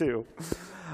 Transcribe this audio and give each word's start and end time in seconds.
too. 0.00 0.26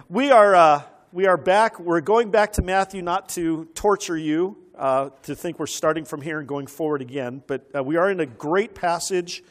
We 0.08 0.32
are, 0.32 0.56
uh, 0.56 0.82
we 1.12 1.28
are 1.28 1.36
back. 1.36 1.78
We're 1.78 2.00
going 2.00 2.32
back 2.32 2.54
to 2.54 2.62
Matthew 2.62 3.02
not 3.02 3.28
to 3.30 3.66
torture 3.66 4.18
you, 4.18 4.58
uh, 4.76 5.10
to 5.22 5.36
think 5.36 5.60
we're 5.60 5.68
starting 5.68 6.04
from 6.04 6.22
here 6.22 6.40
and 6.40 6.48
going 6.48 6.66
forward 6.66 7.02
again, 7.02 7.40
but 7.46 7.70
uh, 7.72 7.84
we 7.84 7.94
are 7.98 8.10
in 8.10 8.18
a 8.18 8.26
great 8.26 8.74
passage, 8.74 9.44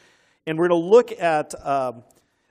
and 0.46 0.60
we're 0.60 0.68
going 0.68 0.82
to 0.82 0.88
look 0.90 1.14
at 1.22 1.56
um, 1.66 2.04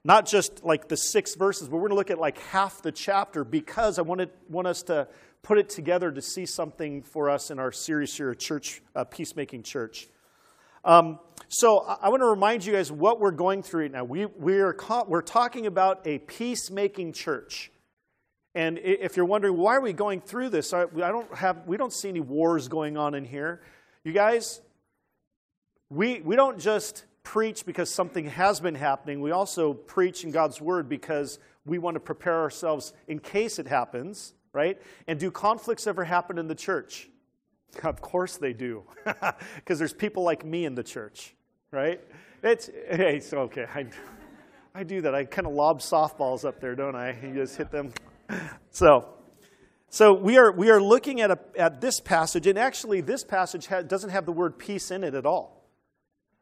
not 0.03 0.25
just 0.25 0.65
like 0.65 0.89
the 0.89 0.97
six 0.97 1.35
verses, 1.35 1.69
but 1.69 1.77
we're 1.77 1.89
going 1.89 1.91
to 1.91 1.97
look 1.97 2.11
at 2.11 2.19
like 2.19 2.39
half 2.39 2.81
the 2.81 2.91
chapter 2.91 3.45
because 3.45 3.99
I 3.99 4.03
wanted, 4.03 4.31
want 4.49 4.67
us 4.67 4.83
to 4.85 5.07
put 5.43 5.59
it 5.59 5.69
together 5.69 6.11
to 6.11 6.23
see 6.23 6.47
something 6.47 7.03
for 7.03 7.29
us 7.29 7.51
in 7.51 7.59
our 7.59 7.71
series 7.71 8.17
here 8.17 8.31
at 8.31 8.39
Church, 8.39 8.81
uh, 8.97 9.05
Peacemaking 9.05 9.63
Church. 9.63 10.09
Um, 10.87 11.19
so 11.49 11.79
I, 11.79 12.09
want 12.09 12.23
to 12.23 12.27
remind 12.27 12.65
you 12.65 12.73
guys 12.73 12.91
what 12.91 13.21
we're 13.21 13.31
going 13.31 13.63
through 13.63 13.83
right 13.83 13.93
now. 13.93 14.05
We, 14.05 14.27
we're, 14.27 14.77
we're 15.07 15.23
talking 15.23 15.67
about 15.67 16.07
a 16.07 16.19
peacemaking 16.19 17.13
church. 17.13 17.71
And 18.55 18.79
if 18.79 19.17
you're 19.17 19.27
wondering 19.27 19.57
why 19.57 19.77
are 19.77 19.81
we 19.81 19.93
going 19.93 20.21
through 20.21 20.51
this, 20.51 20.73
I, 20.73 20.87
don't 20.87 21.35
have, 21.35 21.67
we 21.67 21.77
don't 21.77 21.93
see 21.93 22.09
any 22.09 22.21
wars 22.21 22.69
going 22.69 22.97
on 22.97 23.15
in 23.15 23.25
here. 23.25 23.63
You 24.05 24.13
guys, 24.13 24.61
we, 25.91 26.21
we 26.21 26.37
don't 26.37 26.59
just 26.59 27.05
preach 27.23 27.67
because 27.67 27.91
something 27.91 28.27
has 28.27 28.61
been 28.61 28.75
happening. 28.75 29.21
We 29.21 29.31
also 29.31 29.75
preach 29.75 30.25
in 30.25 30.31
God's 30.31 30.61
word 30.61 30.89
because 30.89 31.39
we 31.65 31.79
want 31.79 31.95
to 31.95 32.01
prepare 32.01 32.41
ourselves 32.41 32.93
in 33.09 33.19
case 33.19 33.59
it 33.59 33.67
happens 33.67 34.35
right? 34.55 34.81
And 35.07 35.21
do 35.21 35.31
conflicts 35.31 35.87
ever 35.87 36.05
happen 36.05 36.39
in 36.39 36.49
the 36.49 36.55
church? 36.55 37.11
Of 37.83 38.01
course 38.01 38.37
they 38.37 38.53
do, 38.53 38.85
because 39.57 39.79
there's 39.79 39.93
people 39.93 40.23
like 40.23 40.45
me 40.45 40.65
in 40.65 40.75
the 40.75 40.83
church, 40.83 41.35
right? 41.71 42.01
It's, 42.43 42.69
okay. 43.33 43.67
I, 43.75 43.87
I 44.75 44.83
do 44.83 45.01
that. 45.03 45.15
I 45.15 45.25
kind 45.25 45.47
of 45.47 45.55
lob 45.55 45.81
softballs 45.81 46.45
up 46.45 46.61
there, 46.61 46.75
don't 46.75 46.95
I? 46.95 47.17
You 47.23 47.35
just 47.35 47.57
hit 47.57 47.71
them. 47.71 47.93
So, 48.71 49.15
so 49.89 50.13
we 50.13 50.37
are, 50.37 50.51
we 50.51 50.71
are 50.71 50.81
looking 50.81 51.21
at, 51.21 51.31
a, 51.31 51.39
at 51.57 51.81
this 51.81 52.01
passage, 52.01 52.47
and 52.47 52.59
actually, 52.59 53.01
this 53.01 53.25
passage 53.25 53.67
ha- 53.67 53.83
doesn't 53.83 54.11
have 54.11 54.27
the 54.27 54.33
word 54.33 54.59
peace 54.59 54.91
in 54.91 55.05
it 55.05 55.15
at 55.15 55.25
all. 55.25 55.65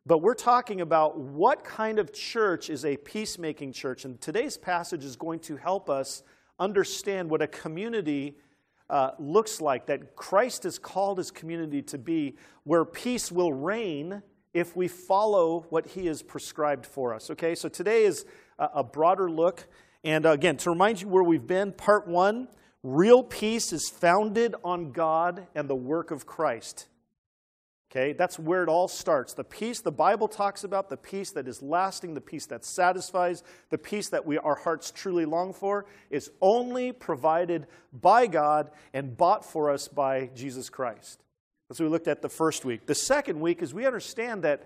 But 0.04 0.18
we're 0.18 0.34
talking 0.34 0.80
about 0.80 1.18
what 1.18 1.62
kind 1.62 1.98
of 1.98 2.12
church 2.12 2.70
is 2.70 2.84
a 2.84 2.96
peacemaking 2.96 3.72
church. 3.72 4.04
And 4.04 4.20
today's 4.20 4.56
passage 4.56 5.04
is 5.04 5.14
going 5.14 5.40
to 5.40 5.56
help 5.56 5.88
us 5.88 6.24
understand 6.58 7.30
what 7.30 7.42
a 7.42 7.46
community 7.46 8.36
uh, 8.92 9.12
looks 9.18 9.60
like, 9.60 9.86
that 9.86 10.14
Christ 10.14 10.62
has 10.62 10.78
called 10.78 11.18
his 11.18 11.30
community 11.30 11.82
to 11.82 11.98
be, 11.98 12.36
where 12.64 12.84
peace 12.84 13.32
will 13.32 13.52
reign 13.52 14.22
if 14.54 14.76
we 14.76 14.86
follow 14.86 15.66
what 15.70 15.86
he 15.86 16.06
has 16.06 16.22
prescribed 16.22 16.84
for 16.84 17.14
us. 17.14 17.30
Okay, 17.30 17.54
so 17.54 17.68
today 17.68 18.04
is 18.04 18.26
a, 18.58 18.68
a 18.76 18.84
broader 18.84 19.30
look. 19.30 19.66
And 20.04 20.26
again, 20.26 20.58
to 20.58 20.70
remind 20.70 21.00
you 21.00 21.08
where 21.08 21.22
we've 21.22 21.46
been, 21.46 21.72
part 21.72 22.06
one 22.06 22.48
real 22.82 23.22
peace 23.22 23.72
is 23.72 23.88
founded 23.88 24.54
on 24.62 24.92
God 24.92 25.46
and 25.54 25.70
the 25.70 25.74
work 25.74 26.10
of 26.10 26.26
Christ. 26.26 26.86
Okay, 27.92 28.14
that's 28.14 28.38
where 28.38 28.62
it 28.62 28.70
all 28.70 28.88
starts. 28.88 29.34
The 29.34 29.44
peace 29.44 29.80
the 29.80 29.92
Bible 29.92 30.26
talks 30.26 30.64
about, 30.64 30.88
the 30.88 30.96
peace 30.96 31.30
that 31.32 31.46
is 31.46 31.60
lasting, 31.60 32.14
the 32.14 32.22
peace 32.22 32.46
that 32.46 32.64
satisfies, 32.64 33.42
the 33.68 33.76
peace 33.76 34.08
that 34.08 34.24
we, 34.24 34.38
our 34.38 34.54
hearts 34.54 34.90
truly 34.90 35.26
long 35.26 35.52
for, 35.52 35.84
is 36.08 36.30
only 36.40 36.92
provided 36.92 37.66
by 37.92 38.28
God 38.28 38.70
and 38.94 39.14
bought 39.14 39.44
for 39.44 39.70
us 39.70 39.88
by 39.88 40.30
Jesus 40.34 40.70
Christ. 40.70 41.22
That's 41.72 41.80
what 41.80 41.86
we 41.86 41.92
looked 41.92 42.08
at 42.08 42.20
the 42.20 42.28
first 42.28 42.66
week. 42.66 42.84
The 42.84 42.94
second 42.94 43.40
week 43.40 43.62
is 43.62 43.72
we 43.72 43.86
understand 43.86 44.42
that 44.42 44.64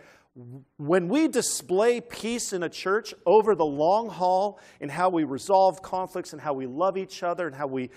when 0.77 1.07
we 1.07 1.29
display 1.29 2.01
peace 2.01 2.53
in 2.53 2.65
a 2.65 2.69
church 2.69 3.15
over 3.25 3.55
the 3.55 3.65
long 3.65 4.09
haul 4.09 4.59
in 4.81 4.89
how 4.89 5.09
we 5.11 5.23
resolve 5.23 5.83
conflicts 5.83 6.33
and 6.33 6.43
how 6.43 6.53
we 6.53 6.67
love 6.67 6.97
each 6.99 7.23
other 7.23 7.47
and 7.47 7.55
how 7.55 7.69
we 7.69 7.91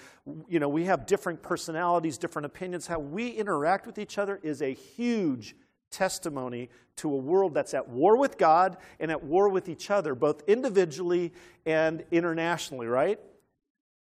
you 0.48 0.60
know 0.60 0.70
we 0.70 0.86
have 0.86 1.08
different 1.08 1.42
personalities 1.42 2.20
different 2.20 2.46
opinions 2.46 2.86
how 2.86 3.00
we 3.00 3.30
interact 3.30 3.88
with 3.88 3.98
each 3.98 4.20
other 4.20 4.40
is 4.44 4.62
a 4.62 4.76
huge 4.76 5.56
testimony 5.90 6.70
to 6.96 7.12
a 7.12 7.18
world 7.18 7.56
that's 7.56 7.74
at 7.74 7.90
war 7.90 8.16
with 8.16 8.38
god 8.38 8.78
and 9.00 9.10
at 9.10 9.24
war 9.24 9.50
with 9.50 9.68
each 9.68 9.90
other 9.90 10.14
both 10.14 10.44
individually 10.48 11.34
and 11.66 12.06
internationally 12.12 12.86
right 12.86 13.20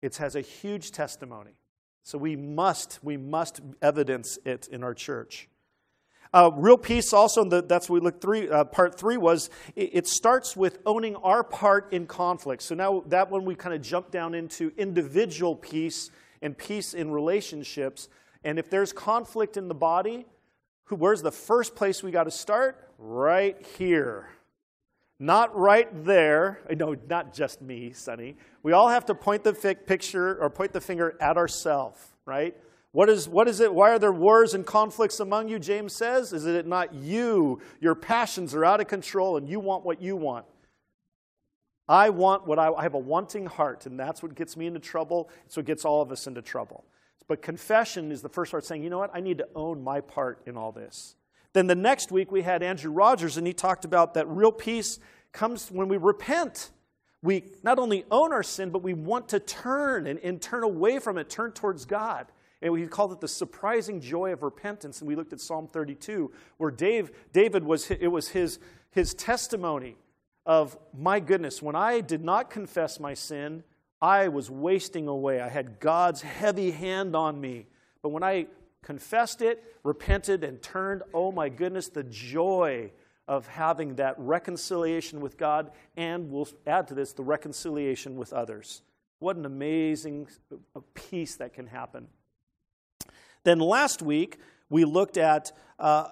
it 0.01 0.17
has 0.17 0.35
a 0.35 0.41
huge 0.41 0.91
testimony 0.91 1.53
so 2.07 2.17
we 2.17 2.35
must 2.35 2.99
we 3.03 3.17
must 3.17 3.59
evidence 3.81 4.39
it 4.45 4.67
in 4.71 4.81
our 4.83 4.93
church 4.93 5.49
uh, 6.33 6.51
real 6.55 6.77
peace 6.77 7.13
also, 7.13 7.43
the, 7.43 7.61
that's 7.61 7.89
what 7.89 8.01
we 8.01 8.05
looked 8.05 8.21
three, 8.21 8.49
uh, 8.49 8.65
part 8.65 8.99
three 8.99 9.17
was, 9.17 9.49
it, 9.75 9.91
it, 9.93 10.07
starts 10.07 10.57
with 10.57 10.77
owning 10.85 11.15
our 11.15 11.43
part 11.43 11.93
in 11.93 12.05
conflict. 12.05 12.61
So 12.63 12.75
now 12.75 13.03
that 13.07 13.31
one 13.31 13.45
we 13.45 13.55
kind 13.55 13.73
of 13.73 13.81
jump 13.81 14.11
down 14.11 14.35
into 14.35 14.73
individual 14.77 15.55
peace 15.55 16.11
and 16.41 16.57
peace 16.57 16.93
in 16.93 17.11
relationships. 17.11 18.09
And 18.43 18.59
if 18.59 18.69
there's 18.69 18.91
conflict 18.91 19.57
in 19.57 19.67
the 19.67 19.73
body, 19.73 20.25
who, 20.85 20.97
where's 20.97 21.21
the 21.21 21.31
first 21.31 21.75
place 21.75 22.03
we 22.03 22.11
got 22.11 22.25
to 22.25 22.31
start? 22.31 22.91
Right 22.97 23.65
here. 23.77 24.27
Not 25.19 25.57
right 25.57 25.89
there. 26.05 26.59
No, 26.69 26.95
not 27.09 27.33
just 27.33 27.61
me, 27.61 27.91
Sonny. 27.91 28.35
We 28.61 28.73
all 28.73 28.89
have 28.89 29.05
to 29.07 29.15
point 29.15 29.43
the 29.43 29.53
picture 29.53 30.39
or 30.39 30.49
point 30.49 30.73
the 30.73 30.81
finger 30.81 31.17
at 31.19 31.37
ourselves, 31.37 31.99
right? 32.25 32.55
What 32.91 33.09
is, 33.09 33.27
what 33.27 33.47
is 33.47 33.59
it? 33.59 33.73
Why 33.73 33.91
are 33.91 33.99
there 33.99 34.11
wars 34.11 34.53
and 34.53 34.65
conflicts 34.65 35.19
among 35.19 35.49
you? 35.49 35.59
James 35.59 35.93
says. 35.93 36.33
Is 36.33 36.45
it 36.45 36.67
not 36.67 36.93
you? 36.93 37.61
Your 37.79 37.95
passions 37.95 38.53
are 38.53 38.63
out 38.63 38.79
of 38.79 38.87
control 38.87 39.37
and 39.37 39.49
you 39.49 39.59
want 39.59 39.83
what 39.83 40.01
you 40.01 40.15
want. 40.15 40.45
I 41.89 42.09
want 42.09 42.45
what 42.45 42.59
I, 42.59 42.71
I 42.71 42.83
have 42.83 42.95
a 42.95 42.99
wanting 42.99 43.45
heart, 43.45 43.85
and 43.85 43.97
that's 43.97 44.21
what 44.21 44.35
gets 44.35 44.57
me 44.57 44.67
into 44.67 44.79
trouble. 44.79 45.29
It's 45.45 45.55
what 45.55 45.65
gets 45.65 45.85
all 45.85 46.01
of 46.01 46.11
us 46.11 46.27
into 46.27 46.41
trouble. 46.41 46.83
But 47.27 47.41
confession 47.41 48.11
is 48.11 48.21
the 48.21 48.29
first 48.29 48.51
part 48.51 48.65
saying, 48.65 48.83
you 48.83 48.89
know 48.89 48.99
what? 48.99 49.11
I 49.13 49.21
need 49.21 49.37
to 49.37 49.47
own 49.55 49.83
my 49.83 50.01
part 50.01 50.41
in 50.45 50.57
all 50.57 50.71
this. 50.71 51.15
Then 51.57 51.65
the 51.65 51.73
next 51.73 52.11
week 52.11 52.31
we 52.31 52.43
had 52.43 52.61
Andrew 52.61 52.91
Rogers, 52.91 53.35
and 53.35 53.47
he 53.47 53.51
talked 53.51 53.83
about 53.83 54.13
that 54.13 54.27
real 54.27 54.51
peace 54.51 54.99
comes 55.31 55.71
when 55.71 55.87
we 55.87 55.97
repent. 55.97 56.69
We 57.23 57.45
not 57.63 57.79
only 57.79 58.05
own 58.11 58.31
our 58.31 58.43
sin, 58.43 58.69
but 58.69 58.83
we 58.83 58.93
want 58.93 59.29
to 59.29 59.39
turn 59.39 60.05
and, 60.05 60.19
and 60.19 60.39
turn 60.39 60.61
away 60.61 60.99
from 60.99 61.17
it, 61.17 61.31
turn 61.31 61.53
towards 61.53 61.85
God. 61.85 62.27
And 62.61 62.73
we 62.73 62.85
called 62.85 63.11
it 63.11 63.21
the 63.21 63.27
surprising 63.27 64.01
joy 64.01 64.33
of 64.33 64.43
repentance. 64.43 65.01
And 65.01 65.07
we 65.07 65.15
looked 65.15 65.33
at 65.33 65.41
Psalm 65.41 65.67
32, 65.67 66.31
where 66.57 66.69
Dave, 66.69 67.09
David 67.33 67.63
was, 67.63 67.89
it 67.89 68.11
was 68.11 68.27
his, 68.27 68.59
his 68.91 69.15
testimony 69.15 69.95
of, 70.45 70.77
my 70.95 71.19
goodness, 71.19 71.59
when 71.59 71.75
I 71.75 72.01
did 72.01 72.23
not 72.23 72.51
confess 72.51 72.99
my 72.99 73.15
sin, 73.15 73.63
I 73.99 74.27
was 74.27 74.51
wasting 74.51 75.07
away. 75.07 75.41
I 75.41 75.49
had 75.49 75.79
God's 75.79 76.21
heavy 76.21 76.69
hand 76.69 77.15
on 77.15 77.41
me. 77.41 77.65
But 78.03 78.09
when 78.09 78.21
I 78.21 78.45
confessed 78.83 79.41
it, 79.41 79.63
repented, 79.83 80.43
and 80.43 80.61
turned, 80.61 81.03
oh 81.13 81.31
my 81.31 81.49
goodness, 81.49 81.89
the 81.89 82.03
joy 82.03 82.91
of 83.27 83.47
having 83.47 83.95
that 83.95 84.15
reconciliation 84.17 85.19
with 85.19 85.37
God, 85.37 85.71
and 85.97 86.31
we'll 86.31 86.47
add 86.65 86.87
to 86.87 86.93
this 86.93 87.13
the 87.13 87.23
reconciliation 87.23 88.15
with 88.15 88.31
others. 88.31 88.81
What 89.19 89.35
an 89.35 89.45
amazing 89.45 90.27
peace 90.93 91.35
that 91.35 91.53
can 91.53 91.67
happen. 91.67 92.07
Then 93.43 93.59
last 93.59 94.01
week, 94.01 94.37
we 94.69 94.85
looked 94.85 95.17
at 95.17 95.51
uh, 95.79 96.07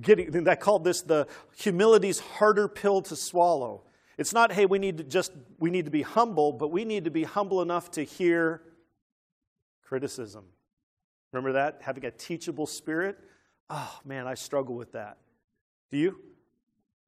getting, 0.00 0.46
I 0.48 0.54
called 0.54 0.84
this 0.84 1.02
the 1.02 1.26
humility's 1.56 2.20
harder 2.20 2.68
pill 2.68 3.02
to 3.02 3.16
swallow. 3.16 3.82
It's 4.16 4.32
not, 4.32 4.52
hey, 4.52 4.66
we 4.66 4.78
need 4.78 4.98
to 4.98 5.04
just, 5.04 5.32
we 5.58 5.70
need 5.70 5.84
to 5.84 5.90
be 5.90 6.02
humble, 6.02 6.52
but 6.52 6.68
we 6.68 6.84
need 6.84 7.04
to 7.04 7.10
be 7.10 7.24
humble 7.24 7.62
enough 7.62 7.90
to 7.92 8.02
hear 8.02 8.62
criticism. 9.82 10.44
Remember 11.32 11.52
that? 11.52 11.80
Having 11.82 12.06
a 12.06 12.10
teachable 12.10 12.66
spirit? 12.66 13.18
Oh, 13.70 14.00
man, 14.04 14.26
I 14.26 14.34
struggle 14.34 14.74
with 14.74 14.92
that. 14.92 15.18
Do 15.90 15.98
you? 15.98 16.18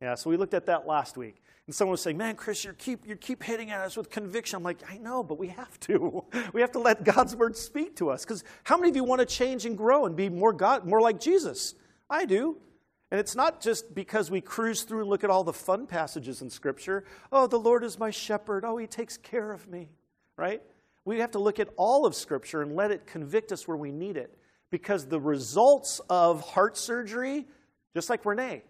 Yeah, 0.01 0.15
so 0.15 0.31
we 0.31 0.37
looked 0.37 0.55
at 0.55 0.67
that 0.67 0.87
last 0.87 1.17
week. 1.17 1.37
And 1.67 1.75
someone 1.75 1.93
was 1.93 2.03
saying, 2.03 2.17
Man, 2.17 2.35
Chris, 2.35 2.65
you 2.65 2.73
keep, 2.73 3.07
you 3.07 3.17
keep 3.17 3.43
hitting 3.43 3.71
at 3.71 3.81
us 3.81 3.97
with 3.97 4.11
conviction. 4.11 4.57
I'm 4.57 4.63
like, 4.63 4.79
I 4.91 4.99
know, 4.99 5.23
but 5.23 5.39
we 5.39 5.49
have 5.49 5.79
to. 5.81 6.25
We 6.53 6.61
have 6.63 6.73
to 6.73 6.79
let 6.79 7.05
God's 7.05 7.37
word 7.37 7.57
speak 7.57 7.97
to 7.97 8.11
us. 8.11 8.25
Because 8.25 8.45
how 8.65 8.77
many 8.77 8.91
of 8.91 8.97
you 8.97 9.05
want 9.05 9.21
to 9.21 9.27
change 9.27 9.67
and 9.67 9.77
grow 9.77 10.07
and 10.07 10.17
be 10.17 10.29
more, 10.29 10.53
God, 10.53 10.87
more 10.87 11.01
like 11.01 11.21
Jesus? 11.21 11.75
I 12.09 12.25
do. 12.25 12.57
And 13.11 13.21
it's 13.21 13.35
not 13.35 13.61
just 13.61 13.95
because 13.95 14.31
we 14.31 14.41
cruise 14.41 14.83
through 14.83 15.01
and 15.01 15.09
look 15.09 15.25
at 15.25 15.31
all 15.31 15.45
the 15.45 15.53
fun 15.53 15.87
passages 15.87 16.43
in 16.43 16.51
Scripture. 16.51 17.05
Oh, 17.31 17.47
the 17.47 17.59
Lord 17.59 17.85
is 17.85 17.99
my 17.99 18.11
shepherd. 18.11 18.65
Oh, 18.65 18.77
he 18.77 18.87
takes 18.87 19.17
care 19.17 19.53
of 19.53 19.69
me, 19.69 19.91
right? 20.37 20.63
We 21.11 21.19
have 21.19 21.33
to 21.33 21.39
look 21.39 21.59
at 21.59 21.69
all 21.77 22.07
of 22.07 22.15
Scripture 22.15 22.63
and 22.63 22.77
let 22.77 22.91
it 22.91 23.07
convict 23.07 23.53
us 23.53 23.67
where 23.67 23.77
we 23.77 23.91
need 23.93 24.17
it. 24.17 24.37
Because 24.71 25.07
the 25.07 25.21
results 25.21 26.01
of 26.09 26.41
heart 26.43 26.77
surgery, 26.77 27.47
just 27.95 28.09
like 28.09 28.25
Renee, 28.25 28.63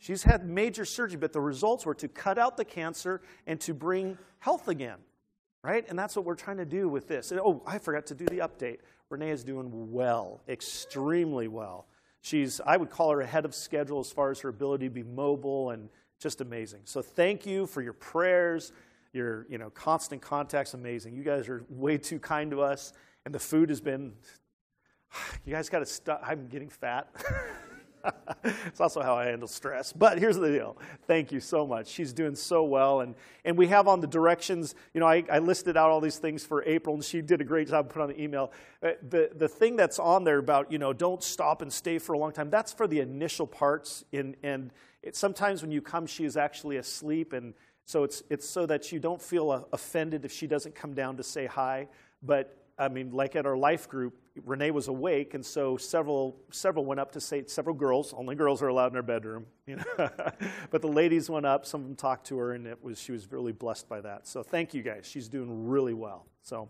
She's 0.00 0.22
had 0.22 0.48
major 0.48 0.86
surgery, 0.86 1.18
but 1.18 1.34
the 1.34 1.42
results 1.42 1.84
were 1.84 1.94
to 1.96 2.08
cut 2.08 2.38
out 2.38 2.56
the 2.56 2.64
cancer 2.64 3.20
and 3.46 3.60
to 3.60 3.74
bring 3.74 4.16
health 4.38 4.66
again, 4.66 4.96
right? 5.62 5.84
And 5.86 5.98
that's 5.98 6.16
what 6.16 6.24
we're 6.24 6.36
trying 6.36 6.56
to 6.56 6.64
do 6.64 6.88
with 6.88 7.06
this. 7.06 7.32
And, 7.32 7.38
oh, 7.38 7.62
I 7.66 7.78
forgot 7.78 8.06
to 8.06 8.14
do 8.14 8.24
the 8.24 8.38
update. 8.38 8.78
Renee 9.10 9.28
is 9.30 9.44
doing 9.44 9.92
well, 9.92 10.40
extremely 10.48 11.48
well. 11.48 11.86
She's, 12.22 12.62
I 12.66 12.78
would 12.78 12.88
call 12.88 13.10
her 13.10 13.20
ahead 13.20 13.44
of 13.44 13.54
schedule 13.54 14.00
as 14.00 14.10
far 14.10 14.30
as 14.30 14.40
her 14.40 14.48
ability 14.48 14.86
to 14.86 14.90
be 14.90 15.02
mobile 15.02 15.68
and 15.68 15.90
just 16.18 16.40
amazing. 16.40 16.80
So 16.84 17.02
thank 17.02 17.44
you 17.44 17.66
for 17.66 17.82
your 17.82 17.92
prayers. 17.92 18.72
Your 19.12 19.46
you 19.48 19.58
know, 19.58 19.70
constant 19.70 20.22
contact's 20.22 20.74
amazing. 20.74 21.14
You 21.14 21.22
guys 21.22 21.48
are 21.48 21.64
way 21.68 21.98
too 21.98 22.18
kind 22.18 22.50
to 22.52 22.62
us, 22.62 22.92
and 23.24 23.34
the 23.34 23.38
food 23.38 23.68
has 23.68 23.80
been. 23.80 24.12
You 25.44 25.52
guys 25.52 25.68
got 25.68 25.80
to 25.80 25.86
stop. 25.86 26.22
I'm 26.24 26.46
getting 26.46 26.68
fat. 26.68 27.08
it's 28.44 28.80
also 28.80 29.02
how 29.02 29.16
I 29.16 29.26
handle 29.26 29.48
stress. 29.48 29.92
But 29.92 30.18
here's 30.18 30.36
the 30.36 30.50
deal. 30.50 30.76
Thank 31.06 31.32
you 31.32 31.40
so 31.40 31.66
much. 31.66 31.88
She's 31.88 32.12
doing 32.12 32.34
so 32.34 32.62
well. 32.64 33.00
And, 33.00 33.14
and 33.44 33.56
we 33.56 33.66
have 33.68 33.88
on 33.88 34.00
the 34.00 34.06
directions, 34.06 34.74
you 34.94 35.00
know, 35.00 35.06
I, 35.06 35.24
I 35.30 35.38
listed 35.38 35.76
out 35.76 35.90
all 35.90 36.00
these 36.00 36.18
things 36.18 36.44
for 36.44 36.62
April, 36.64 36.94
and 36.94 37.04
she 37.04 37.20
did 37.20 37.40
a 37.40 37.44
great 37.44 37.68
job 37.68 37.90
put 37.90 38.02
on 38.02 38.08
the 38.08 38.20
email. 38.20 38.52
Uh, 38.82 38.90
the, 39.08 39.30
the 39.34 39.48
thing 39.48 39.76
that's 39.76 39.98
on 39.98 40.24
there 40.24 40.38
about, 40.38 40.70
you 40.70 40.78
know, 40.78 40.92
don't 40.92 41.22
stop 41.22 41.62
and 41.62 41.72
stay 41.72 41.98
for 41.98 42.12
a 42.12 42.18
long 42.18 42.32
time, 42.32 42.50
that's 42.50 42.72
for 42.72 42.86
the 42.86 43.00
initial 43.00 43.46
parts. 43.46 44.04
In, 44.12 44.36
and 44.42 44.72
it, 45.02 45.16
sometimes 45.16 45.62
when 45.62 45.70
you 45.70 45.82
come, 45.82 46.06
she 46.06 46.24
is 46.24 46.36
actually 46.36 46.76
asleep. 46.76 47.32
And 47.32 47.54
so 47.86 48.04
it's, 48.04 48.22
it's 48.30 48.48
so 48.48 48.66
that 48.66 48.92
you 48.92 49.00
don't 49.00 49.20
feel 49.20 49.50
uh, 49.50 49.62
offended 49.72 50.24
if 50.24 50.32
she 50.32 50.46
doesn't 50.46 50.74
come 50.74 50.94
down 50.94 51.16
to 51.16 51.22
say 51.22 51.46
hi. 51.46 51.88
But 52.22 52.56
I 52.78 52.88
mean, 52.88 53.10
like 53.12 53.36
at 53.36 53.46
our 53.46 53.56
life 53.56 53.88
group, 53.88 54.14
Renee 54.46 54.70
was 54.70 54.88
awake, 54.88 55.34
and 55.34 55.44
so 55.44 55.76
several 55.76 56.36
several 56.50 56.86
went 56.86 56.98
up 56.98 57.12
to 57.12 57.20
say 57.20 57.44
several 57.46 57.74
girls. 57.76 58.14
Only 58.16 58.34
girls 58.34 58.62
are 58.62 58.68
allowed 58.68 58.86
in 58.88 58.92
their 58.94 59.02
bedroom, 59.02 59.46
you 59.66 59.76
know. 59.76 60.10
but 60.70 60.80
the 60.80 60.88
ladies 60.88 61.28
went 61.28 61.44
up. 61.44 61.66
Some 61.66 61.82
of 61.82 61.86
them 61.86 61.96
talked 61.96 62.28
to 62.28 62.38
her, 62.38 62.52
and 62.52 62.66
it 62.66 62.82
was 62.82 62.98
she 62.98 63.12
was 63.12 63.30
really 63.30 63.52
blessed 63.52 63.88
by 63.88 64.00
that. 64.00 64.26
So 64.26 64.42
thank 64.42 64.72
you 64.72 64.82
guys. 64.82 65.06
She's 65.06 65.28
doing 65.28 65.68
really 65.68 65.94
well. 65.94 66.26
So, 66.42 66.68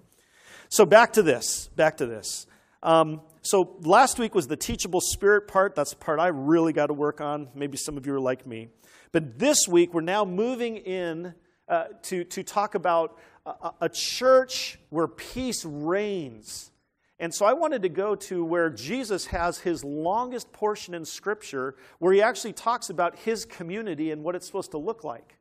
so 0.68 0.84
back 0.84 1.12
to 1.12 1.22
this. 1.22 1.68
Back 1.76 1.98
to 1.98 2.06
this. 2.06 2.46
Um, 2.82 3.20
so 3.42 3.76
last 3.82 4.18
week 4.18 4.34
was 4.34 4.48
the 4.48 4.56
teachable 4.56 5.00
spirit 5.00 5.46
part. 5.48 5.74
That's 5.74 5.90
the 5.90 5.96
part 5.96 6.18
I 6.18 6.28
really 6.28 6.72
got 6.72 6.86
to 6.86 6.94
work 6.94 7.20
on. 7.20 7.48
Maybe 7.54 7.76
some 7.76 7.96
of 7.96 8.06
you 8.06 8.14
are 8.14 8.20
like 8.20 8.46
me. 8.46 8.68
But 9.12 9.38
this 9.38 9.66
week 9.68 9.92
we're 9.92 10.02
now 10.02 10.24
moving 10.24 10.76
in 10.76 11.34
uh, 11.68 11.84
to 12.02 12.24
to 12.24 12.42
talk 12.42 12.74
about 12.74 13.18
a, 13.44 13.72
a 13.82 13.88
church 13.88 14.78
where 14.90 15.08
peace 15.08 15.64
reigns. 15.64 16.70
And 17.18 17.34
so 17.34 17.44
I 17.44 17.52
wanted 17.52 17.82
to 17.82 17.90
go 17.90 18.14
to 18.14 18.44
where 18.44 18.70
Jesus 18.70 19.26
has 19.26 19.58
his 19.58 19.84
longest 19.84 20.52
portion 20.52 20.94
in 20.94 21.04
Scripture, 21.04 21.76
where 21.98 22.14
he 22.14 22.22
actually 22.22 22.54
talks 22.54 22.88
about 22.88 23.18
his 23.18 23.44
community 23.44 24.10
and 24.10 24.24
what 24.24 24.34
it's 24.34 24.46
supposed 24.46 24.70
to 24.70 24.78
look 24.78 25.04
like. 25.04 25.36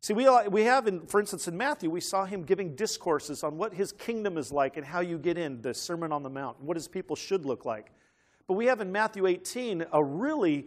See, 0.00 0.12
we, 0.12 0.28
we 0.48 0.64
have, 0.64 0.88
in, 0.88 1.06
for 1.06 1.20
instance, 1.20 1.46
in 1.46 1.56
Matthew, 1.56 1.88
we 1.88 2.00
saw 2.00 2.24
him 2.24 2.42
giving 2.42 2.74
discourses 2.74 3.44
on 3.44 3.56
what 3.56 3.72
his 3.72 3.92
kingdom 3.92 4.36
is 4.36 4.50
like 4.50 4.76
and 4.76 4.84
how 4.84 5.00
you 5.00 5.16
get 5.16 5.38
in, 5.38 5.62
the 5.62 5.72
Sermon 5.72 6.10
on 6.10 6.24
the 6.24 6.28
Mount, 6.28 6.60
what 6.60 6.76
his 6.76 6.88
people 6.88 7.14
should 7.14 7.46
look 7.46 7.64
like. 7.64 7.92
But 8.48 8.54
we 8.54 8.66
have 8.66 8.80
in 8.80 8.90
Matthew 8.90 9.26
18 9.26 9.86
a 9.92 10.04
really 10.04 10.66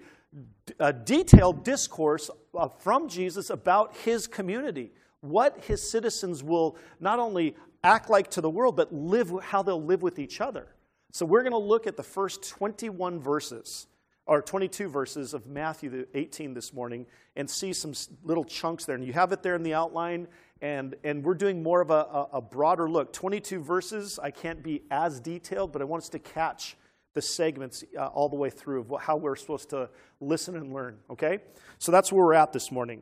a 0.79 0.93
detailed 0.93 1.63
discourse 1.63 2.29
uh, 2.53 2.67
from 2.67 3.07
Jesus 3.09 3.49
about 3.49 3.95
his 3.97 4.27
community 4.27 4.91
what 5.21 5.63
his 5.65 5.87
citizens 5.87 6.43
will 6.43 6.77
not 6.99 7.19
only 7.19 7.55
act 7.83 8.09
like 8.09 8.29
to 8.31 8.41
the 8.41 8.49
world, 8.49 8.75
but 8.75 8.93
live 8.93 9.31
how 9.41 9.61
they'll 9.61 9.83
live 9.83 10.01
with 10.01 10.19
each 10.19 10.41
other. 10.41 10.67
So 11.11 11.25
we're 11.25 11.41
going 11.41 11.51
to 11.53 11.57
look 11.57 11.87
at 11.87 11.95
the 11.95 12.03
first 12.03 12.47
21 12.49 13.19
verses, 13.19 13.87
or 14.25 14.41
22 14.41 14.89
verses 14.89 15.33
of 15.33 15.47
Matthew 15.47 16.05
18 16.13 16.53
this 16.53 16.73
morning, 16.73 17.05
and 17.35 17.49
see 17.49 17.73
some 17.73 17.93
little 18.23 18.43
chunks 18.43 18.85
there. 18.85 18.95
And 18.95 19.05
you 19.05 19.13
have 19.13 19.31
it 19.31 19.41
there 19.41 19.55
in 19.55 19.63
the 19.63 19.73
outline, 19.73 20.27
and, 20.61 20.95
and 21.03 21.23
we're 21.23 21.33
doing 21.33 21.63
more 21.63 21.81
of 21.81 21.91
a, 21.91 21.93
a, 21.93 22.27
a 22.33 22.41
broader 22.41 22.89
look. 22.89 23.13
22 23.13 23.61
verses, 23.61 24.19
I 24.21 24.31
can't 24.31 24.61
be 24.61 24.83
as 24.91 25.19
detailed, 25.19 25.71
but 25.71 25.81
I 25.81 25.85
want 25.85 26.03
us 26.03 26.09
to 26.09 26.19
catch 26.19 26.75
the 27.17 27.21
segments 27.23 27.83
uh, 27.97 28.05
all 28.05 28.29
the 28.29 28.35
way 28.35 28.51
through 28.51 28.81
of 28.81 29.01
how 29.01 29.17
we're 29.17 29.35
supposed 29.35 29.71
to 29.71 29.89
listen 30.19 30.55
and 30.55 30.71
learn, 30.71 30.99
okay? 31.09 31.39
So 31.79 31.91
that's 31.91 32.11
where 32.11 32.23
we're 32.23 32.35
at 32.35 32.53
this 32.53 32.71
morning. 32.71 33.01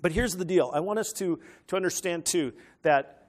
But 0.00 0.10
here's 0.10 0.34
the 0.34 0.44
deal. 0.44 0.72
I 0.74 0.80
want 0.80 0.98
us 0.98 1.12
to, 1.18 1.38
to 1.68 1.76
understand 1.76 2.24
too 2.24 2.52
that 2.82 3.28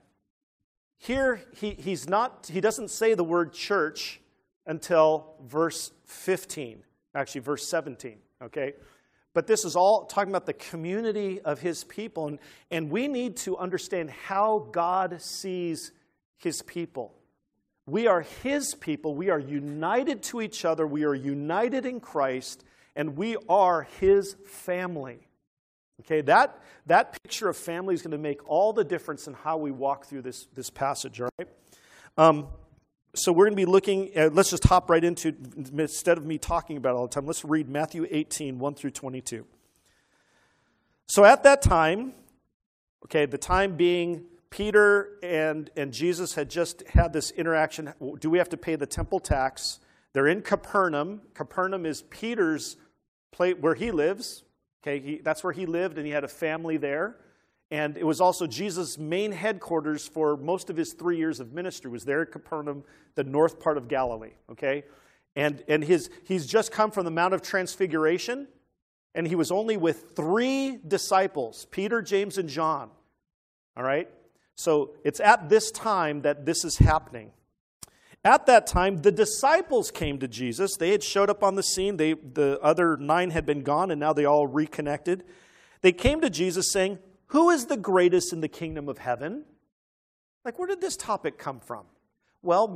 here 0.98 1.42
he, 1.54 1.74
he's 1.74 2.08
not, 2.08 2.50
he 2.52 2.60
doesn't 2.60 2.90
say 2.90 3.14
the 3.14 3.22
word 3.22 3.52
church 3.52 4.20
until 4.66 5.36
verse 5.46 5.92
15, 6.06 6.82
actually 7.14 7.42
verse 7.42 7.64
17, 7.68 8.18
okay? 8.42 8.72
But 9.32 9.46
this 9.46 9.64
is 9.64 9.76
all 9.76 10.06
talking 10.06 10.32
about 10.32 10.46
the 10.46 10.54
community 10.54 11.40
of 11.40 11.60
his 11.60 11.84
people, 11.84 12.26
and, 12.26 12.40
and 12.68 12.90
we 12.90 13.06
need 13.06 13.36
to 13.38 13.56
understand 13.58 14.10
how 14.10 14.66
God 14.72 15.22
sees 15.22 15.92
his 16.36 16.62
people. 16.62 17.14
We 17.86 18.06
are 18.06 18.22
his 18.42 18.74
people. 18.74 19.14
We 19.14 19.30
are 19.30 19.38
united 19.38 20.22
to 20.24 20.40
each 20.40 20.64
other. 20.64 20.86
We 20.86 21.04
are 21.04 21.14
united 21.14 21.84
in 21.84 22.00
Christ, 22.00 22.64
and 22.96 23.16
we 23.16 23.36
are 23.48 23.82
his 24.00 24.36
family. 24.46 25.28
Okay, 26.00 26.22
that, 26.22 26.60
that 26.86 27.22
picture 27.22 27.48
of 27.48 27.56
family 27.56 27.94
is 27.94 28.02
going 28.02 28.12
to 28.12 28.18
make 28.18 28.48
all 28.48 28.72
the 28.72 28.84
difference 28.84 29.26
in 29.26 29.34
how 29.34 29.58
we 29.58 29.70
walk 29.70 30.06
through 30.06 30.22
this, 30.22 30.46
this 30.54 30.70
passage, 30.70 31.20
all 31.20 31.28
right? 31.38 31.48
Um, 32.16 32.48
so 33.14 33.32
we're 33.32 33.44
going 33.44 33.52
to 33.52 33.56
be 33.56 33.64
looking, 33.64 34.10
uh, 34.16 34.28
let's 34.32 34.50
just 34.50 34.64
hop 34.64 34.90
right 34.90 35.04
into, 35.04 35.34
instead 35.72 36.18
of 36.18 36.26
me 36.26 36.36
talking 36.36 36.76
about 36.76 36.96
all 36.96 37.06
the 37.06 37.14
time, 37.14 37.26
let's 37.26 37.44
read 37.44 37.68
Matthew 37.68 38.08
18, 38.10 38.58
1 38.58 38.74
through 38.74 38.90
22. 38.90 39.46
So 41.06 41.24
at 41.24 41.44
that 41.44 41.62
time, 41.62 42.12
okay, 43.04 43.26
the 43.26 43.38
time 43.38 43.76
being 43.76 44.24
Peter 44.54 45.18
and, 45.20 45.68
and 45.76 45.92
Jesus 45.92 46.34
had 46.34 46.48
just 46.48 46.86
had 46.86 47.12
this 47.12 47.32
interaction. 47.32 47.92
Do 48.20 48.30
we 48.30 48.38
have 48.38 48.50
to 48.50 48.56
pay 48.56 48.76
the 48.76 48.86
temple 48.86 49.18
tax? 49.18 49.80
They're 50.12 50.28
in 50.28 50.42
Capernaum. 50.42 51.22
Capernaum 51.34 51.84
is 51.84 52.02
Peter's 52.02 52.76
place 53.32 53.56
where 53.58 53.74
he 53.74 53.90
lives, 53.90 54.44
Okay, 54.84 55.00
he, 55.00 55.18
that's 55.24 55.42
where 55.42 55.52
he 55.52 55.64
lived, 55.64 55.96
and 55.96 56.06
he 56.06 56.12
had 56.12 56.24
a 56.24 56.28
family 56.28 56.76
there. 56.76 57.16
And 57.70 57.96
it 57.96 58.04
was 58.04 58.20
also 58.20 58.46
Jesus' 58.46 58.98
main 58.98 59.32
headquarters 59.32 60.06
for 60.06 60.36
most 60.36 60.68
of 60.68 60.76
his 60.76 60.92
three 60.92 61.16
years 61.16 61.40
of 61.40 61.54
ministry 61.54 61.90
was 61.90 62.04
there 62.04 62.20
at 62.20 62.30
Capernaum, 62.30 62.84
the 63.14 63.24
north 63.24 63.58
part 63.58 63.78
of 63.78 63.88
Galilee. 63.88 64.34
Okay, 64.52 64.84
and 65.34 65.64
and 65.66 65.82
his 65.82 66.10
he's 66.24 66.46
just 66.46 66.70
come 66.70 66.90
from 66.90 67.06
the 67.06 67.10
Mount 67.10 67.32
of 67.32 67.40
Transfiguration, 67.40 68.46
and 69.14 69.26
he 69.26 69.34
was 69.34 69.50
only 69.50 69.78
with 69.78 70.12
three 70.14 70.78
disciples: 70.86 71.66
Peter, 71.70 72.02
James, 72.02 72.36
and 72.36 72.50
John. 72.50 72.90
All 73.78 73.82
right, 73.82 74.08
so 74.56 74.94
it's 75.04 75.20
at 75.20 75.48
this 75.48 75.70
time 75.70 76.22
that 76.22 76.46
this 76.46 76.64
is 76.64 76.78
happening. 76.78 77.32
At 78.24 78.46
that 78.46 78.66
time, 78.66 79.02
the 79.02 79.12
disciples 79.12 79.90
came 79.90 80.18
to 80.20 80.28
Jesus. 80.28 80.76
They 80.76 80.92
had 80.92 81.02
showed 81.02 81.28
up 81.28 81.42
on 81.42 81.56
the 81.56 81.62
scene. 81.62 81.98
They, 81.98 82.14
the 82.14 82.58
other 82.62 82.96
nine 82.96 83.30
had 83.30 83.44
been 83.44 83.62
gone, 83.62 83.90
and 83.90 84.00
now 84.00 84.14
they 84.14 84.24
all 84.24 84.46
reconnected. 84.46 85.24
They 85.82 85.92
came 85.92 86.22
to 86.22 86.30
Jesus 86.30 86.72
saying, 86.72 86.98
Who 87.28 87.50
is 87.50 87.66
the 87.66 87.76
greatest 87.76 88.32
in 88.32 88.40
the 88.40 88.48
kingdom 88.48 88.88
of 88.88 88.96
heaven? 88.96 89.44
Like, 90.42 90.58
where 90.58 90.68
did 90.68 90.80
this 90.80 90.96
topic 90.96 91.36
come 91.36 91.60
from? 91.60 91.84
Well, 92.42 92.66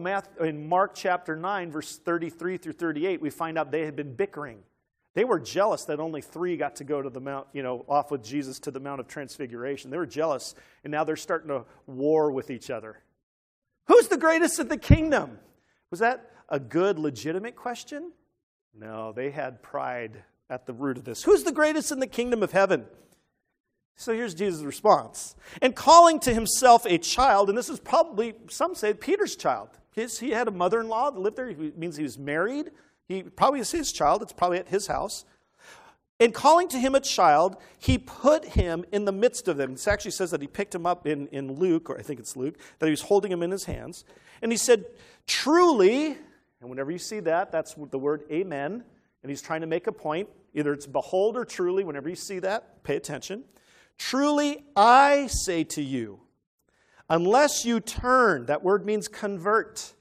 in 0.41 0.69
Mark 0.69 0.95
chapter 0.95 1.37
9, 1.37 1.71
verse 1.71 1.99
33 1.99 2.57
through 2.59 2.73
38, 2.75 3.21
we 3.21 3.31
find 3.31 3.59
out 3.59 3.71
they 3.71 3.85
had 3.85 3.97
been 3.97 4.15
bickering. 4.15 4.61
They 5.19 5.25
were 5.25 5.41
jealous 5.41 5.83
that 5.87 5.99
only 5.99 6.23
three 6.23 6.57
got 6.57 6.77
to 6.77 6.85
go 6.85 7.03
to 7.03 7.11
the 7.11 7.21
mount, 7.21 7.49
you 7.53 7.65
know, 7.65 7.85
off 7.89 8.13
with 8.13 8.23
Jesus 8.23 8.61
to 8.61 8.71
the 8.71 8.79
Mount 8.79 9.01
of 9.01 9.09
Transfiguration. 9.09 9.91
They 9.91 9.97
were 9.97 10.07
jealous, 10.07 10.55
and 10.85 10.93
now 10.93 11.03
they're 11.03 11.17
starting 11.17 11.49
to 11.49 11.65
war 11.89 12.31
with 12.31 12.53
each 12.53 12.71
other. 12.71 13.01
Who's 13.89 14.07
the 14.07 14.17
greatest 14.17 14.61
in 14.61 14.69
the 14.69 14.77
kingdom? 14.77 15.41
Was 15.91 15.99
that 15.99 16.31
a 16.49 16.61
good, 16.61 17.01
legitimate 17.01 17.57
question? 17.57 18.13
No, 18.73 19.11
they 19.11 19.33
had 19.33 19.61
pride 19.61 20.23
at 20.49 20.67
the 20.67 20.73
root 20.73 20.97
of 20.97 21.05
this. 21.05 21.25
Who's 21.25 21.43
the 21.43 21.51
greatest 21.51 21.91
in 21.91 21.99
the 21.99 22.07
kingdom 22.07 22.45
of 22.45 22.53
heaven? 22.53 22.87
So 23.97 24.13
here's 24.13 24.35
Jesus' 24.35 24.63
response. 24.63 25.35
And 25.61 25.75
calling 25.75 26.21
to 26.21 26.33
himself 26.33 26.87
a 26.87 26.97
child, 26.97 27.49
and 27.49 27.59
this 27.59 27.69
is 27.69 27.81
probably, 27.81 28.35
some 28.51 28.77
say, 28.77 28.95
Peter's 28.95 29.35
child. 29.35 29.71
His, 29.97 30.21
he 30.21 30.31
had 30.31 30.47
a 30.47 30.53
mother 30.53 30.79
in 30.79 30.87
law 30.87 31.11
that 31.11 31.19
lived 31.19 31.39
there. 31.39 31.49
It 31.49 31.77
means 31.77 31.97
he 31.97 32.05
was 32.05 32.17
married. 32.17 32.71
He 33.09 33.23
probably 33.23 33.61
is 33.61 33.71
his 33.71 33.91
child. 33.91 34.23
It's 34.23 34.33
probably 34.33 34.59
at 34.59 34.69
his 34.69 34.87
house. 34.87 35.25
And 36.21 36.35
calling 36.35 36.69
to 36.69 36.79
him 36.79 36.95
a 36.95 37.01
child, 37.01 37.57
he 37.79 37.97
put 37.97 38.45
him 38.45 38.85
in 38.93 39.05
the 39.05 39.13
midst 39.13 39.47
of 39.47 39.57
them. 39.57 39.73
It 39.73 39.89
actually 39.89 40.11
says 40.11 40.33
that 40.33 40.41
he 40.41 40.49
picked 40.49 40.75
him 40.75 40.85
up 40.85 41.07
in, 41.07 41.29
in 41.29 41.53
Luke, 41.53 41.89
or 41.89 41.99
I 41.99 42.03
think 42.03 42.19
it's 42.19 42.37
Luke, 42.37 42.57
that 42.81 42.87
he 42.87 42.91
was 42.91 43.03
holding 43.03 43.31
him 43.31 43.43
in 43.43 43.53
his 43.53 43.65
hands. 43.65 44.05
And 44.43 44.51
he 44.51 44.59
said, 44.59 44.85
Truly, 45.27 46.17
and 46.61 46.71
whenever 46.71 46.91
you 46.91 46.99
see 46.99 47.21
that, 47.21 47.53
that's 47.53 47.75
the 47.75 47.99
word 47.99 48.25
amen. 48.33 48.85
And 49.23 49.31
he's 49.31 49.43
trying 49.43 49.61
to 49.61 49.67
make 49.67 49.87
a 49.87 49.93
point. 49.93 50.29
Either 50.55 50.73
it's 50.73 50.87
behold 50.87 51.37
or 51.37 51.45
truly. 51.45 51.85
Whenever 51.85 52.09
you 52.09 52.17
see 52.17 52.41
that, 52.41 52.83
pay 52.83 52.97
attention. 52.97 53.45
Truly, 53.97 54.65
I 54.75 55.29
say 55.29 55.65
to 55.65 55.83
you, 55.83 56.21
unless 57.09 57.65
you 57.65 57.79
turn, 57.81 58.47
that 58.47 58.63
word 58.63 58.85
means 58.85 59.07
convert. 59.07 59.93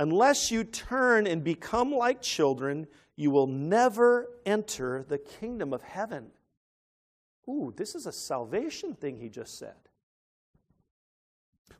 Unless 0.00 0.50
you 0.50 0.64
turn 0.64 1.26
and 1.26 1.44
become 1.44 1.92
like 1.92 2.22
children, 2.22 2.86
you 3.16 3.30
will 3.30 3.46
never 3.46 4.30
enter 4.46 5.04
the 5.06 5.18
kingdom 5.18 5.74
of 5.74 5.82
heaven. 5.82 6.28
Ooh, 7.46 7.74
this 7.76 7.94
is 7.94 8.06
a 8.06 8.12
salvation 8.12 8.94
thing 8.94 9.18
he 9.18 9.28
just 9.28 9.58
said. 9.58 9.74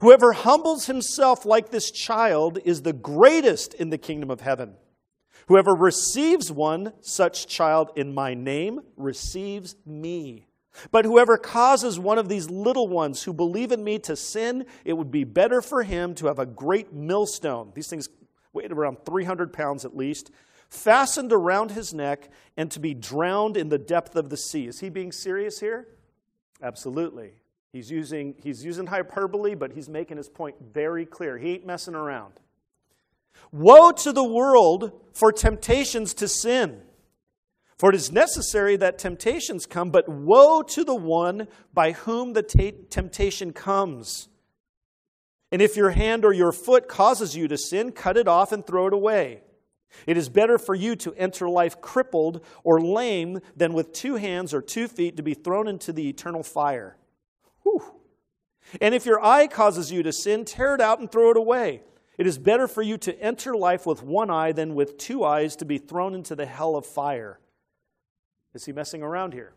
Whoever 0.00 0.32
humbles 0.32 0.84
himself 0.84 1.46
like 1.46 1.70
this 1.70 1.90
child 1.90 2.58
is 2.62 2.82
the 2.82 2.92
greatest 2.92 3.72
in 3.72 3.88
the 3.88 3.96
kingdom 3.96 4.30
of 4.30 4.42
heaven. 4.42 4.74
Whoever 5.46 5.72
receives 5.72 6.52
one 6.52 6.92
such 7.00 7.46
child 7.46 7.90
in 7.96 8.12
my 8.12 8.34
name 8.34 8.80
receives 8.98 9.76
me. 9.86 10.49
But 10.90 11.04
whoever 11.04 11.36
causes 11.36 11.98
one 11.98 12.18
of 12.18 12.28
these 12.28 12.48
little 12.48 12.88
ones 12.88 13.24
who 13.24 13.32
believe 13.32 13.72
in 13.72 13.82
me 13.82 13.98
to 14.00 14.16
sin, 14.16 14.66
it 14.84 14.94
would 14.94 15.10
be 15.10 15.24
better 15.24 15.60
for 15.60 15.82
him 15.82 16.14
to 16.16 16.26
have 16.26 16.38
a 16.38 16.46
great 16.46 16.92
millstone. 16.92 17.72
These 17.74 17.88
things 17.88 18.08
weigh 18.52 18.66
around 18.66 18.98
300 19.04 19.52
pounds 19.52 19.84
at 19.84 19.96
least, 19.96 20.30
fastened 20.68 21.32
around 21.32 21.72
his 21.72 21.92
neck, 21.92 22.30
and 22.56 22.70
to 22.70 22.80
be 22.80 22.94
drowned 22.94 23.56
in 23.56 23.68
the 23.68 23.78
depth 23.78 24.16
of 24.16 24.30
the 24.30 24.36
sea. 24.36 24.66
Is 24.66 24.80
he 24.80 24.88
being 24.88 25.12
serious 25.12 25.60
here? 25.60 25.88
Absolutely. 26.62 27.32
He's 27.72 27.90
using, 27.90 28.34
he's 28.42 28.64
using 28.64 28.86
hyperbole, 28.86 29.54
but 29.54 29.72
he's 29.72 29.88
making 29.88 30.16
his 30.16 30.28
point 30.28 30.56
very 30.72 31.06
clear. 31.06 31.38
He 31.38 31.54
ain't 31.54 31.66
messing 31.66 31.94
around. 31.94 32.34
Woe 33.52 33.92
to 33.92 34.12
the 34.12 34.24
world 34.24 34.92
for 35.12 35.32
temptations 35.32 36.14
to 36.14 36.28
sin. 36.28 36.82
For 37.80 37.88
it 37.88 37.96
is 37.96 38.12
necessary 38.12 38.76
that 38.76 38.98
temptations 38.98 39.64
come, 39.64 39.88
but 39.88 40.06
woe 40.06 40.60
to 40.60 40.84
the 40.84 40.94
one 40.94 41.48
by 41.72 41.92
whom 41.92 42.34
the 42.34 42.42
t- 42.42 42.74
temptation 42.90 43.54
comes. 43.54 44.28
And 45.50 45.62
if 45.62 45.78
your 45.78 45.88
hand 45.88 46.26
or 46.26 46.34
your 46.34 46.52
foot 46.52 46.88
causes 46.88 47.34
you 47.34 47.48
to 47.48 47.56
sin, 47.56 47.92
cut 47.92 48.18
it 48.18 48.28
off 48.28 48.52
and 48.52 48.66
throw 48.66 48.88
it 48.88 48.92
away. 48.92 49.44
It 50.06 50.18
is 50.18 50.28
better 50.28 50.58
for 50.58 50.74
you 50.74 50.94
to 50.96 51.14
enter 51.14 51.48
life 51.48 51.80
crippled 51.80 52.44
or 52.64 52.82
lame 52.82 53.40
than 53.56 53.72
with 53.72 53.94
two 53.94 54.16
hands 54.16 54.52
or 54.52 54.60
two 54.60 54.86
feet 54.86 55.16
to 55.16 55.22
be 55.22 55.32
thrown 55.32 55.66
into 55.66 55.90
the 55.90 56.06
eternal 56.06 56.42
fire. 56.42 56.98
Whew. 57.62 57.94
And 58.82 58.94
if 58.94 59.06
your 59.06 59.24
eye 59.24 59.46
causes 59.46 59.90
you 59.90 60.02
to 60.02 60.12
sin, 60.12 60.44
tear 60.44 60.74
it 60.74 60.82
out 60.82 61.00
and 61.00 61.10
throw 61.10 61.30
it 61.30 61.38
away. 61.38 61.80
It 62.18 62.26
is 62.26 62.36
better 62.36 62.68
for 62.68 62.82
you 62.82 62.98
to 62.98 63.18
enter 63.18 63.56
life 63.56 63.86
with 63.86 64.02
one 64.02 64.28
eye 64.28 64.52
than 64.52 64.74
with 64.74 64.98
two 64.98 65.24
eyes 65.24 65.56
to 65.56 65.64
be 65.64 65.78
thrown 65.78 66.14
into 66.14 66.36
the 66.36 66.44
hell 66.44 66.76
of 66.76 66.84
fire. 66.84 67.40
Is 68.54 68.64
he 68.64 68.72
messing 68.72 69.02
around 69.02 69.32
here? 69.32 69.52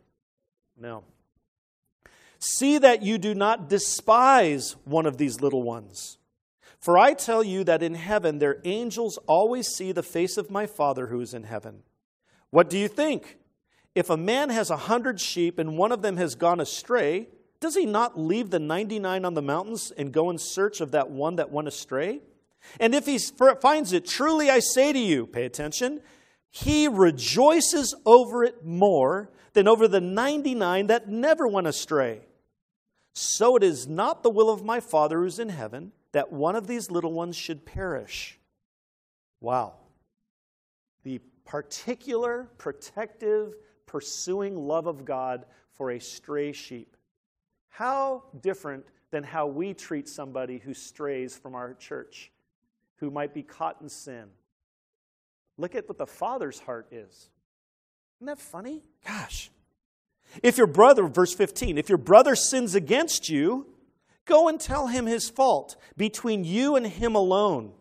No. 0.77 1.03
See 2.39 2.77
that 2.77 3.01
you 3.01 3.17
do 3.17 3.33
not 3.33 3.69
despise 3.69 4.75
one 4.83 5.05
of 5.05 5.17
these 5.17 5.41
little 5.41 5.63
ones. 5.63 6.17
For 6.79 6.97
I 6.97 7.13
tell 7.13 7.43
you 7.43 7.63
that 7.63 7.81
in 7.81 7.95
heaven 7.95 8.39
their 8.39 8.59
angels 8.65 9.17
always 9.25 9.67
see 9.69 9.91
the 9.91 10.03
face 10.03 10.37
of 10.37 10.51
my 10.51 10.65
Father 10.65 11.07
who 11.07 11.21
is 11.21 11.33
in 11.33 11.43
heaven. 11.43 11.83
What 12.49 12.69
do 12.69 12.77
you 12.77 12.87
think? 12.87 13.37
If 13.95 14.09
a 14.09 14.17
man 14.17 14.49
has 14.49 14.69
a 14.69 14.77
hundred 14.77 15.21
sheep 15.21 15.59
and 15.59 15.77
one 15.77 15.91
of 15.91 16.01
them 16.01 16.17
has 16.17 16.35
gone 16.35 16.59
astray, 16.59 17.29
does 17.59 17.75
he 17.75 17.85
not 17.85 18.19
leave 18.19 18.49
the 18.49 18.59
99 18.59 19.23
on 19.23 19.33
the 19.33 19.41
mountains 19.41 19.91
and 19.97 20.11
go 20.11 20.29
in 20.29 20.37
search 20.37 20.81
of 20.81 20.91
that 20.91 21.09
one 21.09 21.37
that 21.37 21.51
went 21.51 21.69
astray? 21.69 22.21
And 22.79 22.93
if 22.93 23.05
he 23.05 23.17
finds 23.61 23.93
it, 23.93 24.05
truly 24.05 24.49
I 24.49 24.59
say 24.59 24.91
to 24.91 24.99
you, 24.99 25.25
pay 25.25 25.45
attention, 25.45 26.01
he 26.55 26.87
rejoices 26.87 27.95
over 28.05 28.43
it 28.43 28.63
more 28.63 29.31
than 29.53 29.67
over 29.67 29.87
the 29.87 29.99
99 29.99 30.85
that 30.85 31.09
never 31.09 31.47
went 31.47 31.65
astray. 31.65 32.21
So 33.13 33.55
it 33.55 33.63
is 33.63 33.87
not 33.87 34.21
the 34.21 34.29
will 34.29 34.51
of 34.51 34.63
my 34.63 34.79
Father 34.79 35.21
who's 35.21 35.39
in 35.39 35.49
heaven 35.49 35.93
that 36.11 36.31
one 36.31 36.55
of 36.55 36.67
these 36.67 36.91
little 36.91 37.11
ones 37.11 37.35
should 37.35 37.65
perish. 37.65 38.37
Wow. 39.41 39.73
The 41.03 41.21
particular, 41.43 42.51
protective, 42.59 43.55
pursuing 43.87 44.55
love 44.55 44.85
of 44.85 45.05
God 45.05 45.45
for 45.71 45.89
a 45.89 45.99
stray 45.99 46.51
sheep. 46.51 46.95
How 47.69 48.25
different 48.41 48.85
than 49.09 49.23
how 49.23 49.47
we 49.47 49.73
treat 49.73 50.07
somebody 50.07 50.59
who 50.59 50.75
strays 50.75 51.35
from 51.35 51.55
our 51.55 51.73
church, 51.73 52.31
who 52.97 53.09
might 53.09 53.33
be 53.33 53.41
caught 53.41 53.81
in 53.81 53.89
sin 53.89 54.29
Look 55.57 55.75
at 55.75 55.87
what 55.87 55.97
the 55.97 56.07
Father's 56.07 56.59
heart 56.59 56.87
is. 56.91 57.29
Isn't 58.19 58.27
that 58.27 58.39
funny? 58.39 58.81
Gosh. 59.05 59.51
If 60.41 60.57
your 60.57 60.67
brother, 60.67 61.07
verse 61.07 61.33
15, 61.33 61.77
if 61.77 61.89
your 61.89 61.97
brother 61.97 62.35
sins 62.35 62.73
against 62.73 63.29
you, 63.29 63.67
go 64.25 64.47
and 64.47 64.59
tell 64.59 64.87
him 64.87 65.05
his 65.05 65.29
fault 65.29 65.75
between 65.95 66.43
you 66.43 66.75
and 66.75 66.87
him 66.87 67.15
alone. 67.15 67.73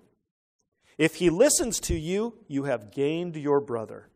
If 0.99 1.17
he 1.17 1.31
listens 1.31 1.81
to 1.81 1.95
you, 1.95 2.35
you 2.49 2.65
have 2.65 2.93
gained 2.93 3.37
your 3.37 3.61
brother. 3.61 4.09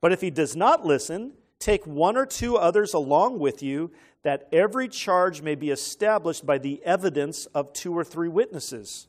But 0.00 0.12
if 0.12 0.20
he 0.20 0.30
does 0.30 0.54
not 0.54 0.86
listen, 0.86 1.32
take 1.58 1.86
one 1.86 2.16
or 2.16 2.26
two 2.26 2.56
others 2.56 2.94
along 2.94 3.38
with 3.38 3.62
you, 3.62 3.90
that 4.22 4.48
every 4.52 4.88
charge 4.88 5.42
may 5.42 5.54
be 5.54 5.70
established 5.70 6.46
by 6.46 6.58
the 6.58 6.82
evidence 6.84 7.46
of 7.46 7.72
two 7.72 7.96
or 7.96 8.04
three 8.04 8.28
witnesses. 8.28 9.08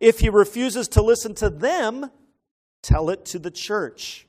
If 0.00 0.20
he 0.20 0.28
refuses 0.28 0.88
to 0.88 1.02
listen 1.02 1.34
to 1.36 1.48
them, 1.48 2.10
tell 2.84 3.10
it 3.10 3.24
to 3.26 3.38
the 3.38 3.50
church. 3.50 4.26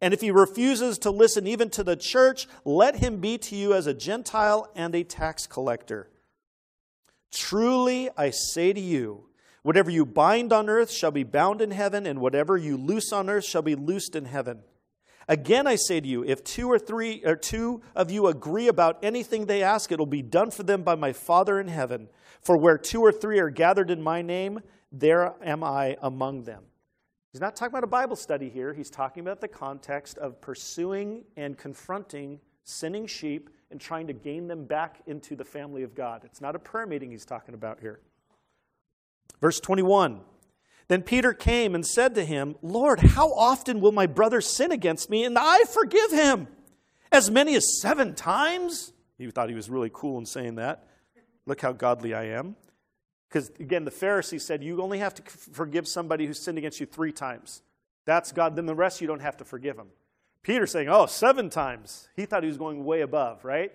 And 0.00 0.14
if 0.14 0.20
he 0.20 0.30
refuses 0.30 0.98
to 1.00 1.10
listen 1.10 1.46
even 1.46 1.70
to 1.70 1.82
the 1.82 1.96
church, 1.96 2.46
let 2.64 2.96
him 2.96 3.18
be 3.18 3.36
to 3.38 3.56
you 3.56 3.74
as 3.74 3.86
a 3.86 3.94
Gentile 3.94 4.70
and 4.76 4.94
a 4.94 5.02
tax 5.02 5.46
collector. 5.46 6.08
Truly, 7.32 8.08
I 8.16 8.30
say 8.30 8.72
to 8.72 8.80
you, 8.80 9.26
whatever 9.62 9.90
you 9.90 10.06
bind 10.06 10.52
on 10.52 10.70
earth 10.70 10.90
shall 10.90 11.10
be 11.10 11.24
bound 11.24 11.60
in 11.60 11.72
heaven, 11.72 12.06
and 12.06 12.20
whatever 12.20 12.56
you 12.56 12.76
loose 12.76 13.12
on 13.12 13.28
earth 13.28 13.44
shall 13.44 13.62
be 13.62 13.74
loosed 13.74 14.14
in 14.14 14.24
heaven. 14.24 14.60
Again, 15.26 15.66
I 15.66 15.76
say 15.76 16.00
to 16.00 16.08
you, 16.08 16.24
if 16.24 16.42
two 16.42 16.70
or 16.70 16.78
three 16.78 17.22
or 17.24 17.36
two 17.36 17.82
of 17.94 18.10
you 18.10 18.28
agree 18.28 18.68
about 18.68 18.98
anything 19.02 19.44
they 19.44 19.62
ask, 19.62 19.92
it 19.92 19.98
will 19.98 20.06
be 20.06 20.22
done 20.22 20.50
for 20.50 20.62
them 20.62 20.84
by 20.84 20.94
my 20.94 21.12
Father 21.12 21.60
in 21.60 21.68
heaven. 21.68 22.08
For 22.40 22.56
where 22.56 22.78
two 22.78 23.02
or 23.02 23.12
three 23.12 23.38
are 23.40 23.50
gathered 23.50 23.90
in 23.90 24.00
my 24.00 24.22
name, 24.22 24.60
there 24.90 25.34
am 25.42 25.62
I 25.62 25.98
among 26.00 26.44
them. 26.44 26.62
He's 27.32 27.40
not 27.40 27.56
talking 27.56 27.72
about 27.72 27.84
a 27.84 27.88
Bible 27.88 28.16
study 28.16 28.48
here. 28.48 28.72
He's 28.72 28.88
talking 28.88 29.20
about 29.20 29.40
the 29.40 29.48
context 29.48 30.16
of 30.18 30.40
pursuing 30.40 31.24
and 31.36 31.58
confronting 31.58 32.40
sinning 32.64 33.06
sheep 33.06 33.50
and 33.70 33.80
trying 33.80 34.06
to 34.06 34.12
gain 34.12 34.48
them 34.48 34.64
back 34.64 35.02
into 35.06 35.36
the 35.36 35.44
family 35.44 35.82
of 35.82 35.94
God. 35.94 36.22
It's 36.24 36.40
not 36.40 36.56
a 36.56 36.58
prayer 36.58 36.86
meeting 36.86 37.10
he's 37.10 37.26
talking 37.26 37.54
about 37.54 37.80
here. 37.80 38.00
Verse 39.40 39.60
21 39.60 40.20
Then 40.88 41.02
Peter 41.02 41.34
came 41.34 41.74
and 41.74 41.86
said 41.86 42.14
to 42.14 42.24
him, 42.24 42.56
Lord, 42.62 43.00
how 43.00 43.30
often 43.32 43.80
will 43.80 43.92
my 43.92 44.06
brother 44.06 44.40
sin 44.40 44.72
against 44.72 45.10
me 45.10 45.24
and 45.24 45.36
I 45.38 45.64
forgive 45.64 46.10
him? 46.10 46.48
As 47.12 47.30
many 47.30 47.54
as 47.54 47.80
seven 47.80 48.14
times? 48.14 48.92
He 49.18 49.30
thought 49.30 49.48
he 49.48 49.54
was 49.54 49.68
really 49.68 49.90
cool 49.92 50.18
in 50.18 50.26
saying 50.26 50.56
that. 50.56 50.86
Look 51.46 51.60
how 51.60 51.72
godly 51.72 52.14
I 52.14 52.24
am. 52.24 52.56
Because 53.28 53.50
again, 53.60 53.84
the 53.84 53.90
Pharisee 53.90 54.40
said 54.40 54.62
you 54.62 54.80
only 54.80 54.98
have 54.98 55.14
to 55.14 55.22
forgive 55.22 55.86
somebody 55.86 56.26
who 56.26 56.32
sinned 56.32 56.58
against 56.58 56.80
you 56.80 56.86
three 56.86 57.12
times. 57.12 57.62
That's 58.04 58.32
God. 58.32 58.56
Then 58.56 58.66
the 58.66 58.74
rest 58.74 59.00
you 59.00 59.06
don't 59.06 59.20
have 59.20 59.36
to 59.38 59.44
forgive 59.44 59.76
them. 59.76 59.88
Peter 60.42 60.66
saying, 60.66 60.88
oh, 60.88 61.06
seven 61.06 61.50
times. 61.50 62.08
He 62.16 62.24
thought 62.24 62.42
he 62.42 62.48
was 62.48 62.56
going 62.56 62.84
way 62.84 63.02
above, 63.02 63.44
right? 63.44 63.72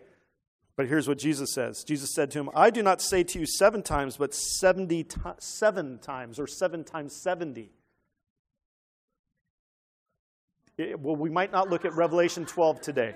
But 0.76 0.88
here's 0.88 1.08
what 1.08 1.20
Jesus 1.20 1.54
says 1.54 1.84
Jesus 1.84 2.16
said 2.16 2.32
to 2.32 2.40
him, 2.40 2.50
I 2.56 2.72
do 2.72 2.82
not 2.82 3.00
say 3.02 3.24
to 3.24 3.40
you 3.40 3.46
seven 3.46 3.84
times, 3.84 4.18
but 4.18 4.34
77 4.34 6.00
times, 6.00 6.40
or 6.40 6.48
seven 6.48 6.84
times 6.84 7.22
70. 7.22 7.70
It, 10.78 11.00
well, 11.00 11.16
we 11.16 11.30
might 11.30 11.52
not 11.52 11.70
look 11.70 11.86
at 11.86 11.94
Revelation 11.94 12.46
12 12.46 12.82
today. 12.82 13.14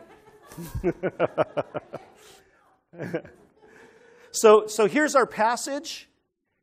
so, 4.32 4.67
so 4.67 4.86
here's 4.86 5.15
our 5.15 5.25
passage. 5.25 6.07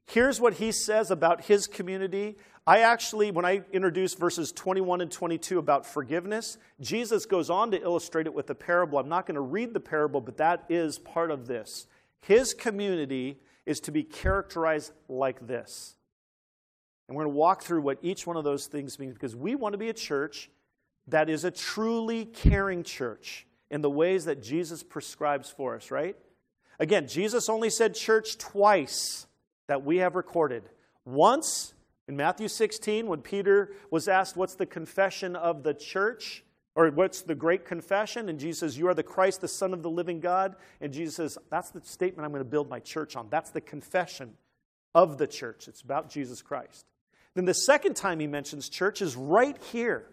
Here's 0.06 0.40
what 0.40 0.54
he 0.54 0.70
says 0.72 1.10
about 1.10 1.44
his 1.44 1.66
community. 1.66 2.36
I 2.66 2.80
actually, 2.80 3.30
when 3.30 3.44
I 3.44 3.62
introduce 3.72 4.14
verses 4.14 4.52
21 4.52 5.00
and 5.00 5.10
22 5.10 5.58
about 5.58 5.86
forgiveness, 5.86 6.58
Jesus 6.80 7.26
goes 7.26 7.50
on 7.50 7.70
to 7.72 7.82
illustrate 7.82 8.26
it 8.26 8.34
with 8.34 8.48
a 8.50 8.54
parable. 8.54 8.98
I'm 8.98 9.08
not 9.08 9.26
going 9.26 9.34
to 9.34 9.40
read 9.40 9.74
the 9.74 9.80
parable, 9.80 10.20
but 10.20 10.38
that 10.38 10.64
is 10.68 10.98
part 10.98 11.30
of 11.30 11.46
this. 11.46 11.86
His 12.20 12.54
community 12.54 13.38
is 13.66 13.80
to 13.80 13.92
be 13.92 14.02
characterized 14.02 14.92
like 15.08 15.46
this. 15.46 15.96
And 17.08 17.16
we're 17.16 17.24
going 17.24 17.34
to 17.34 17.38
walk 17.38 17.62
through 17.62 17.82
what 17.82 17.98
each 18.02 18.26
one 18.26 18.36
of 18.36 18.44
those 18.44 18.66
things 18.66 18.98
means 18.98 19.14
because 19.14 19.36
we 19.36 19.54
want 19.54 19.74
to 19.74 19.78
be 19.78 19.88
a 19.88 19.94
church 19.94 20.50
that 21.08 21.28
is 21.28 21.44
a 21.44 21.50
truly 21.50 22.24
caring 22.24 22.82
church 22.82 23.46
in 23.70 23.82
the 23.82 23.90
ways 23.90 24.24
that 24.24 24.42
Jesus 24.42 24.82
prescribes 24.82 25.50
for 25.50 25.76
us, 25.76 25.90
right? 25.90 26.16
Again, 26.78 27.08
Jesus 27.08 27.48
only 27.48 27.68
said 27.68 27.94
church 27.94 28.38
twice 28.38 29.26
that 29.68 29.84
we 29.84 29.98
have 29.98 30.14
recorded. 30.14 30.64
Once 31.04 31.74
in 32.08 32.16
Matthew 32.16 32.48
16, 32.48 33.06
when 33.06 33.22
Peter 33.22 33.72
was 33.90 34.08
asked, 34.08 34.36
What's 34.36 34.54
the 34.54 34.66
confession 34.66 35.36
of 35.36 35.62
the 35.62 35.74
church? 35.74 36.44
Or 36.76 36.90
what's 36.90 37.22
the 37.22 37.36
great 37.36 37.64
confession? 37.64 38.28
And 38.28 38.38
Jesus 38.38 38.58
says, 38.60 38.78
You 38.78 38.88
are 38.88 38.94
the 38.94 39.02
Christ, 39.02 39.40
the 39.40 39.48
Son 39.48 39.72
of 39.72 39.82
the 39.82 39.90
living 39.90 40.20
God. 40.20 40.56
And 40.80 40.92
Jesus 40.92 41.14
says, 41.16 41.38
That's 41.50 41.70
the 41.70 41.80
statement 41.82 42.24
I'm 42.24 42.32
going 42.32 42.44
to 42.44 42.50
build 42.50 42.68
my 42.68 42.80
church 42.80 43.16
on. 43.16 43.28
That's 43.30 43.50
the 43.50 43.60
confession 43.60 44.34
of 44.94 45.18
the 45.18 45.26
church. 45.26 45.68
It's 45.68 45.82
about 45.82 46.10
Jesus 46.10 46.42
Christ. 46.42 46.86
Then 47.34 47.44
the 47.44 47.54
second 47.54 47.94
time 47.94 48.20
he 48.20 48.26
mentions 48.26 48.68
church 48.68 49.02
is 49.02 49.16
right 49.16 49.56
here. 49.72 50.06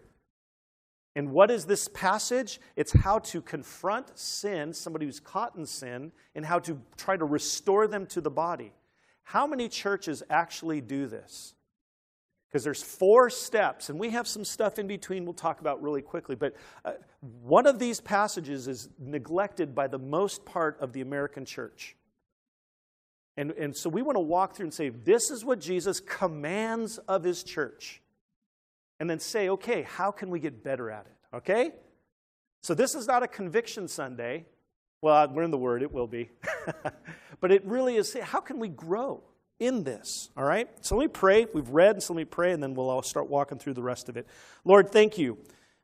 And 1.14 1.30
what 1.30 1.50
is 1.50 1.66
this 1.66 1.88
passage? 1.88 2.58
It's 2.74 2.92
how 2.92 3.18
to 3.18 3.42
confront 3.42 4.18
sin, 4.18 4.72
somebody 4.72 5.06
who's 5.06 5.20
caught 5.20 5.56
in 5.56 5.66
sin, 5.66 6.12
and 6.34 6.44
how 6.44 6.58
to 6.60 6.80
try 6.96 7.16
to 7.16 7.24
restore 7.24 7.86
them 7.86 8.06
to 8.06 8.20
the 8.20 8.30
body. 8.30 8.72
How 9.32 9.46
many 9.46 9.68
churches 9.68 10.22
actually 10.28 10.80
do 10.80 11.06
this? 11.06 11.54
because 12.52 12.64
there's 12.64 12.82
four 12.82 13.30
steps, 13.30 13.88
and 13.88 13.98
we 13.98 14.10
have 14.10 14.28
some 14.28 14.44
stuff 14.44 14.78
in 14.78 14.86
between 14.86 15.24
we'll 15.24 15.32
talk 15.32 15.60
about 15.60 15.82
really 15.82 16.02
quickly. 16.02 16.36
But 16.36 16.54
uh, 16.84 16.92
one 17.40 17.66
of 17.66 17.78
these 17.78 17.98
passages 17.98 18.68
is 18.68 18.90
neglected 18.98 19.74
by 19.74 19.86
the 19.88 19.98
most 19.98 20.44
part 20.44 20.78
of 20.78 20.92
the 20.92 21.00
American 21.00 21.46
church. 21.46 21.96
And, 23.38 23.52
and 23.52 23.74
so 23.74 23.88
we 23.88 24.02
want 24.02 24.16
to 24.16 24.20
walk 24.20 24.54
through 24.54 24.66
and 24.66 24.74
say, 24.74 24.90
this 24.90 25.30
is 25.30 25.46
what 25.46 25.60
Jesus 25.60 25.98
commands 25.98 26.98
of 26.98 27.24
his 27.24 27.42
church. 27.42 28.02
And 29.00 29.08
then 29.08 29.18
say, 29.18 29.48
okay, 29.48 29.80
how 29.80 30.10
can 30.10 30.28
we 30.28 30.38
get 30.38 30.62
better 30.62 30.90
at 30.90 31.06
it? 31.06 31.36
Okay? 31.36 31.70
So 32.62 32.74
this 32.74 32.94
is 32.94 33.06
not 33.06 33.22
a 33.22 33.28
conviction 33.28 33.88
Sunday. 33.88 34.44
Well, 35.02 35.28
we're 35.28 35.42
in 35.42 35.50
the 35.50 35.58
Word, 35.58 35.82
it 35.82 35.92
will 35.92 36.06
be. 36.06 36.30
but 37.40 37.52
it 37.52 37.64
really 37.66 37.96
is, 37.96 38.14
how 38.14 38.40
can 38.40 38.58
we 38.58 38.68
grow? 38.68 39.22
in 39.62 39.84
this. 39.84 40.28
All 40.36 40.44
right? 40.44 40.68
So 40.80 40.96
let 40.96 41.04
me 41.04 41.08
pray. 41.08 41.46
We've 41.54 41.68
read, 41.68 41.96
and 41.96 42.02
so 42.02 42.14
let 42.14 42.18
me 42.18 42.24
pray, 42.24 42.52
and 42.52 42.60
then 42.60 42.74
we'll 42.74 42.90
all 42.90 43.02
start 43.02 43.28
walking 43.28 43.58
through 43.58 43.74
the 43.74 43.82
rest 43.82 44.08
of 44.08 44.16
it. 44.16 44.26
Lord, 44.64 44.90
thank 44.90 45.18
you 45.18 45.38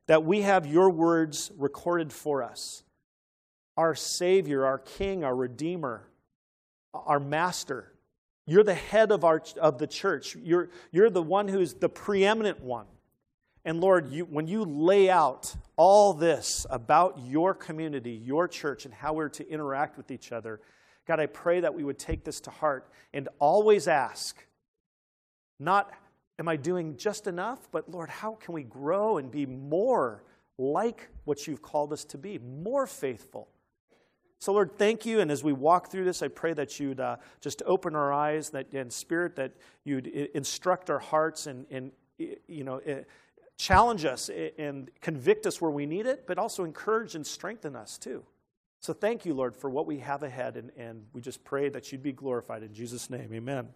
that 0.09 0.25
we 0.25 0.43
have 0.43 0.67
your 0.67 0.91
words 0.91 1.53
recorded 1.57 2.13
for 2.13 2.43
us. 2.43 2.83
Our 3.77 3.95
Savior, 3.95 4.67
our 4.67 4.79
King, 4.79 5.23
our 5.23 5.37
Redeemer, 5.37 6.09
our 6.93 7.21
Master. 7.21 7.93
You're 8.47 8.65
the 8.65 8.75
head 8.75 9.13
of, 9.13 9.25
our, 9.25 9.43
of 9.61 9.79
the 9.79 9.87
church. 9.87 10.35
You're, 10.35 10.71
you're 10.91 11.11
the 11.11 11.23
one 11.23 11.47
who's 11.47 11.75
the 11.75 11.89
preeminent 11.89 12.61
one. 12.61 12.87
And 13.69 13.83
Lord, 13.83 14.11
you, 14.11 14.25
when 14.25 14.47
you 14.47 14.65
lay 14.65 15.11
out 15.11 15.55
all 15.77 16.15
this 16.15 16.65
about 16.71 17.19
your 17.27 17.53
community, 17.53 18.13
your 18.13 18.49
church, 18.49 18.87
and 18.87 18.95
how 18.95 19.13
we're 19.13 19.29
to 19.29 19.47
interact 19.47 19.99
with 19.99 20.11
each 20.11 20.33
other, 20.33 20.63
God, 21.07 21.21
I 21.21 21.27
pray 21.27 21.61
that 21.61 21.75
we 21.75 21.85
would 21.85 21.99
take 21.99 22.25
this 22.25 22.41
to 22.41 22.51
heart 22.51 22.91
and 23.13 23.29
always 23.39 23.87
ask, 23.87 24.43
not, 25.61 25.93
am 26.39 26.49
I 26.49 26.57
doing 26.57 26.97
just 26.97 27.27
enough? 27.27 27.69
But 27.71 27.91
Lord, 27.91 28.09
how 28.09 28.37
can 28.37 28.55
we 28.55 28.63
grow 28.63 29.19
and 29.19 29.31
be 29.31 29.45
more 29.45 30.25
like 30.57 31.11
what 31.25 31.47
you've 31.47 31.61
called 31.61 31.93
us 31.93 32.07
to 32.07 32.17
be, 32.17 32.39
more 32.39 32.87
faithful? 32.87 33.49
So, 34.39 34.55
Lord, 34.55 34.79
thank 34.79 35.05
you. 35.05 35.21
And 35.21 35.31
as 35.31 35.45
we 35.45 35.53
walk 35.53 35.91
through 35.91 36.07
this, 36.07 36.23
I 36.23 36.29
pray 36.29 36.55
that 36.55 36.81
you'd 36.81 37.01
uh, 37.01 37.17
just 37.43 37.63
open 37.67 37.95
our 37.95 38.15
eyes 38.15 38.49
that, 38.49 38.73
and 38.73 38.91
spirit, 38.91 39.37
that 39.37 39.53
you'd 39.85 40.07
instruct 40.07 40.89
our 40.89 41.01
hearts 41.01 41.47
and, 41.47 41.67
and 41.71 41.93
you 42.19 42.65
know, 42.65 42.81
challenge 43.59 44.05
us 44.05 44.31
and 44.57 44.91
convict 45.01 45.45
us 45.45 45.61
where 45.61 45.71
we 45.71 45.85
need 45.85 46.07
it, 46.07 46.27
but 46.27 46.39
also 46.39 46.65
encourage 46.65 47.15
and 47.15 47.27
strengthen 47.27 47.77
us 47.77 47.99
too. 47.99 48.25
So 48.81 48.93
thank 48.93 49.27
you, 49.27 49.35
Lord, 49.35 49.57
for 49.57 49.69
what 49.69 49.87
we 49.87 49.99
have 49.99 50.23
ahead, 50.23 50.57
and, 50.57 50.71
and 50.77 51.05
we 51.13 51.21
just 51.21 51.45
pray 51.45 51.69
that 51.69 51.91
you'd 51.91 52.03
be 52.03 52.13
glorified 52.13 52.63
in 52.63 52.73
Jesus' 52.73 53.11
name. 53.11 53.31
Amen. 53.35 53.69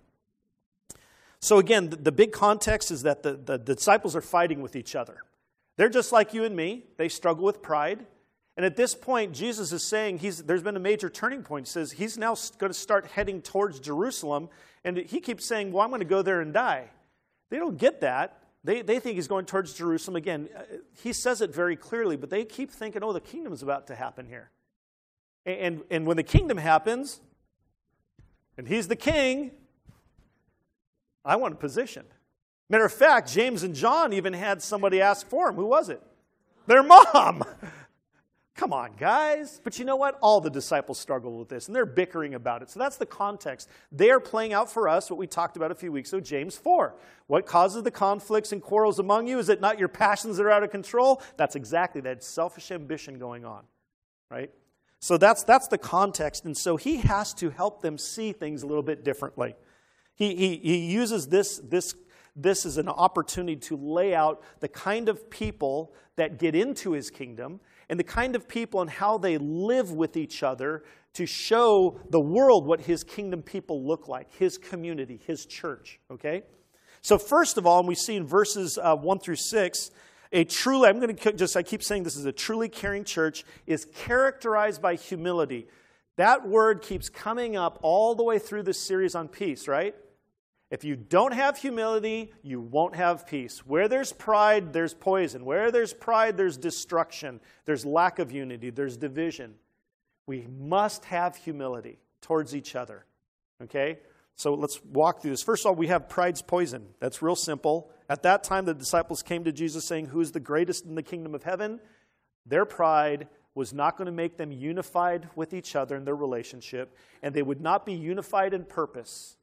So, 1.40 1.58
again, 1.58 1.90
the, 1.90 1.96
the 1.96 2.12
big 2.12 2.30
context 2.30 2.92
is 2.92 3.02
that 3.02 3.24
the, 3.24 3.32
the, 3.32 3.58
the 3.58 3.74
disciples 3.74 4.14
are 4.14 4.20
fighting 4.20 4.62
with 4.62 4.76
each 4.76 4.94
other. 4.94 5.16
They're 5.76 5.88
just 5.88 6.12
like 6.12 6.32
you 6.32 6.44
and 6.44 6.54
me, 6.54 6.84
they 6.98 7.08
struggle 7.08 7.44
with 7.44 7.62
pride. 7.62 8.06
And 8.56 8.66
at 8.66 8.76
this 8.76 8.94
point, 8.94 9.32
Jesus 9.32 9.72
is 9.72 9.82
saying 9.82 10.18
he's, 10.18 10.42
there's 10.42 10.62
been 10.62 10.76
a 10.76 10.80
major 10.80 11.08
turning 11.08 11.42
point. 11.42 11.66
He 11.66 11.70
says 11.70 11.92
he's 11.92 12.18
now 12.18 12.36
going 12.58 12.70
to 12.70 12.78
start 12.78 13.06
heading 13.06 13.40
towards 13.42 13.80
Jerusalem. 13.80 14.50
And 14.84 14.98
he 14.98 15.20
keeps 15.20 15.46
saying, 15.46 15.72
Well, 15.72 15.82
I'm 15.82 15.88
going 15.88 16.00
to 16.00 16.04
go 16.04 16.22
there 16.22 16.42
and 16.42 16.52
die. 16.52 16.90
They 17.50 17.58
don't 17.58 17.78
get 17.78 18.02
that. 18.02 18.41
They, 18.64 18.82
they 18.82 19.00
think 19.00 19.16
he's 19.16 19.28
going 19.28 19.46
towards 19.46 19.74
Jerusalem. 19.74 20.16
Again, 20.16 20.48
uh, 20.56 20.62
he 21.02 21.12
says 21.12 21.40
it 21.40 21.52
very 21.52 21.76
clearly, 21.76 22.16
but 22.16 22.30
they 22.30 22.44
keep 22.44 22.70
thinking, 22.70 23.02
Oh, 23.02 23.12
the 23.12 23.20
kingdom 23.20 23.52
is 23.52 23.62
about 23.62 23.88
to 23.88 23.94
happen 23.94 24.26
here. 24.26 24.50
And, 25.44 25.82
and 25.90 26.06
when 26.06 26.16
the 26.16 26.22
kingdom 26.22 26.56
happens, 26.56 27.20
and 28.56 28.68
he's 28.68 28.86
the 28.86 28.96
king, 28.96 29.50
I 31.24 31.36
want 31.36 31.54
a 31.54 31.56
position. 31.56 32.04
Matter 32.68 32.84
of 32.84 32.92
fact, 32.92 33.32
James 33.32 33.64
and 33.64 33.74
John 33.74 34.12
even 34.12 34.32
had 34.32 34.62
somebody 34.62 35.00
ask 35.00 35.28
for 35.28 35.48
him. 35.48 35.56
Who 35.56 35.66
was 35.66 35.88
it? 35.88 36.02
Their 36.66 36.82
mom. 36.82 37.44
Come 38.62 38.72
on, 38.72 38.92
guys. 38.96 39.60
But 39.64 39.80
you 39.80 39.84
know 39.84 39.96
what? 39.96 40.16
All 40.20 40.40
the 40.40 40.48
disciples 40.48 40.96
struggle 40.96 41.36
with 41.36 41.48
this, 41.48 41.66
and 41.66 41.74
they're 41.74 41.84
bickering 41.84 42.34
about 42.34 42.62
it. 42.62 42.70
So 42.70 42.78
that's 42.78 42.96
the 42.96 43.04
context. 43.04 43.68
They 43.90 44.08
are 44.12 44.20
playing 44.20 44.52
out 44.52 44.70
for 44.70 44.88
us 44.88 45.10
what 45.10 45.18
we 45.18 45.26
talked 45.26 45.56
about 45.56 45.72
a 45.72 45.74
few 45.74 45.90
weeks 45.90 46.12
ago, 46.12 46.20
James 46.20 46.56
4. 46.56 46.94
What 47.26 47.44
causes 47.44 47.82
the 47.82 47.90
conflicts 47.90 48.52
and 48.52 48.62
quarrels 48.62 49.00
among 49.00 49.26
you? 49.26 49.40
Is 49.40 49.48
it 49.48 49.60
not 49.60 49.80
your 49.80 49.88
passions 49.88 50.36
that 50.36 50.44
are 50.44 50.50
out 50.52 50.62
of 50.62 50.70
control? 50.70 51.20
That's 51.36 51.56
exactly 51.56 52.02
that 52.02 52.22
selfish 52.22 52.70
ambition 52.70 53.18
going 53.18 53.44
on, 53.44 53.64
right? 54.30 54.52
So 55.00 55.16
that's, 55.16 55.42
that's 55.42 55.66
the 55.66 55.76
context. 55.76 56.44
And 56.44 56.56
so 56.56 56.76
he 56.76 56.98
has 56.98 57.34
to 57.34 57.50
help 57.50 57.82
them 57.82 57.98
see 57.98 58.32
things 58.32 58.62
a 58.62 58.68
little 58.68 58.84
bit 58.84 59.02
differently. 59.02 59.56
He, 60.14 60.36
he, 60.36 60.56
he 60.58 60.76
uses 60.92 61.26
this, 61.26 61.58
this, 61.64 61.96
this 62.36 62.64
as 62.64 62.78
an 62.78 62.88
opportunity 62.88 63.56
to 63.56 63.76
lay 63.76 64.14
out 64.14 64.40
the 64.60 64.68
kind 64.68 65.08
of 65.08 65.30
people 65.30 65.92
that 66.14 66.38
get 66.38 66.54
into 66.54 66.92
his 66.92 67.10
kingdom 67.10 67.58
and 67.92 68.00
the 68.00 68.04
kind 68.04 68.34
of 68.34 68.48
people 68.48 68.80
and 68.80 68.88
how 68.88 69.18
they 69.18 69.36
live 69.36 69.92
with 69.92 70.16
each 70.16 70.42
other 70.42 70.82
to 71.12 71.26
show 71.26 72.00
the 72.08 72.18
world 72.18 72.66
what 72.66 72.80
his 72.80 73.04
kingdom 73.04 73.42
people 73.42 73.86
look 73.86 74.08
like, 74.08 74.32
his 74.32 74.56
community, 74.56 75.20
his 75.26 75.44
church. 75.44 76.00
Okay? 76.10 76.42
So, 77.02 77.18
first 77.18 77.58
of 77.58 77.66
all, 77.66 77.80
and 77.80 77.86
we 77.86 77.94
see 77.94 78.16
in 78.16 78.26
verses 78.26 78.78
uh, 78.82 78.96
1 78.96 79.18
through 79.18 79.36
6, 79.36 79.90
a 80.32 80.44
truly, 80.44 80.88
I'm 80.88 81.00
going 81.00 81.14
to 81.14 81.32
just, 81.34 81.54
I 81.54 81.62
keep 81.62 81.82
saying 81.82 82.04
this 82.04 82.16
is 82.16 82.24
a 82.24 82.32
truly 82.32 82.70
caring 82.70 83.04
church, 83.04 83.44
is 83.66 83.84
characterized 83.84 84.80
by 84.80 84.94
humility. 84.94 85.68
That 86.16 86.48
word 86.48 86.80
keeps 86.80 87.10
coming 87.10 87.56
up 87.56 87.78
all 87.82 88.14
the 88.14 88.24
way 88.24 88.38
through 88.38 88.62
this 88.62 88.80
series 88.80 89.14
on 89.14 89.28
peace, 89.28 89.68
right? 89.68 89.94
If 90.72 90.84
you 90.84 90.96
don't 90.96 91.34
have 91.34 91.58
humility, 91.58 92.32
you 92.42 92.58
won't 92.58 92.96
have 92.96 93.26
peace. 93.26 93.58
Where 93.58 93.88
there's 93.88 94.10
pride, 94.10 94.72
there's 94.72 94.94
poison. 94.94 95.44
Where 95.44 95.70
there's 95.70 95.92
pride, 95.92 96.38
there's 96.38 96.56
destruction. 96.56 97.40
There's 97.66 97.84
lack 97.84 98.18
of 98.18 98.32
unity, 98.32 98.70
there's 98.70 98.96
division. 98.96 99.56
We 100.26 100.46
must 100.58 101.04
have 101.04 101.36
humility 101.36 101.98
towards 102.22 102.56
each 102.56 102.74
other. 102.74 103.04
Okay? 103.62 103.98
So 104.34 104.54
let's 104.54 104.82
walk 104.82 105.20
through 105.20 105.32
this. 105.32 105.42
First 105.42 105.66
of 105.66 105.70
all, 105.70 105.74
we 105.74 105.88
have 105.88 106.08
pride's 106.08 106.40
poison. 106.40 106.86
That's 107.00 107.20
real 107.20 107.36
simple. 107.36 107.90
At 108.08 108.22
that 108.22 108.42
time, 108.42 108.64
the 108.64 108.72
disciples 108.72 109.22
came 109.22 109.44
to 109.44 109.52
Jesus 109.52 109.84
saying, 109.84 110.06
Who 110.06 110.22
is 110.22 110.32
the 110.32 110.40
greatest 110.40 110.86
in 110.86 110.94
the 110.94 111.02
kingdom 111.02 111.34
of 111.34 111.42
heaven? 111.42 111.80
Their 112.46 112.64
pride 112.64 113.28
was 113.54 113.74
not 113.74 113.98
going 113.98 114.06
to 114.06 114.12
make 114.12 114.38
them 114.38 114.50
unified 114.50 115.28
with 115.36 115.52
each 115.52 115.76
other 115.76 115.96
in 115.96 116.06
their 116.06 116.16
relationship, 116.16 116.96
and 117.22 117.34
they 117.34 117.42
would 117.42 117.60
not 117.60 117.84
be 117.84 117.92
unified 117.92 118.54
in 118.54 118.64
purpose. 118.64 119.36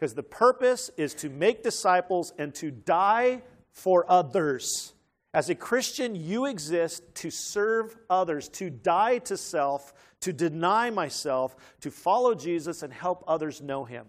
Because 0.00 0.14
the 0.14 0.22
purpose 0.22 0.90
is 0.96 1.12
to 1.16 1.28
make 1.28 1.62
disciples 1.62 2.32
and 2.38 2.54
to 2.54 2.70
die 2.70 3.42
for 3.70 4.10
others. 4.10 4.94
As 5.34 5.50
a 5.50 5.54
Christian, 5.54 6.14
you 6.14 6.46
exist 6.46 7.02
to 7.16 7.30
serve 7.30 7.94
others, 8.08 8.48
to 8.48 8.70
die 8.70 9.18
to 9.18 9.36
self, 9.36 9.92
to 10.20 10.32
deny 10.32 10.88
myself, 10.88 11.54
to 11.82 11.90
follow 11.90 12.34
Jesus 12.34 12.82
and 12.82 12.90
help 12.92 13.22
others 13.28 13.60
know 13.60 13.84
him. 13.84 14.06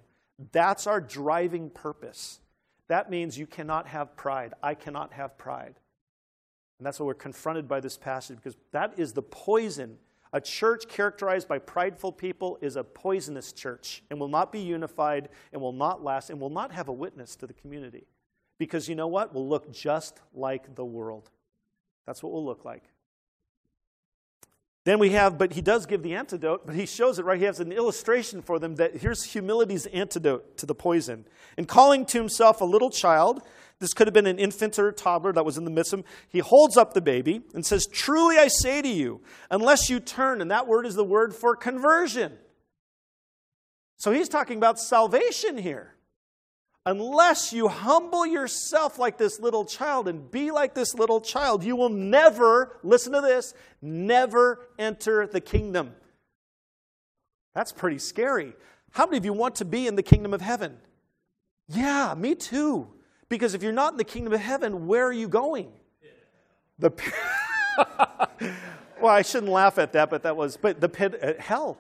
That's 0.54 0.88
our 0.88 1.02
driving 1.02 1.70
purpose. 1.70 2.40
That 2.88 3.12
means 3.12 3.38
you 3.38 3.46
cannot 3.46 3.88
have 3.88 4.16
pride. 4.16 4.54
I 4.64 4.76
cannot 4.76 5.12
have 5.14 5.38
pride. 5.38 5.76
And 6.80 6.86
that's 6.86 7.00
why 7.00 7.06
we're 7.06 7.14
confronted 7.16 7.68
by 7.68 7.82
this 7.82 7.98
passage 7.98 8.38
because 8.38 8.58
that 8.72 8.94
is 8.98 9.12
the 9.12 9.22
poison. 9.22 9.98
A 10.34 10.40
church 10.40 10.88
characterized 10.88 11.48
by 11.48 11.60
prideful 11.60 12.14
people 12.14 12.58
is 12.62 12.78
a 12.78 12.84
poisonous 12.84 13.52
church 13.52 14.02
and 14.10 14.20
will 14.20 14.30
not 14.30 14.52
be 14.52 14.60
unified 14.60 15.30
and 15.52 15.62
will 15.62 15.74
not 15.74 16.04
last 16.04 16.30
and 16.30 16.40
will 16.40 16.50
not 16.50 16.72
have 16.72 16.88
a 16.88 16.94
witness 16.94 17.36
to 17.38 17.48
the 17.48 17.54
community. 17.54 18.06
Because 18.58 18.88
you 18.88 18.96
know 18.96 19.08
what? 19.08 19.34
We'll 19.34 19.48
look 19.48 19.74
just 19.74 20.22
like 20.34 20.76
the 20.76 20.86
world. 20.86 21.30
That's 22.06 22.24
what 22.24 22.32
we'll 22.32 22.46
look 22.46 22.64
like. 22.64 22.84
Then 24.84 24.98
we 24.98 25.12
have, 25.12 25.38
but 25.38 25.54
he 25.54 25.62
does 25.62 25.86
give 25.86 26.02
the 26.02 26.16
antidote, 26.16 26.66
but 26.66 26.76
he 26.76 26.88
shows 26.88 27.20
it 27.20 27.26
right. 27.26 27.38
He 27.38 27.46
has 27.46 27.60
an 27.60 27.72
illustration 27.72 28.42
for 28.42 28.58
them 28.58 28.76
that 28.76 28.98
here's 28.98 29.24
humility's 29.24 29.86
antidote 29.88 30.58
to 30.58 30.66
the 30.66 30.74
poison. 30.74 31.26
In 31.58 31.66
calling 31.66 32.06
to 32.08 32.18
himself 32.18 32.62
a 32.62 32.66
little 32.66 32.90
child, 32.90 33.44
this 33.82 33.94
could 33.94 34.08
have 34.08 34.14
been 34.14 34.28
an 34.28 34.40
infant 34.40 34.80
or 34.80 34.88
a 34.88 34.94
toddler 34.94 35.34
that 35.34 35.44
was 35.44 35.58
in 35.58 35.66
the 35.66 35.72
midst 35.72 35.92
of 35.92 36.00
him, 36.00 36.06
he 36.30 36.40
holds 36.40 36.78
up 36.78 36.94
the 36.94 37.02
baby 37.02 37.42
and 37.54 37.66
says, 37.66 37.86
Truly 37.86 38.38
I 38.38 38.48
say 38.48 38.82
to 38.82 38.88
you, 38.88 39.20
unless 39.50 39.90
you 39.90 40.00
turn, 40.00 40.40
and 40.40 40.50
that 40.52 40.68
word 40.68 40.86
is 40.86 40.96
the 40.96 41.04
word 41.04 41.36
for 41.36 41.56
conversion. 41.58 42.38
So 43.98 44.12
he's 44.12 44.30
talking 44.30 44.58
about 44.58 44.80
salvation 44.80 45.58
here 45.58 45.96
unless 46.86 47.54
you 47.54 47.68
humble 47.68 48.26
yourself 48.26 48.98
like 48.98 49.18
this 49.18 49.40
little 49.40 49.66
child 49.66 50.08
and 50.08 50.32
be 50.32 50.52
like 50.52 50.74
this 50.74 50.94
little 50.96 51.22
child, 51.22 51.64
you 51.64 51.76
will 51.76 51.90
never, 51.90 52.80
listen 52.84 53.14
to 53.14 53.22
this, 53.22 53.54
never 53.82 54.68
enter 54.80 55.28
the 55.28 55.42
kingdom. 55.42 55.94
That's 57.54 57.72
pretty 57.72 58.00
scary. 58.00 58.54
How 58.92 59.06
many 59.06 59.18
of 59.18 59.26
you 59.26 59.34
want 59.34 59.56
to 59.56 59.66
be 59.66 59.88
in 59.88 59.96
the 59.96 60.04
kingdom 60.04 60.34
of 60.34 60.42
heaven? 60.42 60.78
Yeah, 61.68 62.14
me 62.18 62.36
too. 62.36 62.88
Because 63.32 63.56
if 63.56 63.64
you're 63.64 63.72
not 63.72 63.94
in 63.94 63.98
the 63.98 64.04
kingdom 64.04 64.34
of 64.34 64.40
heaven, 64.40 64.86
where 64.86 65.08
are 65.08 65.12
you 65.12 65.28
going? 65.28 65.72
The 66.78 66.92
well, 69.02 69.14
I 69.14 69.24
shouldn't 69.24 69.52
laugh 69.52 69.80
at 69.80 69.94
that, 69.94 70.10
but 70.12 70.24
that 70.24 70.38
was 70.38 70.58
but 70.58 70.80
the 70.80 70.90
pit 70.90 71.18
uh, 71.24 71.34
hell, 71.40 71.80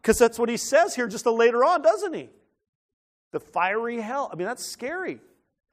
because 0.00 0.16
that's 0.18 0.38
what 0.38 0.48
he 0.48 0.56
says 0.56 0.94
here 0.94 1.08
just 1.08 1.26
a 1.26 1.30
later 1.30 1.64
on, 1.64 1.82
doesn't 1.82 2.14
he? 2.14 2.30
the 3.32 3.40
fiery 3.40 4.00
hell. 4.00 4.30
I 4.32 4.36
mean, 4.36 4.46
that's 4.46 4.64
scary. 4.64 5.18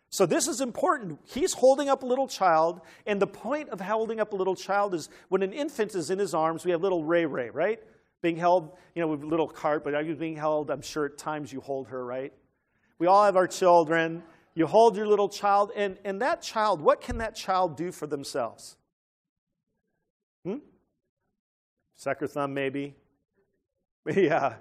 So 0.10 0.26
this 0.26 0.48
is 0.48 0.60
important. 0.60 1.20
He's 1.26 1.54
holding 1.54 1.88
up 1.88 2.02
a 2.02 2.06
little 2.06 2.28
child, 2.28 2.82
and 3.06 3.22
the 3.22 3.28
point 3.28 3.70
of 3.70 3.80
holding 3.80 4.20
up 4.20 4.34
a 4.34 4.36
little 4.36 4.56
child 4.56 4.96
is 4.96 5.10
when 5.28 5.44
an 5.44 5.54
infant 5.54 5.94
is 5.94 6.10
in 6.10 6.18
his 6.18 6.34
arms, 6.34 6.66
we 6.66 6.72
have 6.72 6.82
little 6.82 7.04
Ray 7.04 7.26
Ray, 7.26 7.52
right? 7.52 7.80
Being 8.22 8.38
held, 8.38 8.72
you 8.96 9.02
know, 9.02 9.08
with 9.08 9.22
a 9.22 9.28
little 9.28 9.48
cart, 9.48 9.84
but 9.84 9.94
are 9.94 10.02
you 10.02 10.16
being 10.16 10.36
held? 10.36 10.72
I'm 10.72 10.82
sure 10.82 11.06
at 11.06 11.18
times 11.18 11.54
you 11.54 11.62
hold 11.62 11.90
her, 11.90 12.04
right? 12.04 12.34
We 12.98 13.06
all 13.06 13.24
have 13.24 13.36
our 13.36 13.48
children. 13.48 14.24
You 14.56 14.68
hold 14.68 14.98
your 14.98 15.08
little 15.08 15.30
child, 15.30 15.72
and, 15.76 15.98
and 16.04 16.22
that 16.22 16.42
child, 16.42 16.82
what 16.82 17.02
can 17.02 17.20
that 17.20 17.36
child 17.36 17.78
do 17.78 17.92
for 17.92 18.08
themselves? 18.08 18.76
Hmm? 20.46 20.58
Suck 21.96 22.20
her 22.20 22.28
thumb, 22.28 22.54
maybe. 22.54 22.96
Yeah. 24.16 24.56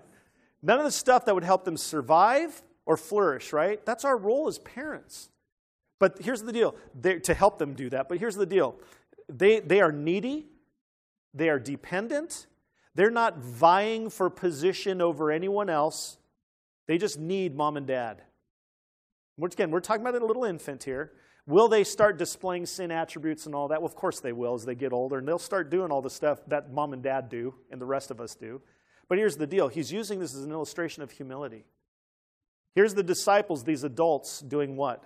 None 0.60 0.78
of 0.78 0.84
the 0.84 0.90
stuff 0.90 1.24
that 1.24 1.34
would 1.34 1.44
help 1.44 1.64
them 1.64 1.76
survive 1.76 2.62
or 2.84 2.96
flourish, 2.96 3.52
right? 3.52 3.84
That's 3.86 4.04
our 4.04 4.16
role 4.16 4.48
as 4.48 4.58
parents. 4.58 5.30
But 5.98 6.20
here's 6.20 6.42
the 6.42 6.52
deal 6.52 6.74
They're, 6.94 7.20
to 7.20 7.34
help 7.34 7.58
them 7.58 7.74
do 7.74 7.90
that. 7.90 8.08
But 8.08 8.18
here's 8.18 8.34
the 8.34 8.46
deal 8.46 8.76
they, 9.28 9.60
they 9.60 9.80
are 9.80 9.92
needy, 9.92 10.46
they 11.34 11.48
are 11.48 11.58
dependent, 11.58 12.46
they're 12.94 13.10
not 13.10 13.38
vying 13.38 14.10
for 14.10 14.30
position 14.30 15.00
over 15.00 15.30
anyone 15.30 15.70
else. 15.70 16.18
They 16.86 16.98
just 16.98 17.18
need 17.18 17.54
mom 17.54 17.76
and 17.76 17.86
dad. 17.86 18.22
Once 19.38 19.54
again, 19.54 19.70
we're 19.70 19.80
talking 19.80 20.04
about 20.04 20.20
a 20.20 20.26
little 20.26 20.44
infant 20.44 20.82
here. 20.82 21.12
Will 21.46 21.68
they 21.68 21.84
start 21.84 22.18
displaying 22.18 22.66
sin 22.66 22.90
attributes 22.90 23.46
and 23.46 23.54
all 23.54 23.68
that? 23.68 23.80
Well, 23.80 23.86
of 23.86 23.94
course 23.94 24.20
they 24.20 24.32
will 24.32 24.54
as 24.54 24.64
they 24.64 24.74
get 24.74 24.92
older, 24.92 25.18
and 25.18 25.26
they'll 25.26 25.38
start 25.38 25.70
doing 25.70 25.90
all 25.90 26.02
the 26.02 26.10
stuff 26.10 26.40
that 26.48 26.72
mom 26.72 26.92
and 26.92 27.02
dad 27.02 27.30
do 27.30 27.54
and 27.70 27.80
the 27.80 27.86
rest 27.86 28.10
of 28.10 28.20
us 28.20 28.34
do. 28.34 28.60
But 29.08 29.16
here's 29.16 29.36
the 29.36 29.46
deal 29.46 29.68
He's 29.68 29.90
using 29.90 30.18
this 30.18 30.34
as 30.34 30.44
an 30.44 30.52
illustration 30.52 31.02
of 31.02 31.12
humility. 31.12 31.64
Here's 32.74 32.94
the 32.94 33.02
disciples, 33.02 33.64
these 33.64 33.84
adults, 33.84 34.40
doing 34.40 34.76
what? 34.76 35.04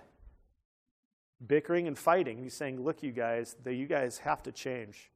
Bickering 1.47 1.87
and 1.87 1.97
fighting. 1.97 2.42
He's 2.42 2.57
saying, 2.57 2.83
Look, 2.83 3.03
you 3.03 3.12
guys, 3.12 3.55
that 3.62 3.75
you 3.75 3.87
guys 3.87 4.18
have 4.18 4.42
to 4.45 4.53
change. 4.53 5.11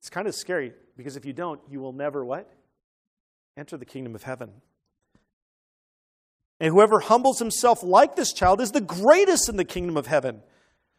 It's 0.00 0.10
kind 0.10 0.26
of 0.26 0.34
scary 0.34 0.72
because 0.96 1.16
if 1.16 1.24
you 1.24 1.32
don't, 1.32 1.60
you 1.68 1.80
will 1.80 1.92
never 1.92 2.24
what? 2.24 2.50
Enter 3.56 3.76
the 3.76 3.84
kingdom 3.84 4.14
of 4.14 4.22
heaven. 4.22 4.50
And 6.62 6.72
whoever 6.72 7.00
humbles 7.00 7.40
himself 7.40 7.82
like 7.82 8.14
this 8.14 8.32
child 8.32 8.60
is 8.60 8.70
the 8.70 8.80
greatest 8.80 9.48
in 9.48 9.56
the 9.56 9.64
kingdom 9.64 9.96
of 9.96 10.06
heaven. 10.06 10.42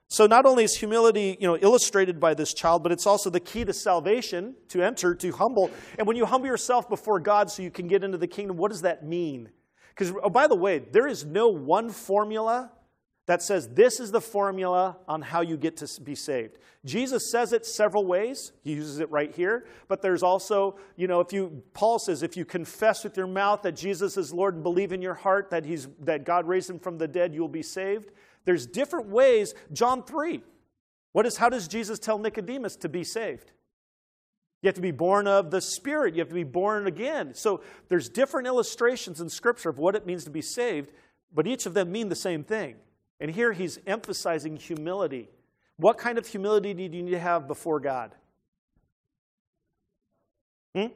So 0.10 0.28
not 0.28 0.46
only 0.46 0.66
is 0.66 0.76
humility, 0.76 1.38
you 1.40 1.48
know, 1.48 1.56
illustrated 1.56 2.20
by 2.20 2.34
this 2.34 2.54
child, 2.54 2.84
but 2.84 2.92
it's 2.92 3.08
also 3.08 3.30
the 3.30 3.40
key 3.40 3.64
to 3.64 3.72
salvation, 3.72 4.56
to 4.68 4.82
enter, 4.82 5.16
to 5.16 5.32
humble. 5.32 5.72
And 5.98 6.06
when 6.06 6.18
you 6.18 6.26
humble 6.26 6.48
yourself 6.48 6.90
before 6.90 7.22
God 7.22 7.50
so 7.50 7.64
you 7.64 7.72
can 7.72 7.88
get 7.88 8.04
into 8.04 8.18
the 8.18 8.28
kingdom, 8.28 8.58
what 8.58 8.72
does 8.72 8.82
that 8.82 9.06
mean? 9.06 9.52
Because, 9.96 10.14
oh, 10.22 10.30
by 10.30 10.48
the 10.48 10.56
way, 10.56 10.80
there 10.80 11.08
is 11.08 11.24
no 11.24 11.48
one 11.48 11.92
formula 11.92 12.70
that 13.26 13.42
says 13.42 13.70
this 13.70 14.00
is 14.00 14.12
the 14.12 14.22
formula 14.22 14.98
on 15.08 15.22
how 15.22 15.42
you 15.42 15.58
get 15.58 15.78
to 15.78 16.02
be 16.02 16.16
saved. 16.16 16.58
Jesus 16.86 17.32
says 17.32 17.54
it 17.54 17.66
several 17.66 18.06
ways. 18.06 18.52
He 18.64 18.74
uses 18.74 19.00
it 19.00 19.10
right 19.10 19.34
here. 19.34 19.66
But 19.88 20.02
there's 20.02 20.22
also, 20.22 20.78
you 20.98 21.08
know, 21.08 21.22
if 21.22 21.32
you, 21.32 21.64
Paul 21.74 21.98
says, 21.98 22.24
if 22.24 22.36
you 22.36 22.44
confess 22.44 23.04
with 23.04 23.16
your 23.16 23.28
mouth 23.28 23.62
that 23.62 23.78
Jesus 23.78 24.18
is 24.18 24.34
Lord 24.34 24.56
and 24.56 24.64
believe 24.64 24.92
in 24.92 25.02
your 25.02 25.14
heart 25.14 25.50
that, 25.52 25.64
he's, 25.66 25.88
that 26.02 26.26
God 26.26 26.46
raised 26.46 26.70
him 26.70 26.80
from 26.80 26.98
the 26.98 27.08
dead, 27.08 27.34
you'll 27.34 27.48
be 27.48 27.64
saved. 27.64 28.12
There's 28.44 28.68
different 28.68 29.08
ways. 29.08 29.54
John 29.72 30.04
3. 30.04 30.42
What 31.14 31.26
is, 31.26 31.38
how 31.38 31.48
does 31.48 31.68
Jesus 31.70 32.00
tell 32.00 32.18
Nicodemus 32.18 32.76
to 32.78 32.90
be 32.90 33.06
saved? 33.06 33.52
You 34.62 34.68
have 34.68 34.76
to 34.76 34.82
be 34.82 34.92
born 34.92 35.28
of 35.28 35.52
the 35.52 35.62
Spirit. 35.62 36.16
You 36.16 36.20
have 36.20 36.30
to 36.30 36.34
be 36.34 36.44
born 36.44 36.88
again. 36.88 37.34
So 37.34 37.62
there's 37.88 38.10
different 38.10 38.48
illustrations 38.48 39.22
in 39.22 39.30
Scripture 39.30 39.70
of 39.70 39.78
what 39.78 39.96
it 39.96 40.06
means 40.06 40.24
to 40.26 40.30
be 40.32 40.42
saved, 40.42 40.90
but 41.34 41.48
each 41.48 41.66
of 41.66 41.74
them 41.74 41.92
mean 41.92 42.10
the 42.10 42.16
same 42.16 42.44
thing. 42.44 42.76
And 43.24 43.32
here 43.32 43.54
he's 43.54 43.80
emphasizing 43.88 44.58
humility. 44.58 45.30
What 45.78 45.98
kind 45.98 46.18
of 46.18 46.28
humility 46.28 46.74
do 46.74 46.84
you 46.84 46.90
need 46.90 47.12
to 47.12 47.20
have 47.20 47.48
before 47.48 47.80
God? 47.80 48.12
Hmm? 50.76 50.88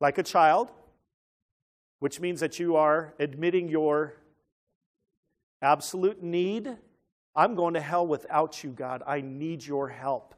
Like 0.00 0.16
a 0.16 0.22
child, 0.22 0.70
which 1.98 2.20
means 2.20 2.40
that 2.40 2.58
you 2.58 2.76
are 2.76 3.12
admitting 3.18 3.68
your 3.68 4.14
absolute 5.60 6.22
need. 6.22 6.74
I'm 7.36 7.54
going 7.54 7.74
to 7.74 7.82
hell 7.82 8.06
without 8.06 8.64
you, 8.64 8.70
God. 8.70 9.02
I 9.06 9.20
need 9.20 9.62
your 9.62 9.90
help. 9.90 10.34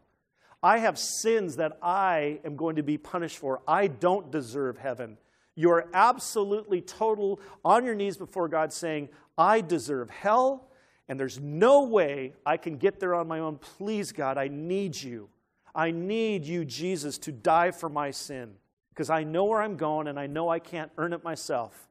I 0.64 0.79
have 0.79 0.98
sins 0.98 1.57
that 1.57 1.79
I 1.81 2.40
am 2.44 2.57
going 2.57 2.74
to 2.74 2.83
be 2.83 2.98
punished 2.98 3.38
for. 3.38 3.62
I 3.68 3.87
don't 3.87 4.33
deserve 4.33 4.79
heaven. 4.79 5.16
You're 5.57 5.88
absolutely 5.92 6.83
total 6.83 7.40
on 7.64 7.85
your 7.85 7.95
knees 7.95 8.16
before 8.16 8.47
God 8.47 8.73
saying, 8.73 9.09
I 9.37 9.62
deserve 9.62 10.11
hell, 10.11 10.69
and 11.09 11.19
there's 11.19 11.40
no 11.40 11.85
way 11.85 12.35
I 12.45 12.59
can 12.59 12.77
get 12.77 13.01
there 13.01 13.14
on 13.14 13.27
my 13.27 13.40
own. 13.40 13.57
Please, 13.57 14.12
God, 14.12 14.38
I 14.38 14.49
need 14.49 15.01
you. 15.01 15.29
I 15.75 15.90
need 15.90 16.45
you, 16.45 16.64
Jesus, 16.64 17.19
to 17.19 17.33
die 17.33 17.71
for 17.71 17.88
my 17.88 18.11
sin 18.11 18.55
because 18.90 19.11
I 19.11 19.25
know 19.25 19.45
where 19.45 19.61
I'm 19.61 19.77
going 19.77 20.07
and 20.09 20.19
I 20.19 20.27
know 20.27 20.49
I 20.49 20.59
can't 20.59 20.90
earn 20.97 21.12
it 21.12 21.23
myself. 21.25 21.88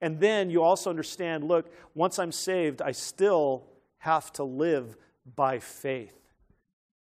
And 0.00 0.18
then 0.18 0.50
you 0.50 0.62
also 0.62 0.90
understand 0.90 1.44
look, 1.44 1.72
once 1.94 2.18
I'm 2.18 2.32
saved, 2.32 2.82
I 2.82 2.92
still 2.92 3.64
have 3.98 4.32
to 4.34 4.44
live 4.44 4.96
by 5.34 5.58
faith. 5.58 6.14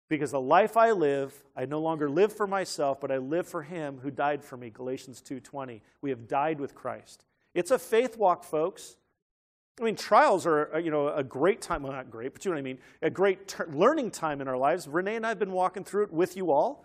Because 0.08 0.32
the 0.32 0.40
life 0.40 0.76
I 0.76 0.90
live, 0.90 1.32
I 1.56 1.64
no 1.64 1.80
longer 1.80 2.10
live 2.10 2.32
for 2.32 2.46
myself, 2.46 3.00
but 3.00 3.10
I 3.10 3.16
live 3.16 3.48
for 3.48 3.62
him 3.62 3.98
who 4.02 4.10
died 4.10 4.44
for 4.44 4.56
me. 4.56 4.70
Galatians 4.70 5.20
2:20. 5.20 5.82
We 6.02 6.10
have 6.10 6.28
died 6.28 6.60
with 6.60 6.74
Christ. 6.74 7.24
It's 7.54 7.70
a 7.70 7.78
faith 7.78 8.18
walk, 8.18 8.44
folks. 8.44 8.96
I 9.80 9.82
mean, 9.82 9.96
trials 9.96 10.46
are, 10.46 10.74
uh, 10.74 10.78
you 10.78 10.90
know, 10.90 11.08
a 11.08 11.24
great 11.24 11.60
time. 11.60 11.82
Well, 11.82 11.92
not 11.92 12.10
great, 12.10 12.32
but 12.32 12.44
you 12.44 12.50
know 12.50 12.56
what 12.56 12.60
I 12.60 12.62
mean. 12.62 12.78
A 13.02 13.10
great 13.10 13.48
ter- 13.48 13.66
learning 13.66 14.12
time 14.12 14.40
in 14.40 14.46
our 14.46 14.56
lives. 14.56 14.86
Renee 14.86 15.16
and 15.16 15.26
I 15.26 15.30
have 15.30 15.38
been 15.38 15.52
walking 15.52 15.84
through 15.84 16.04
it 16.04 16.12
with 16.12 16.36
you 16.36 16.52
all, 16.52 16.84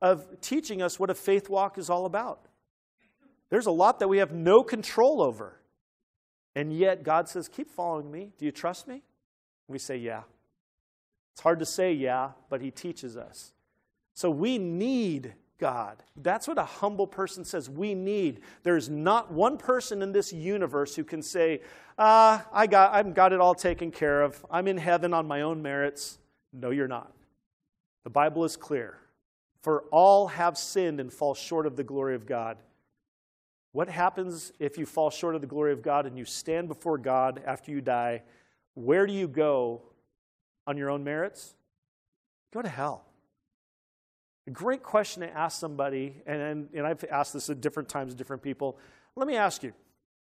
of 0.00 0.40
teaching 0.40 0.80
us 0.80 1.00
what 1.00 1.10
a 1.10 1.14
faith 1.14 1.48
walk 1.48 1.78
is 1.78 1.90
all 1.90 2.06
about. 2.06 2.46
There's 3.50 3.66
a 3.66 3.72
lot 3.72 3.98
that 3.98 4.08
we 4.08 4.18
have 4.18 4.32
no 4.32 4.62
control 4.62 5.20
over. 5.20 5.58
And 6.54 6.72
yet 6.72 7.02
God 7.02 7.28
says, 7.28 7.48
Keep 7.48 7.70
following 7.70 8.10
me. 8.10 8.32
Do 8.38 8.44
you 8.44 8.52
trust 8.52 8.86
me? 8.86 9.02
We 9.66 9.78
say, 9.78 9.96
Yeah. 9.96 10.22
It's 11.38 11.42
hard 11.44 11.60
to 11.60 11.66
say, 11.66 11.92
yeah, 11.92 12.30
but 12.50 12.60
He 12.60 12.72
teaches 12.72 13.16
us. 13.16 13.52
So 14.12 14.28
we 14.28 14.58
need 14.58 15.34
God. 15.60 16.02
That's 16.16 16.48
what 16.48 16.58
a 16.58 16.64
humble 16.64 17.06
person 17.06 17.44
says. 17.44 17.70
We 17.70 17.94
need. 17.94 18.40
There's 18.64 18.88
not 18.88 19.30
one 19.30 19.56
person 19.56 20.02
in 20.02 20.10
this 20.10 20.32
universe 20.32 20.96
who 20.96 21.04
can 21.04 21.22
say, 21.22 21.60
uh, 21.96 22.40
I 22.52 22.66
got, 22.66 22.92
I've 22.92 23.14
got 23.14 23.32
it 23.32 23.38
all 23.38 23.54
taken 23.54 23.92
care 23.92 24.22
of. 24.22 24.44
I'm 24.50 24.66
in 24.66 24.78
heaven 24.78 25.14
on 25.14 25.28
my 25.28 25.42
own 25.42 25.62
merits. 25.62 26.18
No, 26.52 26.70
you're 26.70 26.88
not. 26.88 27.12
The 28.02 28.10
Bible 28.10 28.44
is 28.44 28.56
clear. 28.56 28.98
For 29.62 29.84
all 29.92 30.26
have 30.26 30.58
sinned 30.58 30.98
and 30.98 31.12
fall 31.12 31.36
short 31.36 31.66
of 31.66 31.76
the 31.76 31.84
glory 31.84 32.16
of 32.16 32.26
God. 32.26 32.56
What 33.70 33.88
happens 33.88 34.52
if 34.58 34.76
you 34.76 34.86
fall 34.86 35.10
short 35.10 35.36
of 35.36 35.40
the 35.40 35.46
glory 35.46 35.72
of 35.72 35.82
God 35.82 36.04
and 36.04 36.18
you 36.18 36.24
stand 36.24 36.66
before 36.66 36.98
God 36.98 37.40
after 37.46 37.70
you 37.70 37.80
die? 37.80 38.22
Where 38.74 39.06
do 39.06 39.12
you 39.12 39.28
go 39.28 39.82
on 40.68 40.76
your 40.76 40.90
own 40.90 41.02
merits? 41.02 41.54
Go 42.52 42.62
to 42.62 42.68
hell. 42.68 43.06
A 44.46 44.50
great 44.50 44.82
question 44.82 45.22
to 45.22 45.30
ask 45.36 45.58
somebody, 45.58 46.22
and, 46.26 46.68
and 46.72 46.86
I've 46.86 47.02
asked 47.10 47.32
this 47.32 47.50
at 47.50 47.60
different 47.60 47.88
times 47.88 48.12
to 48.12 48.16
different 48.16 48.42
people. 48.42 48.78
Let 49.16 49.26
me 49.26 49.34
ask 49.34 49.62
you 49.62 49.72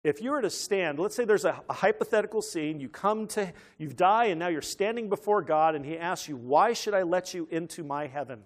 if 0.04 0.20
you 0.20 0.32
were 0.32 0.42
to 0.42 0.50
stand, 0.50 0.98
let's 0.98 1.14
say 1.14 1.24
there's 1.24 1.44
a, 1.44 1.62
a, 1.68 1.72
hypothetical 1.72 2.42
scene, 2.42 2.80
you 2.80 2.88
come 2.88 3.28
to, 3.28 3.52
you 3.78 3.88
die, 3.88 4.26
and 4.26 4.40
now 4.40 4.48
you're 4.48 4.60
standing 4.60 5.08
before 5.08 5.42
God, 5.42 5.76
and 5.76 5.84
He 5.84 5.96
asks 5.96 6.28
you, 6.28 6.36
Why 6.36 6.72
should 6.72 6.92
I 6.92 7.02
let 7.02 7.34
you 7.34 7.46
into 7.50 7.84
my 7.84 8.08
heaven? 8.08 8.42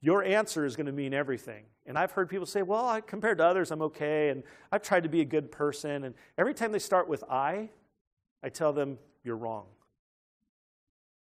Your 0.00 0.22
answer 0.22 0.64
is 0.64 0.76
going 0.76 0.86
to 0.86 0.92
mean 0.92 1.12
everything. 1.12 1.64
And 1.84 1.98
I've 1.98 2.12
heard 2.12 2.28
people 2.28 2.46
say, 2.46 2.62
Well, 2.62 2.86
I, 2.86 3.00
compared 3.00 3.38
to 3.38 3.44
others, 3.44 3.72
I'm 3.72 3.82
okay, 3.82 4.28
and 4.28 4.44
I've 4.70 4.82
tried 4.82 5.02
to 5.02 5.08
be 5.08 5.20
a 5.20 5.24
good 5.24 5.50
person. 5.50 6.04
And 6.04 6.14
every 6.36 6.54
time 6.54 6.70
they 6.70 6.78
start 6.78 7.08
with 7.08 7.24
I, 7.24 7.70
I 8.42 8.50
tell 8.50 8.72
them, 8.72 8.98
you're 9.28 9.36
wrong. 9.36 9.66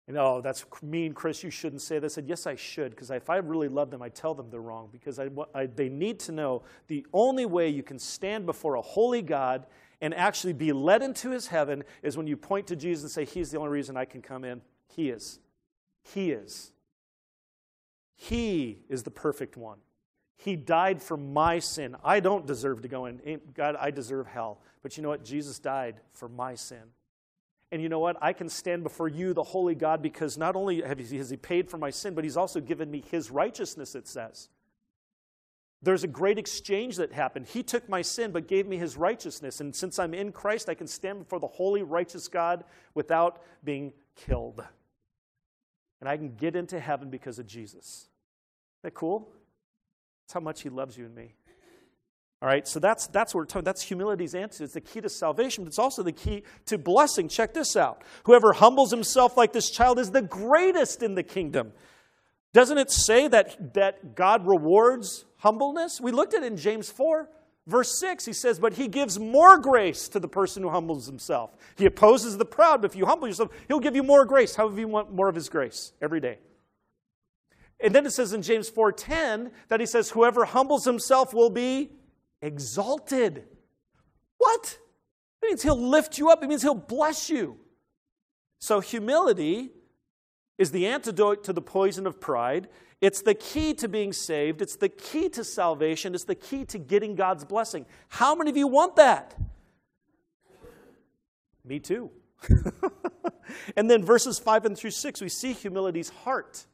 And 0.07 0.17
oh, 0.17 0.41
that's 0.41 0.65
mean, 0.83 1.15
Chris. 1.15 1.43
You 1.43 1.51
shouldn't 1.51 1.83
say 1.83 1.99
that. 1.99 2.05
I 2.05 2.09
said, 2.09 2.29
yes, 2.29 2.47
I 2.47 2.55
should, 2.55 2.91
because 2.91 3.11
if 3.11 3.29
I 3.29 3.39
really 3.39 3.67
love 3.67 3.91
them, 3.91 4.03
I 4.03 4.09
tell 4.09 4.35
them 4.35 4.51
they're 4.51 4.61
wrong, 4.61 4.89
because 4.93 5.19
I, 5.19 5.29
I, 5.53 5.67
they 5.67 5.89
need 5.89 6.21
to 6.21 6.33
know 6.33 6.63
the 6.87 7.05
only 7.13 7.45
way 7.45 7.69
you 7.69 7.83
can 7.83 7.99
stand 7.99 8.47
before 8.47 8.77
a 8.77 8.83
holy 8.83 9.23
God 9.23 9.67
and 10.01 10.15
actually 10.15 10.53
be 10.53 10.73
led 10.73 11.03
into 11.03 11.31
his 11.31 11.49
heaven 11.49 11.83
is 12.03 12.17
when 12.17 12.29
you 12.29 12.37
point 12.37 12.69
to 12.69 12.77
Jesus 12.77 13.03
and 13.03 13.11
say, 13.11 13.25
He's 13.25 13.51
the 13.51 13.59
only 13.59 13.71
reason 13.71 13.97
I 13.97 14.05
can 14.05 14.23
come 14.23 14.45
in. 14.45 14.61
He 14.87 15.11
is. 15.11 15.41
He 16.03 16.31
is. 16.31 16.71
He 18.15 18.79
is 18.89 19.03
the 19.03 19.11
perfect 19.11 19.57
one. 19.57 19.79
He 20.37 20.55
died 20.55 21.03
for 21.03 21.17
my 21.17 21.59
sin. 21.59 21.97
I 22.05 22.21
don't 22.21 22.47
deserve 22.47 22.83
to 22.83 22.89
go 22.89 23.07
in. 23.07 23.41
God, 23.55 23.77
I 23.81 23.91
deserve 23.91 24.27
hell. 24.27 24.61
But 24.83 24.97
you 24.97 25.03
know 25.03 25.09
what? 25.09 25.25
Jesus 25.25 25.59
died 25.59 25.97
for 26.13 26.29
my 26.29 26.55
sin. 26.55 26.83
And 27.73 27.83
you 27.83 27.89
know 27.89 27.99
what? 27.99 28.17
I 28.23 28.33
can 28.33 28.49
stand 28.49 28.83
before 28.85 29.09
you, 29.09 29.35
the 29.35 29.43
holy 29.43 29.75
God, 29.75 30.01
because 30.01 30.39
not 30.39 30.55
only 30.55 30.83
has 30.83 31.31
he 31.31 31.37
paid 31.37 31.69
for 31.69 31.79
my 31.79 31.91
sin, 31.91 32.15
but 32.15 32.25
he's 32.25 32.37
also 32.37 32.61
given 32.61 32.91
me 32.91 33.03
his 33.11 33.31
righteousness, 33.31 33.95
it 33.95 34.07
says. 34.07 34.49
There's 35.83 36.05
a 36.05 36.09
great 36.09 36.39
exchange 36.39 36.97
that 36.97 37.13
happened. 37.13 37.47
He 37.47 37.63
took 37.63 37.89
my 37.89 38.03
sin 38.03 38.31
but 38.31 38.49
gave 38.49 38.67
me 38.67 38.77
his 38.77 38.97
righteousness. 38.97 39.61
And 39.61 39.75
since 39.75 39.99
I'm 39.99 40.15
in 40.15 40.33
Christ, 40.33 40.69
I 40.69 40.75
can 40.75 40.87
stand 40.87 41.19
before 41.19 41.39
the 41.39 41.47
holy, 41.47 41.83
righteous 41.83 42.29
God 42.29 42.65
without 42.95 43.43
being 43.63 43.93
killed. 44.15 44.65
And 46.01 46.09
I 46.09 46.17
can 46.17 46.35
get 46.35 46.57
into 46.57 46.81
heaven 46.81 47.11
because 47.11 47.39
of 47.39 47.47
Jesus. 47.47 48.09
Isn't 48.79 48.83
that 48.83 48.95
cool? 48.95 49.29
That's 50.25 50.35
how 50.35 50.41
much 50.41 50.63
he 50.63 50.71
loves 50.71 50.97
you 50.97 51.07
and 51.07 51.15
me. 51.15 51.35
All 52.47 52.53
right, 52.53 52.69
so 52.69 52.79
that's, 52.79 53.09
that's 53.09 53.35
what 53.35 53.41
we're 53.41 53.47
talking 53.47 53.65
That's 53.65 53.83
humility's 53.83 54.33
answer. 54.37 54.63
It's 54.63 54.75
the 54.75 54.81
key 54.81 55.01
to 55.01 55.09
salvation, 55.09 55.65
but 55.65 55.69
it's 55.71 55.81
also 55.81 56.05
the 56.05 56.13
key 56.13 56.45
to 56.67 56.79
blessing. 56.79 57.27
Check 57.27 57.55
this 57.55 57.75
out. 57.75 58.05
Whoever 58.23 58.53
humbles 58.53 58.93
himself 58.93 59.37
like 59.37 59.53
this 59.53 59.69
child 59.69 59.99
is 59.99 60.13
the 60.13 60.23
greatest 60.23 61.03
in 61.03 61.17
the 61.17 61.25
kingdom. 61.25 61.73
Doesn't 62.53 62.79
it 62.79 62.93
say 62.93 63.27
that, 63.27 63.75
that 63.75 64.15
God 64.15 64.47
rewards 64.47 65.25
humbleness? 65.39 66.01
We 66.01 66.13
looked 66.13 66.35
at 66.35 66.45
it 66.45 66.47
in 66.47 66.57
James 66.57 66.89
4, 66.89 67.29
verse 67.67 67.99
6. 67.99 68.25
He 68.27 68.33
says, 68.33 68.61
But 68.61 68.75
he 68.75 68.87
gives 68.87 69.19
more 69.19 69.59
grace 69.59 70.07
to 70.11 70.21
the 70.21 70.29
person 70.29 70.63
who 70.63 70.71
humbles 70.71 71.05
himself. 71.09 71.51
He 71.77 71.85
opposes 71.85 72.39
the 72.39 72.45
proud, 72.45 72.83
but 72.83 72.93
if 72.93 72.97
you 72.97 73.07
humble 73.07 73.27
yourself, 73.27 73.51
he'll 73.67 73.81
give 73.81 73.97
you 73.97 74.05
more 74.05 74.25
grace. 74.25 74.55
How 74.55 74.69
do 74.69 74.81
you 74.81 74.87
want 74.87 75.13
more 75.13 75.29
of 75.29 75.35
his 75.35 75.49
grace 75.49 75.95
every 76.01 76.21
day? 76.21 76.39
And 77.81 77.93
then 77.93 78.07
it 78.07 78.13
says 78.13 78.33
in 78.33 78.43
James 78.43 78.71
4:10 78.71 79.51
that 79.67 79.81
he 79.81 79.87
says, 79.87 80.11
Whoever 80.11 80.45
humbles 80.45 80.85
himself 80.85 81.35
will 81.35 81.51
be 81.51 81.91
exalted. 82.43 83.45
What? 84.39 84.79
It 85.43 85.47
means 85.47 85.63
he'll 85.63 85.81
lift 85.81 86.19
you 86.19 86.31
up, 86.31 86.43
it 86.43 86.49
means 86.49 86.63
he'll 86.63 86.75
bless 86.75 87.31
you. 87.31 87.59
So, 88.59 88.81
humility 88.81 89.71
is 90.59 90.71
the 90.71 90.87
antidote 90.87 91.45
to 91.45 91.53
the 91.53 91.61
poison 91.61 92.07
of 92.07 92.21
pride. 92.21 92.69
It's 93.01 93.21
the 93.21 93.35
key 93.35 93.75
to 93.75 93.89
being 93.89 94.13
saved. 94.13 94.63
It's 94.63 94.77
the 94.77 94.89
key 94.89 95.29
to 95.31 95.45
salvation. 95.45 96.15
It's 96.15 96.25
the 96.25 96.35
key 96.35 96.65
to 96.67 96.79
getting 96.79 97.15
God's 97.15 97.45
blessing. 97.45 97.85
How 98.09 98.35
many 98.35 98.51
of 98.51 98.57
you 98.57 98.67
want 98.67 98.97
that? 98.97 99.37
Me 101.63 101.79
too. 101.79 102.11
and 103.77 103.91
then 103.91 104.03
verses 104.03 104.39
5 104.39 104.65
and 104.65 104.79
through 104.79 104.93
6, 104.93 105.21
we 105.21 105.29
see 105.29 105.53
humility's 105.53 106.09
heart. 106.09 106.65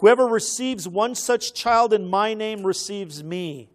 Whoever 0.00 0.26
receives 0.26 0.88
one 0.88 1.14
such 1.14 1.52
child 1.52 1.92
in 1.92 2.06
my 2.06 2.32
name 2.32 2.64
receives 2.64 3.22
me. 3.22 3.68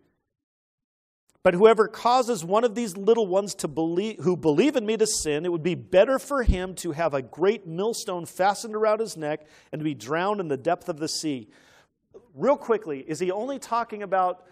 But 1.46 1.54
whoever 1.54 1.88
causes 1.88 2.44
one 2.44 2.64
of 2.64 2.74
these 2.74 2.98
little 2.98 3.28
ones 3.28 3.54
to 3.58 3.68
believe, 3.68 4.18
who 4.22 4.36
believe 4.36 4.76
in 4.76 4.84
me 4.84 4.98
to 4.98 5.06
sin, 5.06 5.46
it 5.46 5.52
would 5.52 5.62
be 5.62 5.76
better 5.76 6.18
for 6.18 6.42
him 6.42 6.74
to 6.78 6.92
have 6.92 7.14
a 7.14 7.22
great 7.22 7.68
millstone 7.68 8.26
fastened 8.26 8.76
around 8.76 9.00
his 9.00 9.16
neck 9.16 9.46
and 9.72 9.80
to 9.80 9.84
be 9.84 9.94
drowned 9.94 10.40
in 10.40 10.48
the 10.48 10.58
depth 10.58 10.90
of 10.90 10.98
the 10.98 11.08
sea. 11.08 11.48
Real 12.34 12.58
quickly, 12.58 13.02
is 13.08 13.20
he 13.20 13.30
only 13.30 13.60
talking 13.60 14.02
about 14.02 14.48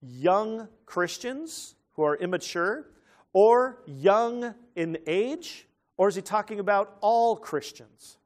young 0.00 0.68
Christians 0.86 1.74
who 1.94 2.04
are 2.04 2.14
immature 2.14 2.86
or 3.32 3.82
young 3.84 4.54
in 4.76 4.96
age? 5.08 5.66
Or 5.96 6.06
is 6.06 6.14
he 6.14 6.22
talking 6.22 6.60
about 6.60 6.98
all 7.00 7.34
Christians? 7.34 8.16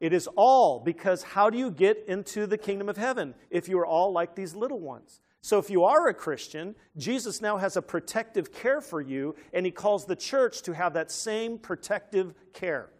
It 0.00 0.12
is 0.12 0.28
all, 0.34 0.80
because 0.80 1.22
how 1.22 1.48
do 1.48 1.58
you 1.58 1.70
get 1.70 2.06
into 2.08 2.48
the 2.48 2.58
kingdom 2.58 2.88
of 2.88 2.96
heaven 2.96 3.36
if 3.50 3.68
you 3.68 3.78
are 3.78 3.86
all 3.86 4.10
like 4.10 4.34
these 4.34 4.56
little 4.56 4.80
ones? 4.80 5.20
So, 5.44 5.58
if 5.58 5.70
you 5.70 5.84
are 5.84 6.06
a 6.06 6.14
Christian, 6.14 6.76
Jesus 6.96 7.40
now 7.40 7.56
has 7.56 7.76
a 7.76 7.82
protective 7.82 8.52
care 8.52 8.80
for 8.80 9.00
you, 9.00 9.34
and 9.52 9.66
he 9.66 9.72
calls 9.72 10.06
the 10.06 10.14
church 10.14 10.62
to 10.62 10.72
have 10.72 10.94
that 10.94 11.10
same 11.10 11.58
protective 11.58 12.32
care. 12.52 12.90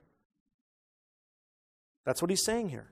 That's 2.05 2.21
what 2.21 2.31
he's 2.31 2.45
saying 2.45 2.71
here. 2.71 2.91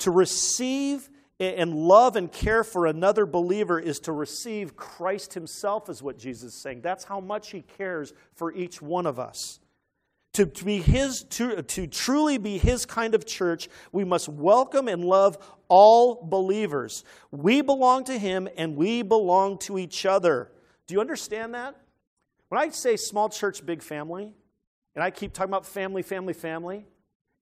To 0.00 0.10
receive 0.10 1.08
and 1.40 1.74
love 1.74 2.14
and 2.16 2.30
care 2.30 2.62
for 2.62 2.86
another 2.86 3.24
believer 3.24 3.80
is 3.80 4.00
to 4.00 4.12
receive 4.12 4.76
Christ 4.76 5.32
himself, 5.32 5.88
is 5.88 6.02
what 6.02 6.18
Jesus 6.18 6.54
is 6.54 6.62
saying. 6.62 6.82
That's 6.82 7.04
how 7.04 7.20
much 7.20 7.50
he 7.50 7.62
cares 7.62 8.12
for 8.34 8.52
each 8.52 8.82
one 8.82 9.06
of 9.06 9.18
us. 9.18 9.58
To, 10.34 10.46
to, 10.46 10.64
be 10.64 10.80
his, 10.80 11.24
to, 11.24 11.62
to 11.62 11.86
truly 11.86 12.38
be 12.38 12.56
his 12.56 12.86
kind 12.86 13.14
of 13.14 13.26
church, 13.26 13.68
we 13.92 14.02
must 14.02 14.28
welcome 14.30 14.88
and 14.88 15.04
love 15.04 15.36
all 15.68 16.24
believers. 16.24 17.04
We 17.30 17.60
belong 17.60 18.04
to 18.04 18.18
him 18.18 18.48
and 18.56 18.76
we 18.76 19.02
belong 19.02 19.58
to 19.58 19.78
each 19.78 20.06
other. 20.06 20.50
Do 20.86 20.94
you 20.94 21.00
understand 21.00 21.54
that? 21.54 21.76
When 22.48 22.60
I 22.60 22.70
say 22.70 22.96
small 22.96 23.28
church, 23.28 23.64
big 23.64 23.82
family, 23.82 24.32
and 24.94 25.04
I 25.04 25.10
keep 25.10 25.32
talking 25.32 25.50
about 25.50 25.66
family, 25.66 26.02
family, 26.02 26.34
family, 26.34 26.86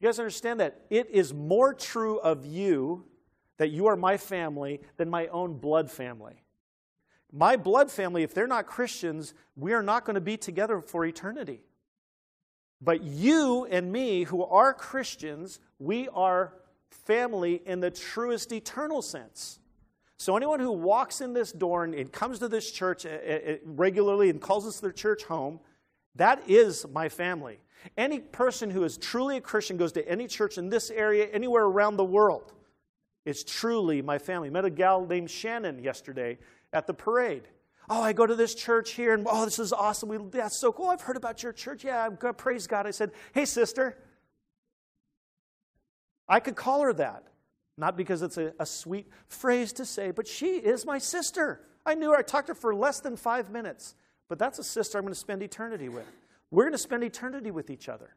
you 0.01 0.09
guys 0.09 0.19
understand 0.19 0.61
that 0.61 0.81
it 0.89 1.11
is 1.11 1.35
more 1.35 1.75
true 1.75 2.19
of 2.19 2.47
you 2.47 3.05
that 3.59 3.69
you 3.69 3.89
are 3.89 3.97
my 3.97 4.17
family 4.17 4.81
than 4.97 5.11
my 5.11 5.27
own 5.27 5.59
blood 5.59 5.91
family. 5.91 6.43
My 7.31 7.57
blood 7.57 7.91
family, 7.91 8.23
if 8.23 8.33
they're 8.33 8.47
not 8.47 8.67
Christians, 8.67 9.35
we 9.55 9.75
are 9.75 9.83
not 9.83 10.05
going 10.05 10.15
to 10.15 10.21
be 10.21 10.37
together 10.39 10.81
for 10.81 11.05
eternity. 11.05 11.61
But 12.81 13.03
you 13.03 13.67
and 13.67 13.93
me, 13.93 14.25
who 14.25 14.45
are 14.45 14.73
Christians, 14.73 15.61
we 15.79 16.09
are 16.09 16.55
family 16.91 17.63
in 17.67 17.81
the 17.81 17.91
truest 17.91 18.53
eternal 18.53 19.03
sense. 19.03 19.59
So, 20.17 20.37
anyone 20.37 20.61
who 20.61 20.73
walks 20.73 21.21
in 21.21 21.33
this 21.33 21.53
door 21.53 21.85
and 21.85 22.13
comes 22.13 22.39
to 22.41 22.49
this 22.49 22.71
church 22.71 23.07
eh, 23.07 23.19
eh, 23.23 23.39
eh, 23.45 23.57
regularly 23.65 24.29
and 24.31 24.41
calls 24.41 24.67
us 24.67 24.81
their 24.81 24.93
church 24.93 25.25
home, 25.25 25.61
that 26.17 26.43
is 26.49 26.87
my 26.93 27.09
family. 27.09 27.59
Any 27.97 28.19
person 28.19 28.71
who 28.71 28.85
is 28.85 28.99
truly 28.99 29.39
a 29.39 29.41
Christian 29.41 29.77
goes 29.77 29.93
to 29.93 30.07
any 30.07 30.27
church 30.27 30.59
in 30.59 30.69
this 30.69 30.91
area, 30.91 31.27
anywhere 31.33 31.65
around 31.65 31.97
the 31.97 32.05
world, 32.05 32.53
is 33.25 33.45
truly 33.45 34.03
my 34.03 34.19
family. 34.19 34.51
Met 34.51 34.65
a 34.65 34.71
gal 34.71 35.07
named 35.07 35.31
Shannon 35.31 35.83
yesterday 35.83 36.39
at 36.73 36.87
the 36.87 36.95
parade 36.95 37.49
oh, 37.91 38.01
I 38.01 38.13
go 38.13 38.25
to 38.25 38.37
this 38.37 38.55
church 38.55 38.93
here, 38.93 39.13
and 39.13 39.27
oh, 39.29 39.45
this 39.45 39.59
is 39.59 39.73
awesome. 39.73 40.09
We, 40.09 40.19
that's 40.31 40.57
so 40.57 40.73
cool. 40.73 40.89
I've 40.89 41.03
heard 41.03 41.17
about 41.17 41.43
your 41.43 41.53
church. 41.53 41.85
Yeah, 41.85 42.09
praise 42.09 42.67
God. 42.67 42.87
I 42.87 42.93
said, 42.93 43.11
hey, 43.35 43.45
sister. 43.45 43.99
I 46.29 46.39
could 46.39 46.55
call 46.55 46.83
her 46.83 46.93
that. 46.95 47.25
Not 47.77 47.97
because 47.97 48.23
it's 48.23 48.39
a, 48.39 48.53
a 48.61 48.67
sweet 48.67 49.09
phrase 49.27 49.73
to 49.75 49.85
say, 49.85 50.13
but 50.13 50.29
she 50.29 50.57
is 50.57 50.87
my 50.87 50.99
sister. 50.99 51.63
I 51.85 51.95
knew 51.95 52.11
her. 52.11 52.17
I 52.17 52.23
talked 52.23 52.47
to 52.47 52.53
her 52.53 52.55
for 52.59 52.75
less 52.75 53.01
than 53.01 53.17
five 53.17 53.51
minutes. 53.51 53.97
But 54.29 54.39
that's 54.39 54.61
a 54.61 54.65
sister 54.65 54.97
I'm 54.97 55.03
going 55.03 55.13
to 55.13 55.19
spend 55.19 55.43
eternity 55.43 55.89
with. 55.89 56.07
We're 56.53 56.65
going 56.65 56.73
to 56.73 56.79
spend 56.79 57.03
eternity 57.03 57.51
with 57.51 57.69
each 57.69 57.89
other. 57.89 58.15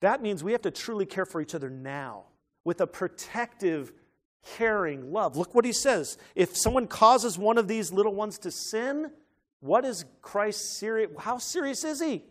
That 0.00 0.22
means 0.22 0.44
we 0.44 0.52
have 0.52 0.62
to 0.62 0.70
truly 0.70 1.06
care 1.06 1.26
for 1.26 1.40
each 1.40 1.54
other 1.54 1.70
now 1.70 2.24
with 2.64 2.80
a 2.80 2.86
protective 2.86 3.92
caring 4.56 5.12
love. 5.12 5.36
Look 5.36 5.54
what 5.54 5.64
he 5.64 5.72
says. 5.72 6.18
If 6.34 6.56
someone 6.56 6.86
causes 6.86 7.38
one 7.38 7.58
of 7.58 7.68
these 7.68 7.92
little 7.92 8.14
ones 8.14 8.38
to 8.40 8.50
sin, 8.50 9.10
what 9.60 9.84
is 9.84 10.04
Christ 10.20 10.78
serious? 10.78 11.10
How 11.18 11.38
serious 11.38 11.84
is 11.84 12.00
he? 12.00 12.24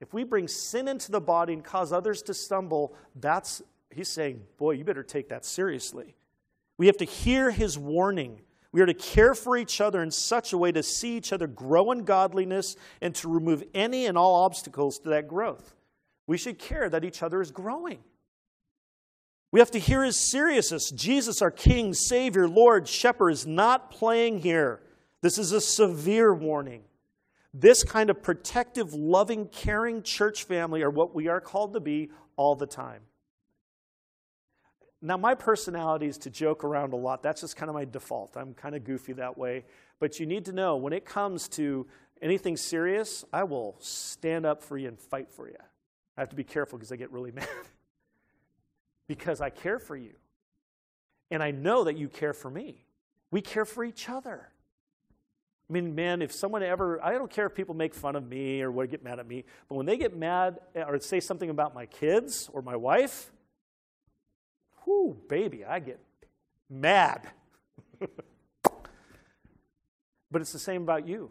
If 0.00 0.12
we 0.12 0.24
bring 0.24 0.48
sin 0.48 0.88
into 0.88 1.10
the 1.10 1.20
body 1.20 1.52
and 1.52 1.64
cause 1.64 1.92
others 1.92 2.22
to 2.22 2.34
stumble, 2.34 2.94
that's, 3.16 3.62
he's 3.90 4.08
saying, 4.08 4.42
boy, 4.56 4.72
you 4.72 4.84
better 4.84 5.02
take 5.02 5.28
that 5.30 5.44
seriously. 5.44 6.14
We 6.76 6.86
have 6.86 6.96
to 6.98 7.04
hear 7.04 7.50
his 7.50 7.76
warning. 7.76 8.40
We 8.70 8.80
are 8.80 8.86
to 8.86 8.94
care 8.94 9.34
for 9.34 9.56
each 9.56 9.80
other 9.80 10.02
in 10.02 10.10
such 10.10 10.52
a 10.52 10.58
way 10.58 10.70
to 10.72 10.82
see 10.82 11.16
each 11.16 11.32
other 11.32 11.46
grow 11.46 11.90
in 11.90 12.04
godliness 12.04 12.76
and 13.00 13.14
to 13.16 13.28
remove 13.28 13.64
any 13.74 14.06
and 14.06 14.16
all 14.16 14.44
obstacles 14.44 14.98
to 15.00 15.08
that 15.10 15.26
growth. 15.26 15.74
We 16.26 16.36
should 16.36 16.58
care 16.58 16.88
that 16.88 17.04
each 17.04 17.22
other 17.22 17.40
is 17.40 17.50
growing. 17.50 17.98
We 19.50 19.60
have 19.60 19.70
to 19.70 19.78
hear 19.78 20.04
his 20.04 20.30
seriousness. 20.30 20.90
Jesus, 20.90 21.40
our 21.40 21.50
King, 21.50 21.94
Savior, 21.94 22.46
Lord, 22.46 22.86
Shepherd, 22.86 23.30
is 23.30 23.46
not 23.46 23.90
playing 23.90 24.40
here. 24.40 24.80
This 25.22 25.38
is 25.38 25.52
a 25.52 25.60
severe 25.60 26.34
warning. 26.34 26.82
This 27.54 27.82
kind 27.82 28.10
of 28.10 28.22
protective, 28.22 28.92
loving, 28.92 29.46
caring 29.46 30.02
church 30.02 30.44
family 30.44 30.82
are 30.82 30.90
what 30.90 31.14
we 31.14 31.28
are 31.28 31.40
called 31.40 31.72
to 31.74 31.80
be 31.80 32.10
all 32.36 32.56
the 32.56 32.66
time. 32.66 33.00
Now, 35.00 35.16
my 35.16 35.34
personality 35.34 36.06
is 36.06 36.18
to 36.18 36.30
joke 36.30 36.62
around 36.62 36.92
a 36.92 36.96
lot. 36.96 37.22
That's 37.22 37.40
just 37.40 37.56
kind 37.56 37.70
of 37.70 37.74
my 37.74 37.84
default. 37.84 38.36
I'm 38.36 38.52
kind 38.52 38.74
of 38.74 38.84
goofy 38.84 39.14
that 39.14 39.38
way. 39.38 39.64
But 39.98 40.20
you 40.20 40.26
need 40.26 40.44
to 40.46 40.52
know 40.52 40.76
when 40.76 40.92
it 40.92 41.06
comes 41.06 41.48
to 41.50 41.86
anything 42.20 42.56
serious, 42.56 43.24
I 43.32 43.44
will 43.44 43.76
stand 43.78 44.44
up 44.44 44.62
for 44.62 44.76
you 44.76 44.88
and 44.88 44.98
fight 44.98 45.30
for 45.30 45.48
you. 45.48 45.56
I 46.16 46.20
have 46.20 46.28
to 46.30 46.36
be 46.36 46.44
careful 46.44 46.78
because 46.78 46.92
I 46.92 46.96
get 46.96 47.12
really 47.12 47.32
mad 47.32 47.48
because 49.08 49.40
I 49.40 49.50
care 49.50 49.78
for 49.78 49.96
you. 49.96 50.14
And 51.30 51.42
I 51.42 51.50
know 51.50 51.84
that 51.84 51.96
you 51.96 52.08
care 52.08 52.32
for 52.32 52.50
me. 52.50 52.84
We 53.30 53.40
care 53.40 53.64
for 53.64 53.84
each 53.84 54.08
other. 54.08 54.48
I 55.68 55.72
mean, 55.72 55.94
man, 55.94 56.22
if 56.22 56.32
someone 56.32 56.62
ever, 56.62 57.04
I 57.04 57.12
don't 57.12 57.30
care 57.30 57.46
if 57.46 57.54
people 57.54 57.74
make 57.74 57.94
fun 57.94 58.16
of 58.16 58.26
me 58.26 58.62
or 58.62 58.86
get 58.86 59.04
mad 59.04 59.18
at 59.18 59.26
me, 59.26 59.44
but 59.68 59.74
when 59.74 59.84
they 59.84 59.98
get 59.98 60.16
mad 60.16 60.60
or 60.74 60.98
say 60.98 61.20
something 61.20 61.50
about 61.50 61.74
my 61.74 61.84
kids 61.84 62.48
or 62.54 62.62
my 62.62 62.76
wife, 62.76 63.30
whoo, 64.86 65.18
baby, 65.28 65.66
I 65.66 65.80
get 65.80 66.00
mad. 66.70 67.28
but 70.30 70.40
it's 70.40 70.52
the 70.52 70.58
same 70.58 70.82
about 70.82 71.06
you. 71.06 71.30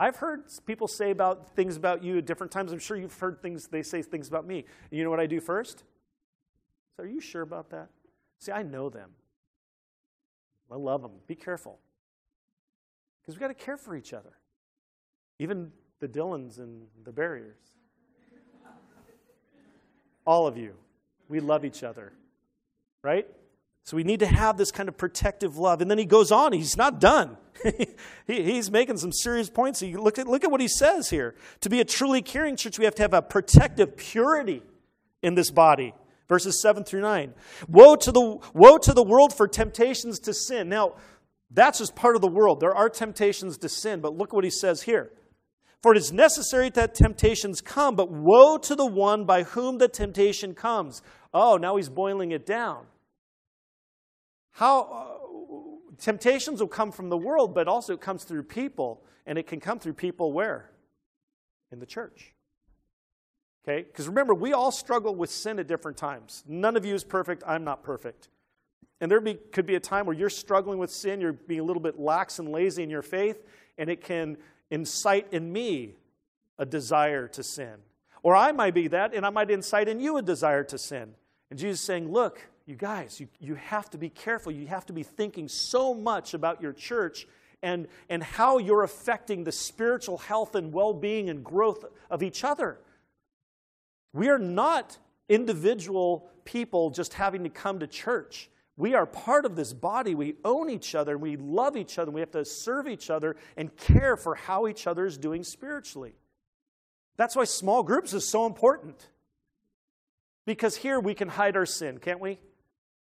I've 0.00 0.16
heard 0.16 0.44
people 0.64 0.88
say 0.88 1.10
about 1.10 1.54
things 1.54 1.76
about 1.76 2.02
you 2.02 2.18
at 2.18 2.24
different 2.24 2.52
times. 2.52 2.72
I'm 2.72 2.78
sure 2.78 2.96
you've 2.96 3.18
heard 3.18 3.42
things, 3.42 3.66
they 3.66 3.82
say 3.82 4.00
things 4.00 4.28
about 4.28 4.46
me. 4.46 4.64
And 4.90 4.98
you 4.98 5.04
know 5.04 5.10
what 5.10 5.20
I 5.20 5.26
do 5.26 5.40
first? 5.40 5.84
Are 6.98 7.06
you 7.06 7.20
sure 7.20 7.42
about 7.42 7.70
that? 7.70 7.88
See, 8.38 8.52
I 8.52 8.62
know 8.62 8.88
them. 8.88 9.10
I 10.70 10.76
love 10.76 11.02
them. 11.02 11.12
Be 11.26 11.34
careful. 11.34 11.78
Because 13.22 13.34
we've 13.34 13.40
got 13.40 13.48
to 13.48 13.54
care 13.54 13.76
for 13.76 13.96
each 13.96 14.12
other. 14.12 14.32
Even 15.38 15.72
the 16.00 16.08
Dylans 16.08 16.58
and 16.58 16.86
the 17.04 17.12
barriers. 17.12 17.56
All 20.26 20.46
of 20.46 20.56
you. 20.56 20.74
We 21.28 21.40
love 21.40 21.64
each 21.64 21.82
other. 21.82 22.12
Right? 23.02 23.26
So 23.84 23.96
we 23.96 24.04
need 24.04 24.20
to 24.20 24.26
have 24.26 24.58
this 24.58 24.70
kind 24.70 24.88
of 24.88 24.98
protective 24.98 25.56
love. 25.56 25.80
And 25.80 25.90
then 25.90 25.96
he 25.96 26.04
goes 26.04 26.30
on, 26.30 26.52
he's 26.52 26.76
not 26.76 27.00
done. 27.00 27.38
he, 28.26 28.42
he's 28.42 28.70
making 28.70 28.98
some 28.98 29.12
serious 29.12 29.48
points. 29.48 29.80
look, 29.80 30.18
at, 30.18 30.26
look 30.26 30.44
at 30.44 30.50
what 30.50 30.60
he 30.60 30.68
says 30.68 31.08
here. 31.08 31.34
To 31.62 31.70
be 31.70 31.80
a 31.80 31.84
truly 31.84 32.20
caring 32.20 32.56
church, 32.56 32.78
we 32.78 32.84
have 32.84 32.94
to 32.96 33.02
have 33.02 33.14
a 33.14 33.22
protective 33.22 33.96
purity 33.96 34.62
in 35.22 35.34
this 35.34 35.50
body. 35.50 35.94
Verses 36.28 36.60
7 36.60 36.84
through 36.84 37.00
9. 37.00 37.34
Woe 37.68 37.96
to 37.96 38.12
the, 38.12 38.38
woe 38.54 38.78
to 38.78 38.92
the 38.92 39.02
world 39.02 39.34
for 39.34 39.48
temptations 39.48 40.18
to 40.20 40.34
sin. 40.34 40.68
Now, 40.68 40.94
that's 41.50 41.78
just 41.78 41.96
part 41.96 42.16
of 42.16 42.20
the 42.20 42.28
world. 42.28 42.60
There 42.60 42.74
are 42.74 42.90
temptations 42.90 43.56
to 43.58 43.68
sin, 43.68 44.00
but 44.00 44.16
look 44.16 44.32
what 44.32 44.44
he 44.44 44.50
says 44.50 44.82
here. 44.82 45.12
For 45.82 45.92
it 45.92 45.98
is 45.98 46.12
necessary 46.12 46.70
that 46.70 46.94
temptations 46.94 47.60
come, 47.60 47.94
but 47.94 48.10
woe 48.10 48.58
to 48.58 48.74
the 48.74 48.86
one 48.86 49.24
by 49.24 49.44
whom 49.44 49.78
the 49.78 49.88
temptation 49.88 50.54
comes. 50.54 51.02
Oh, 51.32 51.56
now 51.56 51.76
he's 51.76 51.88
boiling 51.88 52.32
it 52.32 52.44
down. 52.44 52.86
How 54.50 54.80
uh, 54.82 55.94
temptations 55.98 56.60
will 56.60 56.68
come 56.68 56.90
from 56.90 57.08
the 57.08 57.16
world, 57.16 57.54
but 57.54 57.68
also 57.68 57.94
it 57.94 58.00
comes 58.00 58.24
through 58.24 58.42
people, 58.42 59.04
and 59.24 59.38
it 59.38 59.46
can 59.46 59.60
come 59.60 59.78
through 59.78 59.94
people 59.94 60.32
where? 60.32 60.72
In 61.70 61.78
the 61.78 61.86
church. 61.86 62.34
Okay? 63.64 63.82
Because 63.82 64.08
remember, 64.08 64.34
we 64.34 64.52
all 64.52 64.70
struggle 64.70 65.14
with 65.14 65.30
sin 65.30 65.58
at 65.58 65.66
different 65.66 65.96
times. 65.96 66.44
None 66.46 66.76
of 66.76 66.84
you 66.84 66.94
is 66.94 67.04
perfect. 67.04 67.42
I'm 67.46 67.64
not 67.64 67.82
perfect. 67.82 68.28
And 69.00 69.10
there 69.10 69.20
be, 69.20 69.34
could 69.34 69.66
be 69.66 69.76
a 69.76 69.80
time 69.80 70.06
where 70.06 70.16
you're 70.16 70.30
struggling 70.30 70.78
with 70.78 70.90
sin, 70.90 71.20
you're 71.20 71.32
being 71.32 71.60
a 71.60 71.64
little 71.64 71.82
bit 71.82 71.98
lax 71.98 72.38
and 72.38 72.48
lazy 72.48 72.82
in 72.82 72.90
your 72.90 73.02
faith, 73.02 73.44
and 73.76 73.88
it 73.88 74.02
can 74.02 74.36
incite 74.70 75.28
in 75.32 75.52
me 75.52 75.94
a 76.58 76.66
desire 76.66 77.28
to 77.28 77.42
sin. 77.42 77.74
Or 78.22 78.34
I 78.34 78.52
might 78.52 78.74
be 78.74 78.88
that, 78.88 79.14
and 79.14 79.24
I 79.24 79.30
might 79.30 79.50
incite 79.50 79.88
in 79.88 80.00
you 80.00 80.16
a 80.16 80.22
desire 80.22 80.64
to 80.64 80.78
sin. 80.78 81.14
And 81.50 81.58
Jesus 81.58 81.80
saying, 81.80 82.10
Look, 82.10 82.40
you 82.66 82.74
guys, 82.74 83.20
you, 83.20 83.28
you 83.38 83.54
have 83.54 83.88
to 83.90 83.98
be 83.98 84.10
careful. 84.10 84.52
You 84.52 84.66
have 84.66 84.84
to 84.86 84.92
be 84.92 85.02
thinking 85.02 85.48
so 85.48 85.94
much 85.94 86.34
about 86.34 86.60
your 86.60 86.72
church 86.72 87.26
and, 87.62 87.88
and 88.08 88.22
how 88.22 88.58
you're 88.58 88.82
affecting 88.82 89.44
the 89.44 89.52
spiritual 89.52 90.18
health 90.18 90.54
and 90.54 90.72
well 90.72 90.92
being 90.92 91.30
and 91.30 91.44
growth 91.44 91.84
of 92.10 92.22
each 92.22 92.44
other. 92.44 92.78
We 94.12 94.28
are 94.28 94.38
not 94.38 94.98
individual 95.28 96.30
people 96.44 96.90
just 96.90 97.14
having 97.14 97.44
to 97.44 97.50
come 97.50 97.80
to 97.80 97.86
church. 97.86 98.50
We 98.76 98.94
are 98.94 99.06
part 99.06 99.44
of 99.44 99.56
this 99.56 99.72
body. 99.72 100.14
We 100.14 100.36
own 100.44 100.70
each 100.70 100.94
other. 100.94 101.12
And 101.12 101.20
we 101.20 101.36
love 101.36 101.76
each 101.76 101.98
other. 101.98 102.08
And 102.08 102.14
We 102.14 102.20
have 102.20 102.30
to 102.30 102.44
serve 102.44 102.88
each 102.88 103.10
other 103.10 103.36
and 103.56 103.76
care 103.76 104.16
for 104.16 104.34
how 104.34 104.68
each 104.68 104.86
other 104.86 105.04
is 105.04 105.18
doing 105.18 105.44
spiritually. 105.44 106.14
That's 107.16 107.34
why 107.34 107.44
small 107.44 107.82
groups 107.82 108.14
is 108.14 108.26
so 108.26 108.46
important. 108.46 109.08
Because 110.46 110.76
here 110.76 110.98
we 111.00 111.12
can 111.12 111.28
hide 111.28 111.56
our 111.56 111.66
sin, 111.66 111.98
can't 111.98 112.20
we? 112.20 112.38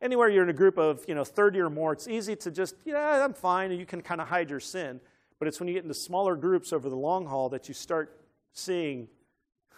Anywhere 0.01 0.29
you're 0.29 0.45
in 0.45 0.51
a 0.51 0.53
group 0.53 0.79
of, 0.79 1.05
you 1.09 1.15
know, 1.15 1.25
30 1.25 1.61
or 1.61 1.71
more, 1.71 1.93
it's 1.93 2.07
easy 2.07 2.37
to 2.37 2.51
just, 2.51 2.75
yeah, 2.85 3.25
I'm 3.25 3.35
fine, 3.35 3.71
and 3.71 3.81
you 3.81 3.87
can 3.87 4.03
kind 4.03 4.21
of 4.21 4.29
hide 4.29 4.51
your 4.51 4.61
sin. 4.61 5.01
But 5.39 5.49
it's 5.49 5.59
when 5.59 5.69
you 5.69 5.75
get 5.75 5.83
into 5.83 5.95
smaller 5.95 6.37
groups 6.37 6.73
over 6.73 6.89
the 6.89 6.97
long 6.97 7.27
haul 7.27 7.49
that 7.49 7.67
you 7.67 7.75
start 7.75 8.21
seeing. 8.53 9.09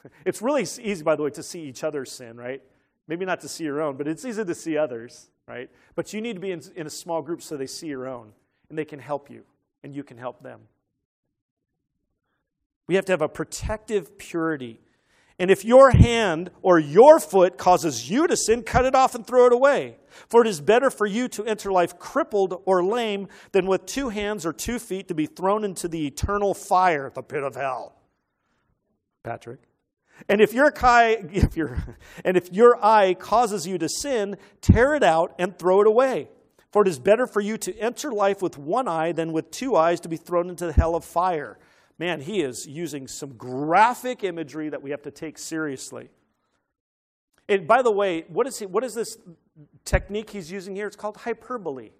It's 0.24 0.42
really 0.42 0.62
easy, 0.62 1.02
by 1.02 1.16
the 1.16 1.22
way, 1.22 1.30
to 1.30 1.42
see 1.42 1.62
each 1.62 1.84
other's 1.84 2.12
sin, 2.12 2.36
right? 2.36 2.62
Maybe 3.08 3.24
not 3.24 3.40
to 3.40 3.48
see 3.48 3.64
your 3.64 3.82
own, 3.82 3.96
but 3.96 4.08
it's 4.08 4.24
easy 4.24 4.44
to 4.44 4.54
see 4.54 4.76
others, 4.76 5.28
right? 5.46 5.70
But 5.94 6.12
you 6.12 6.20
need 6.20 6.34
to 6.34 6.40
be 6.40 6.50
in, 6.50 6.62
in 6.76 6.86
a 6.86 6.90
small 6.90 7.22
group 7.22 7.42
so 7.42 7.56
they 7.56 7.66
see 7.66 7.86
your 7.86 8.06
own, 8.06 8.32
and 8.68 8.78
they 8.78 8.84
can 8.84 8.98
help 8.98 9.30
you, 9.30 9.44
and 9.82 9.94
you 9.94 10.02
can 10.04 10.16
help 10.16 10.42
them. 10.42 10.60
We 12.86 12.96
have 12.96 13.04
to 13.06 13.12
have 13.12 13.22
a 13.22 13.28
protective 13.28 14.18
purity 14.18 14.80
and 15.38 15.50
if 15.50 15.64
your 15.64 15.90
hand 15.90 16.50
or 16.62 16.78
your 16.78 17.18
foot 17.18 17.58
causes 17.58 18.08
you 18.08 18.26
to 18.26 18.36
sin, 18.36 18.62
cut 18.62 18.84
it 18.84 18.94
off 18.94 19.14
and 19.14 19.26
throw 19.26 19.46
it 19.46 19.52
away. 19.52 19.96
For 20.28 20.42
it 20.42 20.46
is 20.46 20.60
better 20.60 20.90
for 20.90 21.06
you 21.06 21.26
to 21.28 21.44
enter 21.44 21.72
life 21.72 21.98
crippled 21.98 22.62
or 22.66 22.84
lame 22.84 23.28
than 23.50 23.66
with 23.66 23.84
two 23.84 24.10
hands 24.10 24.46
or 24.46 24.52
two 24.52 24.78
feet 24.78 25.08
to 25.08 25.14
be 25.14 25.26
thrown 25.26 25.64
into 25.64 25.88
the 25.88 26.06
eternal 26.06 26.54
fire, 26.54 27.10
the 27.12 27.22
pit 27.22 27.42
of 27.42 27.56
hell. 27.56 27.96
Patrick. 29.24 29.60
And 30.28 30.40
if 30.40 30.52
your 30.52 30.72
eye, 30.82 31.24
if 31.32 31.56
your, 31.56 31.96
and 32.24 32.36
if 32.36 32.52
your 32.52 32.82
eye 32.84 33.14
causes 33.14 33.66
you 33.66 33.78
to 33.78 33.88
sin, 33.88 34.36
tear 34.60 34.94
it 34.94 35.02
out 35.02 35.34
and 35.38 35.58
throw 35.58 35.80
it 35.80 35.86
away. 35.86 36.28
For 36.72 36.82
it 36.82 36.88
is 36.88 36.98
better 36.98 37.26
for 37.26 37.40
you 37.40 37.56
to 37.58 37.78
enter 37.78 38.10
life 38.10 38.42
with 38.42 38.58
one 38.58 38.88
eye 38.88 39.12
than 39.12 39.32
with 39.32 39.50
two 39.50 39.76
eyes 39.76 40.00
to 40.00 40.08
be 40.08 40.16
thrown 40.16 40.50
into 40.50 40.66
the 40.66 40.72
hell 40.72 40.96
of 40.96 41.04
fire 41.04 41.58
man, 41.98 42.20
he 42.20 42.42
is 42.42 42.66
using 42.66 43.06
some 43.06 43.34
graphic 43.34 44.24
imagery 44.24 44.68
that 44.68 44.82
we 44.82 44.90
have 44.90 45.02
to 45.02 45.10
take 45.10 45.38
seriously. 45.38 46.10
And 47.48 47.66
by 47.66 47.82
the 47.82 47.90
way, 47.90 48.24
what 48.28 48.46
is, 48.46 48.58
he, 48.58 48.66
what 48.66 48.84
is 48.84 48.94
this 48.94 49.18
technique 49.84 50.30
he's 50.30 50.50
using 50.50 50.74
here? 50.74 50.86
It's 50.86 50.96
called 50.96 51.18
hyperbole. 51.18 51.90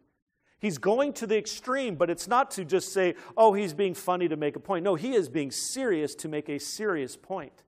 He's 0.59 0.79
going 0.79 1.13
to 1.15 1.27
the 1.27 1.37
extreme, 1.37 1.97
but 1.97 2.09
it's 2.09 2.27
not 2.27 2.51
to 2.53 2.65
just 2.65 2.93
say, 2.93 3.15
oh, 3.37 3.53
he's 3.53 3.75
being 3.75 3.95
funny 3.95 4.29
to 4.29 4.37
make 4.37 4.57
a 4.57 4.61
point. 4.61 4.85
No, 4.85 4.95
he 4.95 5.15
is 5.15 5.29
being 5.29 5.51
serious 5.51 6.15
to 6.17 6.29
make 6.29 6.49
a 6.49 6.59
serious 6.59 7.17
point. 7.17 7.63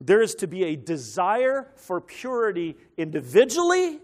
There 0.00 0.22
is 0.22 0.34
to 0.36 0.46
be 0.46 0.64
a 0.64 0.76
desire 0.76 1.72
for 1.76 2.00
purity 2.00 2.76
individually 2.96 4.00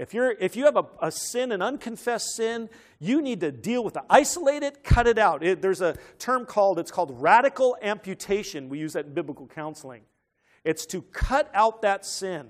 if, 0.00 0.14
you're, 0.14 0.30
if 0.30 0.56
you 0.56 0.64
have 0.64 0.76
a, 0.76 0.86
a 1.02 1.10
sin, 1.10 1.52
an 1.52 1.60
unconfessed 1.60 2.34
sin, 2.34 2.70
you 3.00 3.20
need 3.20 3.40
to 3.40 3.52
deal 3.52 3.84
with 3.84 3.96
it. 3.96 4.02
Isolate 4.08 4.62
it, 4.62 4.82
cut 4.82 5.06
it 5.06 5.18
out. 5.18 5.44
It, 5.44 5.60
there's 5.60 5.82
a 5.82 5.94
term 6.18 6.46
called, 6.46 6.78
it's 6.78 6.90
called 6.90 7.20
radical 7.20 7.76
amputation. 7.82 8.70
We 8.70 8.78
use 8.78 8.94
that 8.94 9.04
in 9.04 9.12
biblical 9.12 9.46
counseling. 9.46 10.00
It's 10.64 10.86
to 10.86 11.02
cut 11.02 11.50
out 11.52 11.82
that 11.82 12.06
sin. 12.06 12.48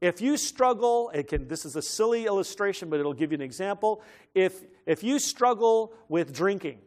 If 0.00 0.20
you 0.20 0.36
struggle, 0.36 1.12
it 1.14 1.28
can, 1.28 1.46
this 1.46 1.64
is 1.64 1.76
a 1.76 1.82
silly 1.82 2.26
illustration, 2.26 2.90
but 2.90 2.98
it'll 2.98 3.14
give 3.14 3.30
you 3.30 3.36
an 3.36 3.42
example. 3.42 4.02
If, 4.34 4.64
if 4.84 5.04
you 5.04 5.20
struggle 5.20 5.94
with 6.08 6.34
drinking, 6.34 6.80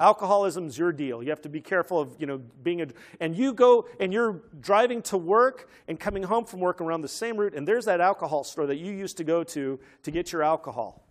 Alcoholism's 0.00 0.78
your 0.78 0.92
deal. 0.92 1.22
You 1.22 1.30
have 1.30 1.42
to 1.42 1.48
be 1.48 1.60
careful 1.60 2.00
of, 2.00 2.14
you 2.20 2.26
know, 2.26 2.38
being 2.62 2.82
a 2.82 2.86
and 3.18 3.36
you 3.36 3.52
go 3.52 3.88
and 3.98 4.12
you're 4.12 4.42
driving 4.60 5.02
to 5.02 5.18
work 5.18 5.68
and 5.88 5.98
coming 5.98 6.22
home 6.22 6.44
from 6.44 6.60
work 6.60 6.80
around 6.80 7.00
the 7.00 7.08
same 7.08 7.36
route 7.36 7.54
and 7.54 7.66
there's 7.66 7.86
that 7.86 8.00
alcohol 8.00 8.44
store 8.44 8.66
that 8.66 8.76
you 8.76 8.92
used 8.92 9.16
to 9.16 9.24
go 9.24 9.42
to 9.42 9.80
to 10.04 10.10
get 10.10 10.30
your 10.32 10.44
alcohol. 10.44 11.04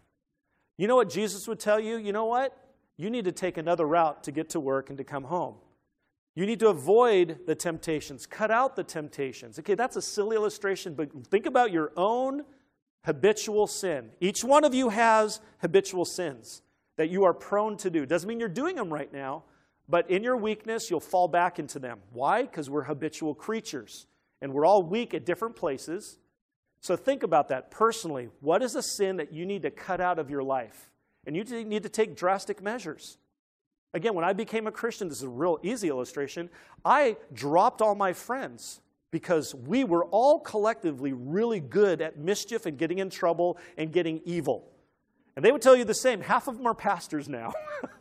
You 0.78 0.88
know 0.88 0.96
what 0.96 1.10
Jesus 1.10 1.48
would 1.48 1.60
tell 1.60 1.80
you? 1.80 1.98
You 1.98 2.14
know 2.14 2.26
what? 2.26 2.58
You 2.96 3.10
need 3.10 3.26
to 3.26 3.32
take 3.32 3.58
another 3.58 3.86
route 3.86 4.24
to 4.24 4.32
get 4.32 4.50
to 4.52 4.60
work 4.60 4.90
and 4.90 4.98
to 4.98 5.04
come 5.04 5.26
home. 5.26 5.56
You 6.36 6.46
need 6.46 6.60
to 6.60 6.70
avoid 6.70 7.40
the 7.46 7.56
temptations, 7.56 8.26
cut 8.26 8.52
out 8.52 8.76
the 8.76 8.84
temptations. 8.84 9.60
Okay, 9.60 9.74
that's 9.74 9.96
a 9.96 10.02
silly 10.02 10.36
illustration, 10.36 10.94
but 10.94 11.10
think 11.28 11.46
about 11.46 11.72
your 11.72 11.92
own 11.98 12.44
habitual 13.04 13.68
sin. 13.68 14.12
Each 14.22 14.44
one 14.44 14.64
of 14.64 14.74
you 14.74 14.90
has 14.90 15.42
habitual 15.60 16.06
sins 16.06 16.62
that 16.98 17.10
you 17.10 17.24
are 17.24 17.34
prone 17.34 17.78
to 17.78 17.90
do. 17.90 18.06
Doesn't 18.06 18.28
mean 18.28 18.40
you're 18.40 18.50
doing 18.50 18.76
them 18.76 18.92
right 18.92 19.12
now, 19.12 19.44
but 19.88 20.10
in 20.10 20.24
your 20.24 20.36
weakness, 20.36 20.90
you'll 20.90 21.00
fall 21.00 21.28
back 21.28 21.60
into 21.60 21.80
them. 21.80 22.00
Why? 22.12 22.42
Because 22.42 22.70
we're 22.70 22.84
habitual 22.84 23.34
creatures 23.34 24.06
and 24.42 24.54
we're 24.54 24.66
all 24.66 24.84
weak 24.84 25.14
at 25.14 25.26
different 25.26 25.56
places. 25.56 26.18
So 26.82 26.96
think 26.96 27.24
about 27.24 27.50
that 27.50 27.72
personally. 27.72 28.30
What 28.42 28.62
is 28.62 28.76
a 28.76 28.84
sin 28.84 29.18
that 29.18 29.34
you 29.34 29.46
need 29.46 29.62
to 29.64 29.72
cut 29.72 30.02
out 30.02 30.20
of 30.20 30.30
your 30.30 30.44
life? 30.44 30.92
And 31.26 31.36
you 31.36 31.44
need 31.44 31.84
to 31.84 31.90
take 31.90 32.16
drastic 32.16 32.62
measures. 32.62 33.18
Again, 33.94 34.14
when 34.14 34.26
I 34.26 34.34
became 34.34 34.68
a 34.68 34.72
Christian, 34.72 35.08
this 35.08 35.18
is 35.18 35.24
a 35.24 35.30
real 35.30 35.60
easy 35.64 35.90
illustration. 35.90 36.50
I 36.86 37.18
dropped 37.34 37.82
all 37.82 37.96
my 37.96 38.14
friends 38.14 38.82
because 39.12 39.56
we 39.56 39.84
were 39.84 40.06
all 40.06 40.40
collectively 40.40 41.14
really 41.14 41.60
good 41.60 42.02
at 42.02 42.18
mischief 42.18 42.66
and 42.66 42.78
getting 42.78 43.00
in 43.00 43.10
trouble 43.10 43.58
and 43.78 43.92
getting 43.92 44.22
evil. 44.26 44.70
And 45.38 45.46
they 45.46 45.52
would 45.52 45.62
tell 45.62 45.76
you 45.76 45.86
the 45.86 45.94
same. 45.94 46.22
Half 46.22 46.48
of 46.48 46.58
them 46.58 46.66
are 46.66 46.74
pastors 46.74 47.30
now. 47.30 47.54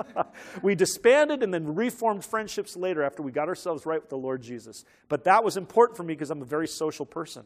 we 0.62 0.74
disbanded 0.74 1.42
and 1.42 1.52
then 1.52 1.74
reformed 1.74 2.24
friendships 2.24 2.76
later 2.76 3.02
after 3.02 3.22
we 3.22 3.30
got 3.30 3.46
ourselves 3.46 3.84
right 3.84 4.00
with 4.00 4.08
the 4.08 4.16
Lord 4.16 4.40
Jesus. 4.40 4.86
But 5.10 5.24
that 5.24 5.44
was 5.44 5.58
important 5.58 5.98
for 5.98 6.02
me 6.02 6.14
because 6.14 6.30
I'm 6.30 6.40
a 6.40 6.46
very 6.46 6.66
social 6.66 7.04
person. 7.04 7.44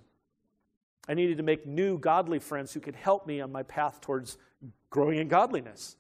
I 1.08 1.14
needed 1.14 1.38
to 1.38 1.42
make 1.42 1.66
new 1.66 1.98
godly 1.98 2.38
friends 2.38 2.72
who 2.72 2.78
could 2.78 2.94
help 2.94 3.26
me 3.26 3.40
on 3.40 3.50
my 3.50 3.64
path 3.64 4.00
towards 4.00 4.38
growing 4.90 5.18
in 5.18 5.26
godliness. 5.26 5.96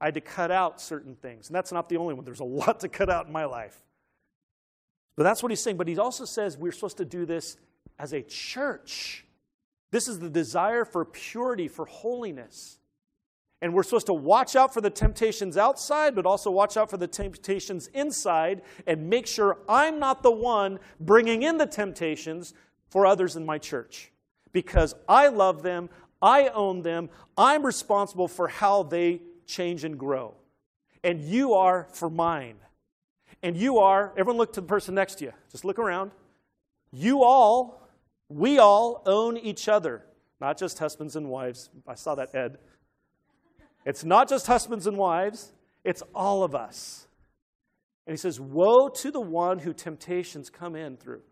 I 0.00 0.06
had 0.06 0.14
to 0.14 0.20
cut 0.20 0.50
out 0.50 0.80
certain 0.80 1.14
things. 1.14 1.46
And 1.46 1.54
that's 1.54 1.70
not 1.70 1.88
the 1.88 1.98
only 1.98 2.14
one. 2.14 2.24
There's 2.24 2.40
a 2.40 2.44
lot 2.44 2.80
to 2.80 2.88
cut 2.88 3.08
out 3.08 3.28
in 3.28 3.32
my 3.32 3.44
life. 3.44 3.80
But 5.14 5.22
that's 5.22 5.44
what 5.44 5.52
he's 5.52 5.62
saying. 5.62 5.76
But 5.76 5.86
he 5.86 5.96
also 5.96 6.24
says 6.24 6.58
we're 6.58 6.72
supposed 6.72 6.96
to 6.96 7.04
do 7.04 7.24
this 7.24 7.56
as 8.00 8.12
a 8.12 8.22
church. 8.22 9.24
This 9.92 10.08
is 10.08 10.18
the 10.18 10.28
desire 10.28 10.84
for 10.84 11.04
purity, 11.04 11.68
for 11.68 11.84
holiness. 11.84 12.78
And 13.60 13.74
we're 13.74 13.82
supposed 13.82 14.06
to 14.06 14.14
watch 14.14 14.54
out 14.54 14.72
for 14.72 14.80
the 14.80 14.90
temptations 14.90 15.56
outside, 15.56 16.14
but 16.14 16.26
also 16.26 16.50
watch 16.50 16.76
out 16.76 16.90
for 16.90 16.96
the 16.96 17.08
temptations 17.08 17.88
inside 17.88 18.62
and 18.86 19.10
make 19.10 19.26
sure 19.26 19.58
I'm 19.68 19.98
not 19.98 20.22
the 20.22 20.30
one 20.30 20.78
bringing 21.00 21.42
in 21.42 21.58
the 21.58 21.66
temptations 21.66 22.54
for 22.88 23.04
others 23.04 23.34
in 23.34 23.44
my 23.44 23.58
church. 23.58 24.12
Because 24.52 24.94
I 25.08 25.28
love 25.28 25.62
them, 25.62 25.90
I 26.22 26.48
own 26.48 26.82
them. 26.82 27.10
I'm 27.36 27.66
responsible 27.66 28.28
for 28.28 28.48
how 28.48 28.84
they 28.84 29.22
change 29.46 29.84
and 29.84 29.98
grow. 29.98 30.34
And 31.02 31.20
you 31.20 31.54
are 31.54 31.88
for 31.92 32.08
mine. 32.08 32.56
And 33.42 33.56
you 33.56 33.78
are, 33.78 34.12
everyone 34.16 34.36
look 34.36 34.52
to 34.54 34.60
the 34.60 34.66
person 34.66 34.94
next 34.94 35.16
to 35.16 35.26
you. 35.26 35.32
Just 35.50 35.64
look 35.64 35.78
around. 35.78 36.12
You 36.92 37.22
all, 37.22 37.88
we 38.28 38.58
all 38.58 39.02
own 39.06 39.36
each 39.36 39.68
other, 39.68 40.04
not 40.40 40.58
just 40.58 40.78
husbands 40.78 41.16
and 41.16 41.28
wives. 41.28 41.70
I 41.86 41.94
saw 41.94 42.14
that, 42.16 42.34
Ed. 42.34 42.58
It's 43.88 44.04
not 44.04 44.28
just 44.28 44.46
husbands 44.46 44.86
and 44.86 44.98
wives, 44.98 45.50
it's 45.82 46.02
all 46.14 46.44
of 46.44 46.54
us. 46.54 47.08
And 48.06 48.12
he 48.12 48.18
says, 48.18 48.38
Woe 48.38 48.90
to 48.90 49.10
the 49.10 49.18
one 49.18 49.60
who 49.60 49.72
temptations 49.72 50.50
come 50.50 50.76
in 50.76 50.98
through. 50.98 51.22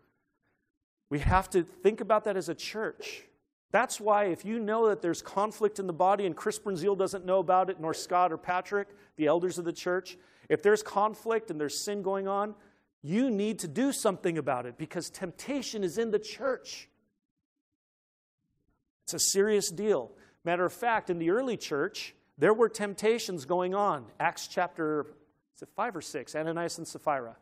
We 1.11 1.19
have 1.19 1.51
to 1.51 1.61
think 1.61 2.01
about 2.01 2.23
that 2.23 2.35
as 2.35 2.49
a 2.49 2.55
church. 2.55 3.21
That's 3.69 4.01
why, 4.01 4.25
if 4.25 4.43
you 4.43 4.57
know 4.57 4.89
that 4.89 5.03
there's 5.03 5.21
conflict 5.21 5.77
in 5.77 5.85
the 5.85 5.93
body 5.93 6.25
and 6.25 6.35
Chris 6.35 6.57
Brunzil 6.57 6.97
doesn't 6.97 7.27
know 7.27 7.37
about 7.37 7.69
it, 7.69 7.79
nor 7.79 7.93
Scott 7.93 8.31
or 8.31 8.37
Patrick, 8.39 8.87
the 9.17 9.27
elders 9.27 9.59
of 9.59 9.65
the 9.65 9.71
church, 9.71 10.17
if 10.49 10.63
there's 10.63 10.81
conflict 10.81 11.51
and 11.51 11.61
there's 11.61 11.85
sin 11.85 12.01
going 12.01 12.27
on, 12.27 12.55
you 13.03 13.29
need 13.29 13.59
to 13.59 13.67
do 13.67 13.91
something 13.91 14.39
about 14.39 14.65
it 14.65 14.79
because 14.79 15.11
temptation 15.11 15.83
is 15.83 15.99
in 15.99 16.09
the 16.09 16.17
church. 16.17 16.89
It's 19.05 19.13
a 19.13 19.19
serious 19.31 19.69
deal. 19.69 20.13
Matter 20.43 20.65
of 20.65 20.73
fact, 20.73 21.11
in 21.11 21.19
the 21.19 21.29
early 21.29 21.55
church, 21.55 22.15
there 22.37 22.53
were 22.53 22.69
temptations 22.69 23.45
going 23.45 23.73
on. 23.73 24.05
Acts 24.19 24.47
chapter 24.47 25.07
is 25.55 25.63
it 25.63 25.69
5 25.75 25.95
or 25.95 26.01
6, 26.01 26.35
Ananias 26.35 26.77
and 26.77 26.87
Sapphira. 26.87 27.35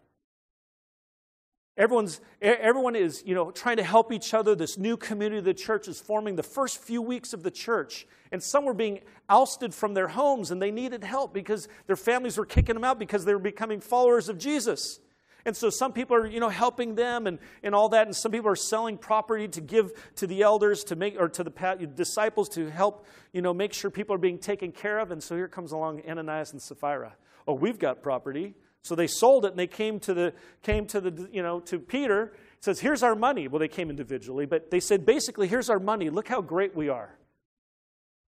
Everyone's, 1.78 2.22
everyone 2.42 2.96
is, 2.96 3.22
you 3.26 3.36
know, 3.36 3.52
trying 3.52 3.76
to 3.78 3.84
help 3.84 4.14
each 4.14 4.34
other. 4.34 4.56
This 4.56 4.78
new 4.78 4.96
community 4.96 5.40
of 5.40 5.44
the 5.44 5.54
church 5.54 5.90
is 5.90 6.00
forming 6.00 6.38
the 6.38 6.44
first 6.44 6.78
few 6.78 7.02
weeks 7.02 7.34
of 7.34 7.44
the 7.44 7.52
church. 7.52 8.08
And 8.32 8.42
some 8.42 8.64
were 8.64 8.74
being 8.74 9.02
ousted 9.28 9.74
from 9.74 9.94
their 9.94 10.08
homes 10.08 10.52
and 10.52 10.62
they 10.62 10.72
needed 10.72 11.04
help 11.04 11.34
because 11.34 11.68
their 11.88 11.98
families 11.98 12.38
were 12.38 12.46
kicking 12.46 12.76
them 12.76 12.86
out 12.86 12.98
because 12.98 13.26
they 13.26 13.34
were 13.34 13.40
becoming 13.40 13.82
followers 13.82 14.30
of 14.30 14.38
Jesus. 14.38 15.02
And 15.46 15.56
so 15.56 15.70
some 15.70 15.94
people 15.94 16.18
are, 16.18 16.26
you 16.26 16.40
know, 16.40 16.50
helping 16.50 16.96
them 16.96 17.28
and, 17.28 17.38
and 17.62 17.76
all 17.76 17.90
that. 17.90 18.08
And 18.08 18.16
some 18.16 18.32
people 18.32 18.50
are 18.50 18.56
selling 18.56 18.98
property 18.98 19.48
to 19.50 19.62
give 19.62 19.92
to 20.16 20.26
the 20.26 20.42
elders 20.42 20.84
to 20.86 20.96
make, 20.96 21.16
or 21.20 21.30
to 21.30 21.44
the 21.44 21.92
disciples 21.94 22.50
to 22.50 22.70
help, 22.70 23.06
you 23.32 23.44
know, 23.44 23.54
make 23.54 23.72
sure 23.72 23.92
people 23.92 24.16
are 24.16 24.20
being 24.20 24.40
taken 24.40 24.72
care 24.72 24.98
of. 24.98 25.12
And 25.12 25.22
so 25.22 25.36
here 25.36 25.48
comes 25.48 25.72
along 25.72 26.02
Ananias 26.10 26.52
and 26.52 26.62
Sapphira. 26.62 27.16
Oh, 27.48 27.54
we've 27.54 27.78
got 27.78 28.02
property. 28.02 28.56
So 28.82 28.96
they 28.96 29.08
sold 29.08 29.46
it 29.46 29.50
and 29.50 29.60
they 29.60 29.68
came 29.68 30.00
to 30.02 30.14
the 30.14 30.34
came 30.62 30.86
to 30.88 31.02
the 31.02 31.28
you 31.32 31.42
know 31.42 31.60
to 31.62 31.80
Peter. 31.80 32.34
Says, 32.60 32.80
"Here's 32.80 33.02
our 33.02 33.16
money." 33.16 33.48
Well, 33.48 33.60
they 33.60 33.68
came 33.68 33.90
individually, 33.90 34.46
but 34.46 34.70
they 34.70 34.80
said 34.80 35.08
basically, 35.08 35.48
"Here's 35.48 35.72
our 35.72 35.80
money. 35.80 36.12
Look 36.12 36.28
how 36.28 36.42
great 36.42 36.76
we 36.76 36.90
are." 36.90 37.18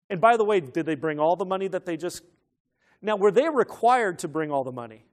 And 0.10 0.22
by 0.22 0.38
the 0.38 0.46
way, 0.46 0.62
did 0.62 0.86
they 0.86 0.96
bring 0.96 1.20
all 1.20 1.36
the 1.36 1.46
money 1.46 1.68
that 1.68 1.86
they 1.86 1.98
just 1.98 2.24
Now, 3.02 3.18
were 3.18 3.32
they 3.32 3.50
required 3.50 4.20
to 4.20 4.30
bring 4.30 4.50
all 4.50 4.64
the 4.64 4.72
money? 4.72 5.06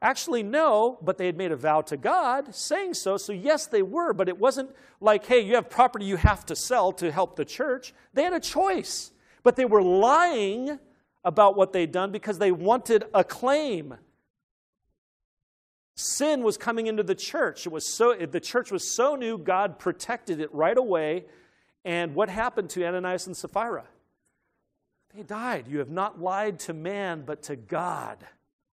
Actually, 0.00 0.44
no, 0.44 0.98
but 1.02 1.18
they 1.18 1.26
had 1.26 1.36
made 1.36 1.50
a 1.50 1.56
vow 1.56 1.80
to 1.80 1.96
God 1.96 2.54
saying 2.54 2.94
so. 2.94 3.16
So, 3.16 3.32
yes, 3.32 3.66
they 3.66 3.82
were, 3.82 4.12
but 4.12 4.28
it 4.28 4.38
wasn't 4.38 4.70
like, 5.00 5.26
hey, 5.26 5.40
you 5.40 5.56
have 5.56 5.68
property 5.68 6.04
you 6.04 6.16
have 6.16 6.46
to 6.46 6.56
sell 6.56 6.92
to 6.92 7.10
help 7.10 7.34
the 7.34 7.44
church. 7.44 7.92
They 8.14 8.22
had 8.22 8.32
a 8.32 8.40
choice, 8.40 9.10
but 9.42 9.56
they 9.56 9.64
were 9.64 9.82
lying 9.82 10.78
about 11.24 11.56
what 11.56 11.72
they'd 11.72 11.90
done 11.90 12.12
because 12.12 12.38
they 12.38 12.52
wanted 12.52 13.04
a 13.12 13.24
claim. 13.24 13.96
Sin 15.96 16.44
was 16.44 16.56
coming 16.56 16.86
into 16.86 17.02
the 17.02 17.16
church. 17.16 17.66
It 17.66 17.72
was 17.72 17.92
so, 17.92 18.14
the 18.14 18.38
church 18.38 18.70
was 18.70 18.94
so 18.94 19.16
new, 19.16 19.36
God 19.36 19.80
protected 19.80 20.40
it 20.40 20.54
right 20.54 20.78
away. 20.78 21.24
And 21.84 22.14
what 22.14 22.28
happened 22.28 22.70
to 22.70 22.86
Ananias 22.86 23.26
and 23.26 23.36
Sapphira? 23.36 23.84
They 25.12 25.24
died. 25.24 25.66
You 25.66 25.80
have 25.80 25.90
not 25.90 26.20
lied 26.20 26.60
to 26.60 26.72
man, 26.72 27.24
but 27.26 27.42
to 27.44 27.56
God. 27.56 28.18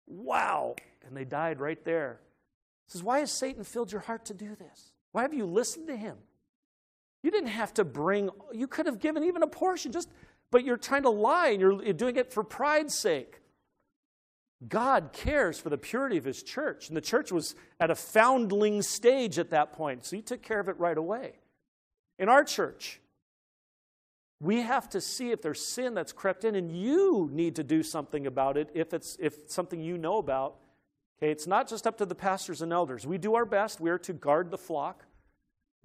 Wow. 0.06 0.74
And 1.06 1.16
they 1.16 1.24
died 1.24 1.60
right 1.60 1.82
there. 1.84 2.20
He 2.86 2.92
says, 2.92 3.02
Why 3.02 3.20
has 3.20 3.30
Satan 3.30 3.64
filled 3.64 3.92
your 3.92 4.02
heart 4.02 4.24
to 4.26 4.34
do 4.34 4.54
this? 4.56 4.92
Why 5.12 5.22
have 5.22 5.34
you 5.34 5.46
listened 5.46 5.88
to 5.88 5.96
him? 5.96 6.16
You 7.22 7.30
didn't 7.30 7.50
have 7.50 7.72
to 7.74 7.84
bring, 7.84 8.30
you 8.52 8.66
could 8.66 8.86
have 8.86 8.98
given 8.98 9.24
even 9.24 9.42
a 9.42 9.46
portion, 9.46 9.92
just, 9.92 10.10
but 10.50 10.64
you're 10.64 10.76
trying 10.76 11.04
to 11.04 11.10
lie 11.10 11.48
and 11.48 11.60
you're 11.60 11.92
doing 11.94 12.16
it 12.16 12.32
for 12.32 12.44
pride's 12.44 12.94
sake. 12.94 13.40
God 14.68 15.10
cares 15.12 15.58
for 15.58 15.70
the 15.70 15.78
purity 15.78 16.16
of 16.16 16.24
his 16.24 16.42
church. 16.42 16.88
And 16.88 16.96
the 16.96 17.00
church 17.00 17.32
was 17.32 17.54
at 17.80 17.90
a 17.90 17.94
foundling 17.94 18.82
stage 18.82 19.38
at 19.38 19.50
that 19.50 19.72
point, 19.72 20.04
so 20.04 20.16
he 20.16 20.22
took 20.22 20.42
care 20.42 20.60
of 20.60 20.68
it 20.68 20.78
right 20.78 20.96
away. 20.96 21.34
In 22.18 22.28
our 22.28 22.44
church, 22.44 23.00
we 24.40 24.62
have 24.62 24.88
to 24.90 25.00
see 25.00 25.30
if 25.30 25.42
there's 25.42 25.64
sin 25.64 25.94
that's 25.94 26.12
crept 26.12 26.44
in, 26.44 26.54
and 26.54 26.70
you 26.70 27.28
need 27.32 27.56
to 27.56 27.64
do 27.64 27.82
something 27.82 28.26
about 28.26 28.56
it 28.56 28.70
if 28.74 28.92
it's 28.92 29.16
if 29.18 29.50
something 29.50 29.80
you 29.80 29.96
know 29.96 30.18
about. 30.18 30.56
Okay, 31.18 31.30
it's 31.30 31.46
not 31.46 31.68
just 31.68 31.86
up 31.86 31.98
to 31.98 32.06
the 32.06 32.14
pastors 32.14 32.62
and 32.62 32.72
elders. 32.72 33.06
We 33.06 33.18
do 33.18 33.34
our 33.34 33.44
best. 33.44 33.80
We 33.80 33.90
are 33.90 33.98
to 33.98 34.12
guard 34.12 34.50
the 34.50 34.58
flock, 34.58 35.04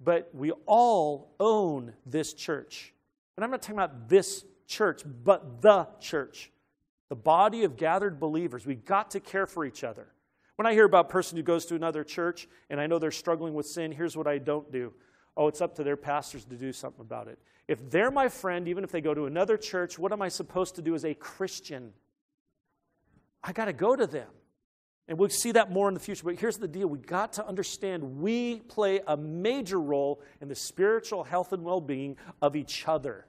but 0.00 0.30
we 0.34 0.50
all 0.66 1.34
own 1.38 1.92
this 2.04 2.34
church. 2.34 2.92
And 3.36 3.44
I'm 3.44 3.50
not 3.50 3.62
talking 3.62 3.76
about 3.76 4.08
this 4.08 4.44
church, 4.66 5.02
but 5.04 5.62
the 5.62 5.88
church 6.00 6.50
the 7.10 7.16
body 7.16 7.64
of 7.64 7.76
gathered 7.76 8.18
believers. 8.18 8.64
We've 8.64 8.84
got 8.84 9.10
to 9.10 9.20
care 9.20 9.46
for 9.46 9.66
each 9.66 9.84
other. 9.84 10.06
When 10.56 10.66
I 10.66 10.72
hear 10.72 10.84
about 10.84 11.06
a 11.06 11.08
person 11.08 11.36
who 11.36 11.42
goes 11.42 11.66
to 11.66 11.74
another 11.74 12.04
church 12.04 12.48
and 12.70 12.80
I 12.80 12.86
know 12.86 12.98
they're 12.98 13.10
struggling 13.10 13.52
with 13.52 13.66
sin, 13.66 13.92
here's 13.92 14.16
what 14.16 14.28
I 14.28 14.38
don't 14.38 14.70
do. 14.70 14.94
Oh, 15.36 15.48
it's 15.48 15.60
up 15.60 15.74
to 15.76 15.84
their 15.84 15.96
pastors 15.96 16.44
to 16.46 16.56
do 16.56 16.72
something 16.72 17.00
about 17.00 17.26
it. 17.26 17.38
If 17.66 17.90
they're 17.90 18.10
my 18.12 18.28
friend, 18.28 18.68
even 18.68 18.84
if 18.84 18.92
they 18.92 19.00
go 19.00 19.12
to 19.12 19.26
another 19.26 19.56
church, 19.56 19.98
what 19.98 20.12
am 20.12 20.22
I 20.22 20.28
supposed 20.28 20.76
to 20.76 20.82
do 20.82 20.94
as 20.94 21.04
a 21.04 21.14
Christian? 21.14 21.92
I 23.42 23.52
got 23.52 23.64
to 23.64 23.72
go 23.72 23.96
to 23.96 24.06
them. 24.06 24.28
And 25.10 25.18
we'll 25.18 25.28
see 25.28 25.50
that 25.52 25.72
more 25.72 25.88
in 25.88 25.94
the 25.94 26.00
future. 26.00 26.22
But 26.24 26.38
here's 26.38 26.56
the 26.56 26.68
deal 26.68 26.86
we 26.86 27.00
got 27.00 27.32
to 27.32 27.44
understand 27.46 28.20
we 28.20 28.60
play 28.60 29.00
a 29.08 29.16
major 29.16 29.80
role 29.80 30.22
in 30.40 30.46
the 30.46 30.54
spiritual 30.54 31.24
health 31.24 31.52
and 31.52 31.64
well 31.64 31.80
being 31.80 32.16
of 32.40 32.54
each 32.54 32.86
other. 32.86 33.26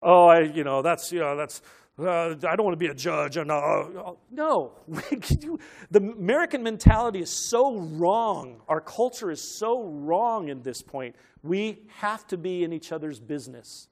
Oh, 0.00 0.28
I, 0.28 0.42
you 0.42 0.62
know, 0.62 0.80
that's, 0.80 1.10
you 1.10 1.18
know, 1.18 1.36
that's, 1.36 1.62
uh, 1.98 2.28
I 2.30 2.54
don't 2.54 2.62
want 2.62 2.74
to 2.74 2.76
be 2.76 2.86
a 2.86 2.94
judge. 2.94 3.36
And, 3.36 3.50
uh, 3.50 3.56
uh 3.56 4.12
no, 4.30 4.74
the 4.88 5.58
American 5.98 6.62
mentality 6.62 7.18
is 7.18 7.50
so 7.50 7.78
wrong. 7.78 8.62
Our 8.68 8.80
culture 8.80 9.32
is 9.32 9.58
so 9.58 9.82
wrong 9.82 10.48
in 10.48 10.62
this 10.62 10.80
point. 10.80 11.16
We 11.42 11.88
have 11.96 12.24
to 12.28 12.36
be 12.36 12.62
in 12.62 12.72
each 12.72 12.92
other's 12.92 13.18
business. 13.18 13.88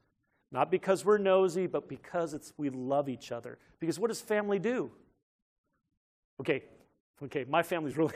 Not 0.52 0.70
because 0.70 1.04
we're 1.04 1.18
nosy, 1.18 1.66
but 1.66 1.88
because 1.88 2.32
it's, 2.32 2.52
we 2.56 2.70
love 2.70 3.08
each 3.08 3.32
other. 3.32 3.58
Because 3.80 3.98
what 3.98 4.06
does 4.06 4.20
family 4.20 4.60
do? 4.60 4.92
Okay, 6.40 6.62
okay, 7.22 7.44
my 7.48 7.62
family's 7.62 7.96
really, 7.98 8.14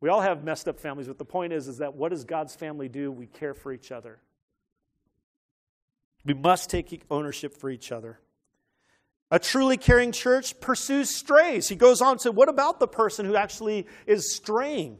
we 0.00 0.08
all 0.08 0.20
have 0.20 0.44
messed 0.44 0.68
up 0.68 0.80
families, 0.80 1.08
but 1.08 1.18
the 1.18 1.24
point 1.24 1.52
is, 1.52 1.68
is 1.68 1.78
that 1.78 1.94
what 1.94 2.10
does 2.10 2.24
God's 2.24 2.54
family 2.54 2.88
do? 2.88 3.10
We 3.10 3.26
care 3.26 3.54
for 3.54 3.72
each 3.72 3.92
other. 3.92 4.18
We 6.24 6.34
must 6.34 6.70
take 6.70 7.02
ownership 7.10 7.56
for 7.56 7.70
each 7.70 7.92
other. 7.92 8.20
A 9.30 9.38
truly 9.38 9.76
caring 9.76 10.12
church 10.12 10.60
pursues 10.60 11.14
strays. 11.14 11.68
He 11.68 11.76
goes 11.76 12.00
on 12.00 12.18
to, 12.18 12.32
what 12.32 12.48
about 12.48 12.80
the 12.80 12.88
person 12.88 13.26
who 13.26 13.36
actually 13.36 13.86
is 14.06 14.34
straying? 14.34 14.98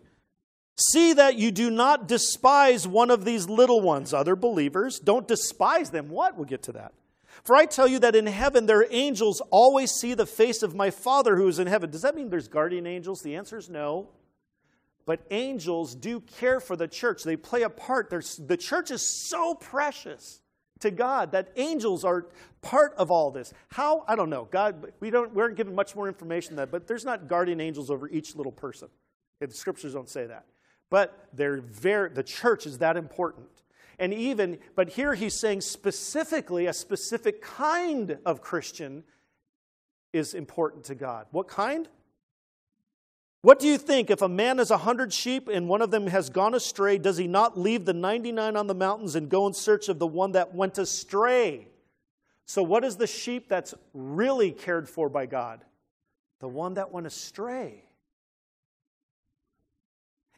See 0.77 1.13
that 1.13 1.37
you 1.37 1.51
do 1.51 1.69
not 1.69 2.09
despise 2.09 2.89
one 2.89 3.11
of 3.11 3.25
these 3.25 3.49
little 3.49 3.81
ones, 3.81 4.15
other 4.15 4.37
believers. 4.37 4.99
Don't 4.99 5.29
despise 5.29 5.91
them. 5.91 6.09
What? 6.09 6.37
We'll 6.37 6.47
get 6.47 6.63
to 6.65 6.73
that. 6.73 6.95
For 7.43 7.57
I 7.57 7.67
tell 7.67 7.89
you 7.89 7.99
that 8.01 8.15
in 8.15 8.27
heaven 8.27 8.67
their 8.67 8.87
angels 8.91 9.41
always 9.51 9.91
see 9.93 10.15
the 10.15 10.27
face 10.27 10.63
of 10.63 10.75
my 10.75 10.91
Father 10.91 11.37
who 11.37 11.49
is 11.49 11.59
in 11.59 11.67
heaven. 11.67 11.91
Does 11.91 12.03
that 12.03 12.15
mean 12.15 12.31
there's 12.31 12.49
guardian 12.49 12.87
angels? 12.87 13.23
The 13.23 13.37
answer 13.37 13.57
is 13.57 13.69
no. 13.69 14.09
But 15.07 15.27
angels 15.31 15.95
do 15.95 16.21
care 16.21 16.61
for 16.61 16.77
the 16.77 16.87
church, 16.87 17.25
they 17.25 17.37
play 17.37 17.63
a 17.63 17.71
part. 17.71 18.11
The 18.11 18.57
church 18.57 18.91
is 18.91 19.29
so 19.29 19.55
precious 19.55 20.41
to 20.81 20.91
God, 20.91 21.33
that 21.33 21.53
angels 21.57 22.05
are 22.05 22.27
part 22.63 22.95
of 22.95 23.11
all 23.11 23.31
this. 23.31 23.53
How? 23.69 24.05
I 24.09 24.17
don't 24.17 24.31
know. 24.31 24.49
God, 24.51 24.93
we, 25.01 25.11
don't, 25.11 25.35
we 25.35 25.43
aren't 25.43 25.57
given 25.57 25.75
much 25.75 25.95
more 25.95 26.09
information 26.09 26.57
than 26.57 26.65
that, 26.65 26.71
but 26.71 26.87
there's 26.87 27.05
not 27.05 27.29
guardian 27.29 27.61
angels 27.61 27.91
over 27.91 28.09
each 28.09 28.35
little 28.35 28.53
person. 28.53 28.89
The 29.41 29.51
scriptures 29.51 29.95
don't 29.95 30.09
say 30.09 30.27
that. 30.27 30.47
But 30.91 31.29
they're 31.33 31.61
very, 31.61 32.11
the 32.11 32.23
church 32.23 32.67
is 32.67 32.79
that 32.79 32.97
important. 32.97 33.49
And 34.01 34.15
even, 34.15 34.59
but 34.75 34.89
here 34.89 35.15
he's 35.15 35.35
saying 35.35 35.61
specifically 35.61 36.67
a 36.67 36.73
specific 36.73 37.43
kind 37.43 38.19
of 38.25 38.41
Christian 38.41 39.05
is 40.15 40.33
important 40.33 40.85
to 40.85 40.95
God. 40.95 41.27
What 41.33 41.49
kind? 41.49 41.87
What 43.43 43.59
do 43.59 43.67
you 43.67 43.77
think? 43.77 44.09
If 44.11 44.23
a 44.23 44.29
man 44.29 44.57
has 44.57 44.71
a 44.71 44.79
hundred 44.79 45.13
sheep 45.13 45.49
and 45.49 45.69
one 45.69 45.83
of 45.83 45.91
them 45.91 46.07
has 46.07 46.31
gone 46.31 46.55
astray, 46.55 46.97
does 46.97 47.19
he 47.19 47.27
not 47.27 47.59
leave 47.59 47.85
the 47.85 47.93
99 47.93 48.57
on 48.57 48.67
the 48.67 48.75
mountains 48.75 49.17
and 49.17 49.29
go 49.29 49.47
in 49.47 49.53
search 49.53 49.91
of 49.91 49.99
the 49.99 50.07
one 50.07 50.33
that 50.33 50.55
went 50.55 50.79
astray? 50.79 51.69
So, 52.47 52.63
what 52.63 52.85
is 52.85 52.97
the 52.97 53.07
sheep 53.07 53.51
that's 53.51 53.75
really 53.93 54.51
cared 54.51 54.89
for 54.89 55.11
by 55.11 55.27
God? 55.27 55.61
The 56.41 56.49
one 56.49 56.75
that 56.75 56.91
went 56.91 57.07
astray. 57.07 57.85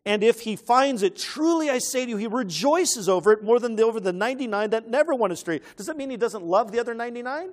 And 0.05 0.25
if 0.25 0.41
he 0.41 0.57
finds 0.57 1.03
it, 1.03 1.17
truly 1.17 1.71
I 1.71 1.79
say 1.79 2.05
to 2.05 2.11
you, 2.11 2.17
he 2.17 2.27
rejoices 2.27 3.09
over 3.09 3.33
it 3.33 3.45
more 3.45 3.61
than 3.61 3.77
the, 3.77 3.85
over 3.85 4.01
the 4.01 4.13
99 4.13 4.71
that 4.71 4.89
never 4.89 5.15
went 5.15 5.33
astray. 5.33 5.61
Does 5.77 5.87
that 5.87 5.97
mean 5.97 6.11
he 6.11 6.17
doesn't 6.17 6.45
love 6.45 6.73
the 6.73 6.81
other 6.81 6.95
99? 6.95 7.53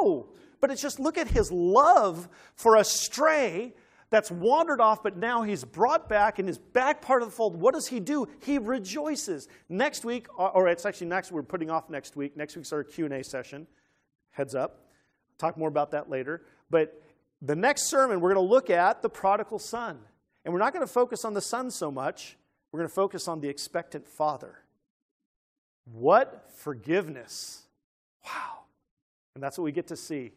No. 0.00 0.28
But 0.60 0.72
it's 0.72 0.82
just 0.82 0.98
look 0.98 1.16
at 1.16 1.28
his 1.28 1.52
love 1.52 2.28
for 2.56 2.76
a 2.76 2.84
stray 2.84 3.74
that's 4.10 4.30
wandered 4.30 4.80
off, 4.80 5.02
but 5.02 5.16
now 5.16 5.42
he's 5.42 5.64
brought 5.64 6.08
back 6.08 6.38
in 6.38 6.46
his 6.46 6.58
back 6.58 7.02
part 7.02 7.22
of 7.22 7.28
the 7.28 7.34
fold. 7.34 7.60
What 7.60 7.74
does 7.74 7.86
he 7.86 8.00
do? 8.00 8.26
He 8.40 8.58
rejoices. 8.58 9.48
Next 9.68 10.04
week, 10.04 10.26
uh, 10.38 10.46
or 10.46 10.66
it's 10.68 10.86
actually 10.86 11.08
next, 11.08 11.30
we're 11.30 11.42
putting 11.42 11.70
off 11.70 11.90
next 11.90 12.16
week. 12.16 12.36
Next 12.36 12.56
week's 12.56 12.72
our 12.72 12.82
Q&A 12.82 13.22
session. 13.22 13.66
Heads 14.30 14.54
up. 14.54 14.86
Talk 15.36 15.56
more 15.56 15.68
about 15.68 15.92
that 15.92 16.08
later. 16.10 16.42
But 16.70 17.00
the 17.42 17.54
next 17.54 17.88
sermon, 17.88 18.20
we're 18.20 18.34
going 18.34 18.46
to 18.46 18.50
look 18.50 18.70
at 18.70 19.02
the 19.02 19.10
prodigal 19.10 19.58
son. 19.58 20.00
And 20.48 20.54
we're 20.54 20.60
not 20.60 20.72
going 20.72 20.86
to 20.86 20.90
focus 20.90 21.26
on 21.26 21.34
the 21.34 21.42
son 21.42 21.70
so 21.70 21.90
much. 21.90 22.38
We're 22.72 22.78
going 22.78 22.88
to 22.88 22.94
focus 22.94 23.28
on 23.28 23.42
the 23.42 23.50
expectant 23.50 24.08
father. 24.08 24.60
What 25.92 26.50
forgiveness! 26.56 27.64
Wow. 28.24 28.60
And 29.34 29.44
that's 29.44 29.58
what 29.58 29.64
we 29.64 29.72
get 29.72 29.88
to 29.88 29.96
see. 29.96 30.32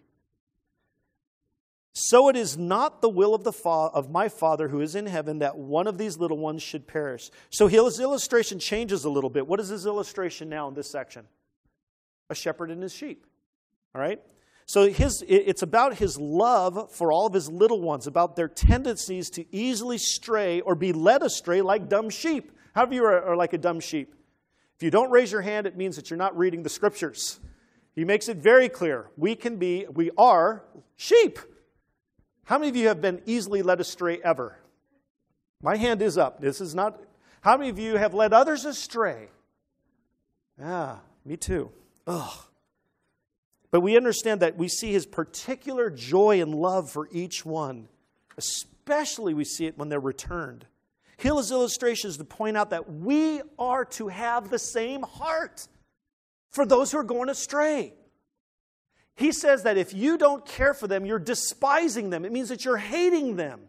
So 1.93 2.27
it 2.27 2.35
is 2.35 2.57
not 2.57 3.01
the 3.01 3.07
will 3.07 3.33
of, 3.33 3.45
the 3.45 3.53
fa- 3.53 3.69
of 3.93 4.11
my 4.11 4.27
Father 4.27 4.67
who 4.67 4.81
is 4.81 4.95
in 4.95 5.05
heaven 5.05 5.39
that 5.39 5.57
one 5.57 5.87
of 5.87 5.97
these 5.97 6.17
little 6.17 6.37
ones 6.37 6.61
should 6.61 6.87
perish. 6.87 7.31
So 7.49 7.67
his 7.67 7.97
illustration 8.01 8.59
changes 8.59 9.05
a 9.05 9.09
little 9.09 9.29
bit. 9.29 9.47
What 9.47 9.61
is 9.61 9.69
his 9.69 9.85
illustration 9.85 10.49
now 10.49 10.67
in 10.67 10.73
this 10.73 10.91
section? 10.91 11.25
A 12.29 12.35
shepherd 12.35 12.69
and 12.69 12.83
his 12.83 12.93
sheep. 12.93 13.25
All 13.95 14.01
right? 14.01 14.21
So 14.71 14.89
his, 14.89 15.21
it's 15.27 15.63
about 15.63 15.95
his 15.95 16.17
love 16.17 16.93
for 16.93 17.11
all 17.11 17.27
of 17.27 17.33
his 17.33 17.51
little 17.51 17.81
ones, 17.81 18.07
about 18.07 18.37
their 18.37 18.47
tendencies 18.47 19.29
to 19.31 19.45
easily 19.53 19.97
stray 19.97 20.61
or 20.61 20.75
be 20.75 20.93
led 20.93 21.23
astray 21.23 21.61
like 21.61 21.89
dumb 21.89 22.09
sheep. 22.09 22.57
How 22.73 22.83
many 22.83 22.95
of 22.95 23.01
you 23.01 23.05
are, 23.05 23.21
are 23.31 23.35
like 23.35 23.51
a 23.51 23.57
dumb 23.57 23.81
sheep? 23.81 24.15
If 24.77 24.83
you 24.83 24.89
don't 24.89 25.11
raise 25.11 25.29
your 25.29 25.41
hand, 25.41 25.67
it 25.67 25.75
means 25.75 25.97
that 25.97 26.09
you're 26.09 26.15
not 26.15 26.37
reading 26.37 26.63
the 26.63 26.69
scriptures. 26.69 27.41
He 27.95 28.05
makes 28.05 28.29
it 28.29 28.37
very 28.37 28.69
clear. 28.69 29.09
We 29.17 29.35
can 29.35 29.57
be, 29.57 29.87
we 29.93 30.09
are 30.17 30.63
sheep. 30.95 31.37
How 32.45 32.57
many 32.57 32.69
of 32.69 32.77
you 32.77 32.87
have 32.87 33.01
been 33.01 33.21
easily 33.25 33.63
led 33.63 33.81
astray 33.81 34.21
ever? 34.23 34.57
My 35.61 35.75
hand 35.75 36.01
is 36.01 36.17
up. 36.17 36.39
This 36.39 36.61
is 36.61 36.73
not. 36.73 36.97
How 37.41 37.57
many 37.57 37.71
of 37.71 37.77
you 37.77 37.97
have 37.97 38.13
led 38.13 38.31
others 38.31 38.63
astray? 38.63 39.31
Yeah, 40.57 40.99
me 41.25 41.35
too. 41.35 41.71
Ugh. 42.07 42.45
But 43.71 43.81
we 43.81 43.97
understand 43.97 44.41
that 44.41 44.57
we 44.57 44.67
see 44.67 44.91
his 44.91 45.05
particular 45.05 45.89
joy 45.89 46.41
and 46.41 46.53
love 46.53 46.91
for 46.91 47.07
each 47.11 47.45
one. 47.45 47.87
Especially 48.37 49.33
we 49.33 49.45
see 49.45 49.65
it 49.65 49.77
when 49.77 49.89
they're 49.89 49.99
returned. 49.99 50.65
Hill's 51.17 51.51
illustration 51.51 52.09
is 52.09 52.17
to 52.17 52.25
point 52.25 52.57
out 52.57 52.71
that 52.71 52.91
we 52.91 53.41
are 53.57 53.85
to 53.85 54.09
have 54.09 54.49
the 54.49 54.59
same 54.59 55.03
heart 55.03 55.67
for 56.51 56.65
those 56.65 56.91
who 56.91 56.97
are 56.97 57.03
going 57.03 57.29
astray. 57.29 57.93
He 59.15 59.31
says 59.31 59.63
that 59.63 59.77
if 59.77 59.93
you 59.93 60.17
don't 60.17 60.45
care 60.45 60.73
for 60.73 60.87
them, 60.87 61.05
you're 61.05 61.19
despising 61.19 62.09
them. 62.09 62.25
It 62.25 62.31
means 62.31 62.49
that 62.49 62.65
you're 62.65 62.77
hating 62.77 63.35
them. 63.35 63.61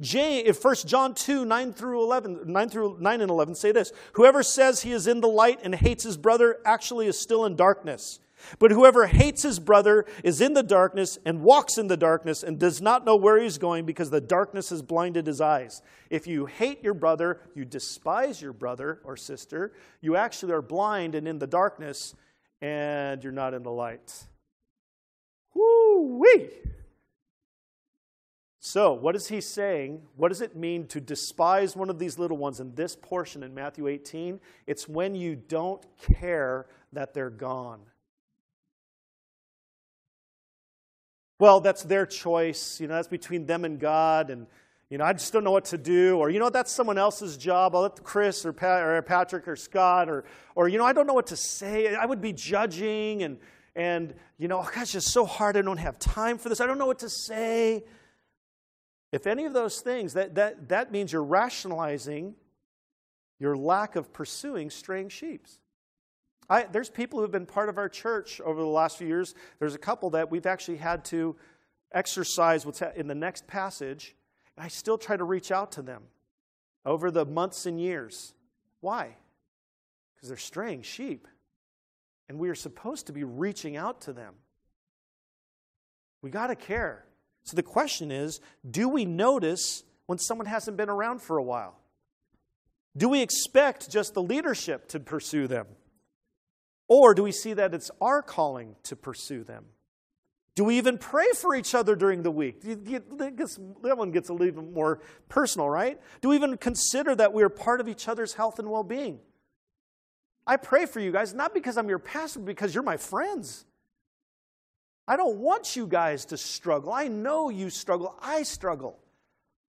If 0.00 0.64
1 0.64 0.74
John 0.86 1.14
2, 1.14 1.44
9 1.44 1.72
through 1.72 2.02
11, 2.02 2.40
9 2.46 2.68
through 2.68 2.98
9 3.00 3.20
and 3.20 3.30
11 3.30 3.54
say 3.54 3.72
this. 3.72 3.92
Whoever 4.14 4.42
says 4.42 4.82
he 4.82 4.92
is 4.92 5.06
in 5.06 5.20
the 5.20 5.28
light 5.28 5.60
and 5.62 5.74
hates 5.74 6.04
his 6.04 6.16
brother 6.16 6.58
actually 6.64 7.06
is 7.06 7.20
still 7.20 7.44
in 7.44 7.56
darkness. 7.56 8.20
But 8.58 8.70
whoever 8.70 9.06
hates 9.06 9.42
his 9.42 9.58
brother 9.58 10.04
is 10.22 10.40
in 10.40 10.54
the 10.54 10.62
darkness 10.62 11.18
and 11.24 11.42
walks 11.42 11.78
in 11.78 11.86
the 11.88 11.96
darkness 11.96 12.42
and 12.42 12.58
does 12.58 12.80
not 12.80 13.04
know 13.04 13.16
where 13.16 13.40
he's 13.40 13.58
going 13.58 13.86
because 13.86 14.10
the 14.10 14.20
darkness 14.20 14.70
has 14.70 14.82
blinded 14.82 15.26
his 15.26 15.40
eyes. 15.40 15.82
If 16.10 16.26
you 16.26 16.46
hate 16.46 16.82
your 16.82 16.94
brother, 16.94 17.40
you 17.54 17.64
despise 17.64 18.40
your 18.40 18.52
brother 18.52 19.00
or 19.04 19.16
sister, 19.16 19.72
you 20.00 20.16
actually 20.16 20.52
are 20.52 20.62
blind 20.62 21.14
and 21.14 21.26
in 21.26 21.38
the 21.38 21.46
darkness 21.46 22.14
and 22.60 23.22
you're 23.22 23.32
not 23.32 23.54
in 23.54 23.62
the 23.62 23.70
light. 23.70 24.26
Woo-wee! 25.54 26.50
So, 28.60 28.92
what 28.92 29.14
is 29.14 29.28
he 29.28 29.40
saying? 29.40 30.02
What 30.16 30.28
does 30.28 30.40
it 30.40 30.56
mean 30.56 30.88
to 30.88 31.00
despise 31.00 31.76
one 31.76 31.88
of 31.88 32.00
these 32.00 32.18
little 32.18 32.36
ones 32.36 32.58
in 32.58 32.74
this 32.74 32.96
portion 32.96 33.44
in 33.44 33.54
Matthew 33.54 33.86
18? 33.86 34.40
It's 34.66 34.88
when 34.88 35.14
you 35.14 35.36
don't 35.36 35.86
care 35.98 36.66
that 36.92 37.14
they're 37.14 37.30
gone. 37.30 37.80
Well, 41.38 41.60
that's 41.60 41.82
their 41.82 42.06
choice. 42.06 42.80
You 42.80 42.88
know, 42.88 42.94
that's 42.94 43.08
between 43.08 43.46
them 43.46 43.64
and 43.64 43.78
God. 43.78 44.30
And, 44.30 44.46
you 44.88 44.98
know, 44.98 45.04
I 45.04 45.12
just 45.12 45.32
don't 45.32 45.44
know 45.44 45.50
what 45.50 45.66
to 45.66 45.78
do. 45.78 46.18
Or, 46.18 46.30
you 46.30 46.38
know, 46.38 46.48
that's 46.48 46.72
someone 46.72 46.98
else's 46.98 47.36
job. 47.36 47.74
I'll 47.74 47.82
let 47.82 48.02
Chris 48.02 48.46
or, 48.46 48.52
Pat, 48.52 48.82
or 48.82 49.02
Patrick 49.02 49.46
or 49.46 49.56
Scott. 49.56 50.08
Or, 50.08 50.24
or, 50.54 50.68
you 50.68 50.78
know, 50.78 50.84
I 50.84 50.92
don't 50.92 51.06
know 51.06 51.14
what 51.14 51.26
to 51.28 51.36
say. 51.36 51.94
I 51.94 52.06
would 52.06 52.20
be 52.20 52.32
judging. 52.32 53.22
And, 53.22 53.38
and 53.74 54.14
you 54.38 54.48
know, 54.48 54.60
oh, 54.60 54.70
gosh, 54.74 54.94
it's 54.94 55.12
so 55.12 55.26
hard. 55.26 55.56
I 55.56 55.62
don't 55.62 55.76
have 55.76 55.98
time 55.98 56.38
for 56.38 56.48
this. 56.48 56.60
I 56.60 56.66
don't 56.66 56.78
know 56.78 56.86
what 56.86 57.00
to 57.00 57.10
say. 57.10 57.84
If 59.12 59.26
any 59.26 59.44
of 59.44 59.52
those 59.52 59.80
things, 59.80 60.14
that, 60.14 60.34
that, 60.34 60.68
that 60.70 60.90
means 60.90 61.12
you're 61.12 61.22
rationalizing 61.22 62.34
your 63.38 63.56
lack 63.56 63.96
of 63.96 64.12
pursuing 64.12 64.70
straying 64.70 65.10
sheep. 65.10 65.46
I, 66.48 66.64
there's 66.64 66.90
people 66.90 67.18
who 67.18 67.22
have 67.22 67.32
been 67.32 67.46
part 67.46 67.68
of 67.68 67.78
our 67.78 67.88
church 67.88 68.40
over 68.40 68.60
the 68.60 68.66
last 68.66 68.98
few 68.98 69.06
years. 69.06 69.34
There's 69.58 69.74
a 69.74 69.78
couple 69.78 70.10
that 70.10 70.30
we've 70.30 70.46
actually 70.46 70.76
had 70.76 71.04
to 71.06 71.36
exercise 71.92 72.66
what's 72.66 72.82
in 72.82 73.06
the 73.06 73.14
next 73.14 73.46
passage, 73.46 74.14
I 74.58 74.68
still 74.68 74.98
try 74.98 75.16
to 75.16 75.24
reach 75.24 75.50
out 75.50 75.72
to 75.72 75.82
them 75.82 76.04
over 76.84 77.10
the 77.10 77.24
months 77.24 77.66
and 77.66 77.80
years. 77.80 78.32
Why? 78.80 79.16
Because 80.14 80.28
they're 80.28 80.38
straying 80.38 80.82
sheep. 80.82 81.28
And 82.28 82.38
we 82.38 82.48
are 82.48 82.54
supposed 82.54 83.06
to 83.06 83.12
be 83.12 83.24
reaching 83.24 83.76
out 83.76 84.00
to 84.02 84.12
them. 84.12 84.34
We 86.22 86.30
got 86.30 86.48
to 86.48 86.56
care. 86.56 87.04
So 87.44 87.54
the 87.54 87.62
question 87.62 88.10
is 88.10 88.40
do 88.68 88.88
we 88.88 89.04
notice 89.04 89.84
when 90.06 90.18
someone 90.18 90.46
hasn't 90.46 90.76
been 90.76 90.88
around 90.88 91.22
for 91.22 91.36
a 91.36 91.42
while? 91.42 91.78
Do 92.96 93.08
we 93.08 93.20
expect 93.20 93.90
just 93.90 94.14
the 94.14 94.22
leadership 94.22 94.88
to 94.88 95.00
pursue 95.00 95.46
them? 95.46 95.66
Or 96.88 97.14
do 97.14 97.22
we 97.22 97.32
see 97.32 97.52
that 97.54 97.74
it's 97.74 97.90
our 98.00 98.22
calling 98.22 98.76
to 98.84 98.96
pursue 98.96 99.44
them? 99.44 99.66
Do 100.54 100.64
we 100.64 100.78
even 100.78 100.96
pray 100.96 101.26
for 101.34 101.54
each 101.54 101.74
other 101.74 101.94
during 101.94 102.22
the 102.22 102.30
week? 102.30 102.62
That 102.62 103.94
one 103.96 104.10
gets 104.10 104.30
a 104.30 104.32
little 104.32 104.62
more 104.62 105.00
personal, 105.28 105.68
right? 105.68 106.00
Do 106.22 106.30
we 106.30 106.36
even 106.36 106.56
consider 106.56 107.14
that 107.14 107.34
we 107.34 107.42
are 107.42 107.50
part 107.50 107.80
of 107.80 107.88
each 107.88 108.08
other's 108.08 108.32
health 108.34 108.58
and 108.58 108.70
well 108.70 108.82
being? 108.82 109.18
I 110.46 110.56
pray 110.56 110.86
for 110.86 111.00
you 111.00 111.12
guys, 111.12 111.34
not 111.34 111.52
because 111.52 111.76
I'm 111.76 111.88
your 111.88 111.98
pastor, 111.98 112.38
but 112.38 112.46
because 112.46 112.74
you're 112.74 112.84
my 112.84 112.96
friends. 112.96 113.66
I 115.08 115.16
don't 115.16 115.38
want 115.38 115.76
you 115.76 115.86
guys 115.86 116.24
to 116.26 116.36
struggle. 116.36 116.92
I 116.92 117.08
know 117.08 117.50
you 117.50 117.68
struggle. 117.68 118.16
I 118.20 118.42
struggle. 118.42 118.98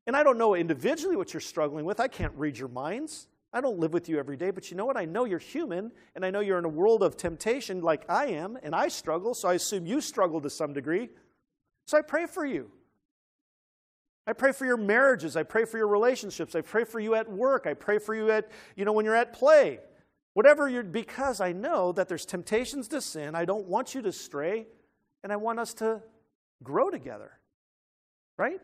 And 0.06 0.16
I 0.16 0.24
don't 0.24 0.38
know 0.38 0.56
individually 0.56 1.16
what 1.16 1.34
you're 1.34 1.42
struggling 1.42 1.84
with. 1.84 2.00
I 2.00 2.08
can't 2.08 2.34
read 2.36 2.58
your 2.58 2.70
minds. 2.70 3.28
I 3.58 3.62
don't 3.62 3.80
live 3.80 3.92
with 3.92 4.08
you 4.08 4.20
every 4.20 4.38
day, 4.38 4.52
but 4.52 4.70
you 4.70 4.78
know 4.78 4.86
what? 4.86 4.98
I 4.98 5.06
know 5.06 5.26
you're 5.26 5.40
human, 5.40 5.92
and 6.14 6.24
I 6.24 6.30
know 6.30 6.42
you're 6.42 6.60
in 6.60 6.66
a 6.66 6.70
world 6.70 7.02
of 7.02 7.18
temptation 7.18 7.82
like 7.82 8.08
I 8.08 8.28
am, 8.28 8.56
and 8.62 8.76
I 8.76 8.88
struggle, 8.88 9.34
so 9.34 9.50
I 9.50 9.56
assume 9.56 9.88
you 9.88 10.00
struggle 10.00 10.40
to 10.42 10.50
some 10.52 10.74
degree. 10.74 11.10
So 11.88 11.98
I 11.98 12.04
pray 12.04 12.28
for 12.28 12.46
you. 12.46 12.70
I 14.28 14.34
pray 14.34 14.52
for 14.52 14.68
your 14.68 14.78
marriages. 14.78 15.36
I 15.36 15.42
pray 15.42 15.66
for 15.66 15.80
your 15.80 15.88
relationships. 15.88 16.54
I 16.54 16.62
pray 16.62 16.84
for 16.84 17.00
you 17.00 17.16
at 17.16 17.28
work. 17.32 17.66
I 17.66 17.74
pray 17.74 17.98
for 17.98 18.14
you 18.14 18.30
at, 18.30 18.52
you 18.76 18.86
know, 18.86 18.92
when 18.92 19.06
you're 19.06 19.16
at 19.16 19.34
play. 19.34 19.80
Whatever 20.36 20.70
you're, 20.70 20.84
because 20.84 21.42
I 21.42 21.52
know 21.52 21.92
that 21.94 22.08
there's 22.08 22.28
temptations 22.28 22.88
to 22.90 23.02
sin. 23.02 23.34
I 23.34 23.46
don't 23.46 23.66
want 23.66 23.96
you 23.96 24.04
to 24.04 24.12
stray, 24.12 24.68
and 25.24 25.34
I 25.34 25.38
want 25.38 25.58
us 25.58 25.74
to 25.76 26.04
grow 26.62 26.92
together. 26.92 27.32
Right? 28.38 28.62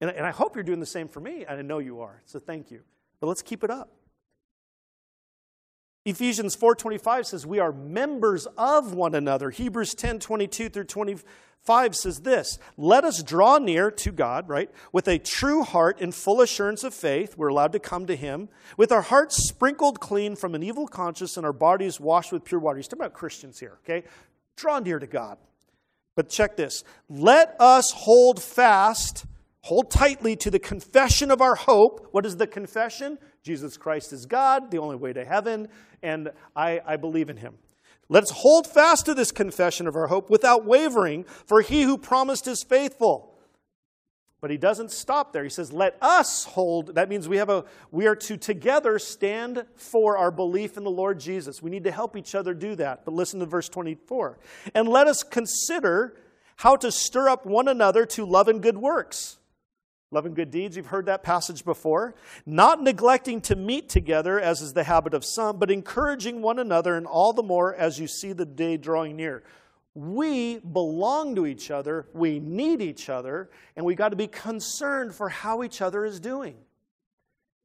And, 0.00 0.10
and 0.10 0.26
I 0.26 0.30
hope 0.30 0.54
you're 0.54 0.64
doing 0.64 0.80
the 0.80 0.86
same 0.86 1.08
for 1.08 1.20
me, 1.20 1.44
I 1.46 1.60
know 1.62 1.78
you 1.78 2.00
are. 2.00 2.22
So 2.24 2.38
thank 2.38 2.70
you. 2.70 2.80
But 3.20 3.26
let's 3.26 3.42
keep 3.42 3.64
it 3.64 3.70
up. 3.70 3.90
Ephesians 6.06 6.56
4:25 6.56 7.26
says 7.26 7.46
we 7.46 7.58
are 7.58 7.72
members 7.72 8.46
of 8.56 8.94
one 8.94 9.14
another. 9.14 9.50
Hebrews 9.50 9.94
10:22 9.94 10.70
through 10.70 10.84
25 10.84 11.94
says 11.94 12.20
this, 12.20 12.58
"Let 12.78 13.04
us 13.04 13.22
draw 13.22 13.58
near 13.58 13.90
to 13.90 14.10
God, 14.10 14.48
right? 14.48 14.70
With 14.92 15.06
a 15.06 15.18
true 15.18 15.62
heart 15.62 16.00
and 16.00 16.14
full 16.14 16.40
assurance 16.40 16.84
of 16.84 16.94
faith, 16.94 17.36
we're 17.36 17.48
allowed 17.48 17.72
to 17.72 17.78
come 17.78 18.06
to 18.06 18.16
him, 18.16 18.48
with 18.78 18.92
our 18.92 19.02
hearts 19.02 19.46
sprinkled 19.46 20.00
clean 20.00 20.36
from 20.36 20.54
an 20.54 20.62
evil 20.62 20.88
conscience 20.88 21.36
and 21.36 21.44
our 21.44 21.52
bodies 21.52 22.00
washed 22.00 22.32
with 22.32 22.44
pure 22.44 22.60
water." 22.60 22.78
He's 22.78 22.88
talking 22.88 23.02
about 23.02 23.12
Christians 23.12 23.60
here, 23.60 23.78
okay? 23.84 24.08
Draw 24.56 24.78
near 24.78 24.98
to 24.98 25.06
God. 25.06 25.36
But 26.16 26.30
check 26.30 26.56
this. 26.56 26.82
Let 27.10 27.56
us 27.60 27.92
hold 27.94 28.42
fast, 28.42 29.26
hold 29.62 29.90
tightly 29.90 30.36
to 30.36 30.50
the 30.50 30.58
confession 30.58 31.30
of 31.30 31.40
our 31.40 31.54
hope. 31.54 32.08
What 32.12 32.24
is 32.24 32.36
the 32.36 32.46
confession? 32.46 33.18
Jesus 33.42 33.76
Christ 33.76 34.12
is 34.12 34.26
God, 34.26 34.70
the 34.70 34.78
only 34.78 34.96
way 34.96 35.12
to 35.12 35.24
heaven, 35.24 35.68
and 36.02 36.30
I, 36.56 36.80
I 36.86 36.96
believe 36.96 37.30
in 37.30 37.36
him. 37.36 37.54
Let's 38.08 38.30
hold 38.30 38.66
fast 38.66 39.06
to 39.06 39.14
this 39.14 39.30
confession 39.30 39.86
of 39.86 39.94
our 39.94 40.08
hope 40.08 40.30
without 40.30 40.66
wavering, 40.66 41.24
for 41.24 41.60
he 41.60 41.82
who 41.82 41.96
promised 41.96 42.48
is 42.48 42.64
faithful. 42.64 43.38
But 44.40 44.50
he 44.50 44.56
doesn't 44.56 44.90
stop 44.90 45.32
there. 45.32 45.44
He 45.44 45.50
says, 45.50 45.70
"Let 45.70 45.96
us 46.00 46.44
hold." 46.44 46.94
That 46.94 47.10
means 47.10 47.28
we 47.28 47.36
have 47.36 47.50
a 47.50 47.64
we 47.90 48.06
are 48.06 48.16
to 48.16 48.38
together 48.38 48.98
stand 48.98 49.66
for 49.76 50.16
our 50.16 50.30
belief 50.30 50.78
in 50.78 50.82
the 50.82 50.90
Lord 50.90 51.20
Jesus. 51.20 51.62
We 51.62 51.70
need 51.70 51.84
to 51.84 51.92
help 51.92 52.16
each 52.16 52.34
other 52.34 52.54
do 52.54 52.74
that. 52.76 53.04
But 53.04 53.12
listen 53.12 53.38
to 53.40 53.46
verse 53.46 53.68
24. 53.68 54.38
And 54.74 54.88
let 54.88 55.06
us 55.06 55.22
consider 55.22 56.16
how 56.56 56.76
to 56.76 56.90
stir 56.90 57.28
up 57.28 57.44
one 57.44 57.68
another 57.68 58.06
to 58.06 58.24
love 58.24 58.48
and 58.48 58.62
good 58.62 58.78
works. 58.78 59.38
Love 60.12 60.26
and 60.26 60.34
good 60.34 60.50
deeds, 60.50 60.76
you've 60.76 60.86
heard 60.86 61.06
that 61.06 61.22
passage 61.22 61.64
before. 61.64 62.16
Not 62.44 62.82
neglecting 62.82 63.40
to 63.42 63.54
meet 63.54 63.88
together, 63.88 64.40
as 64.40 64.60
is 64.60 64.72
the 64.72 64.82
habit 64.82 65.14
of 65.14 65.24
some, 65.24 65.58
but 65.58 65.70
encouraging 65.70 66.42
one 66.42 66.58
another, 66.58 66.96
and 66.96 67.06
all 67.06 67.32
the 67.32 67.44
more 67.44 67.74
as 67.76 68.00
you 68.00 68.08
see 68.08 68.32
the 68.32 68.44
day 68.44 68.76
drawing 68.76 69.14
near. 69.14 69.44
We 69.94 70.58
belong 70.58 71.36
to 71.36 71.46
each 71.46 71.70
other, 71.70 72.06
we 72.12 72.40
need 72.40 72.82
each 72.82 73.08
other, 73.08 73.50
and 73.76 73.86
we 73.86 73.94
got 73.94 74.08
to 74.08 74.16
be 74.16 74.26
concerned 74.26 75.14
for 75.14 75.28
how 75.28 75.62
each 75.62 75.80
other 75.80 76.04
is 76.04 76.18
doing. 76.18 76.56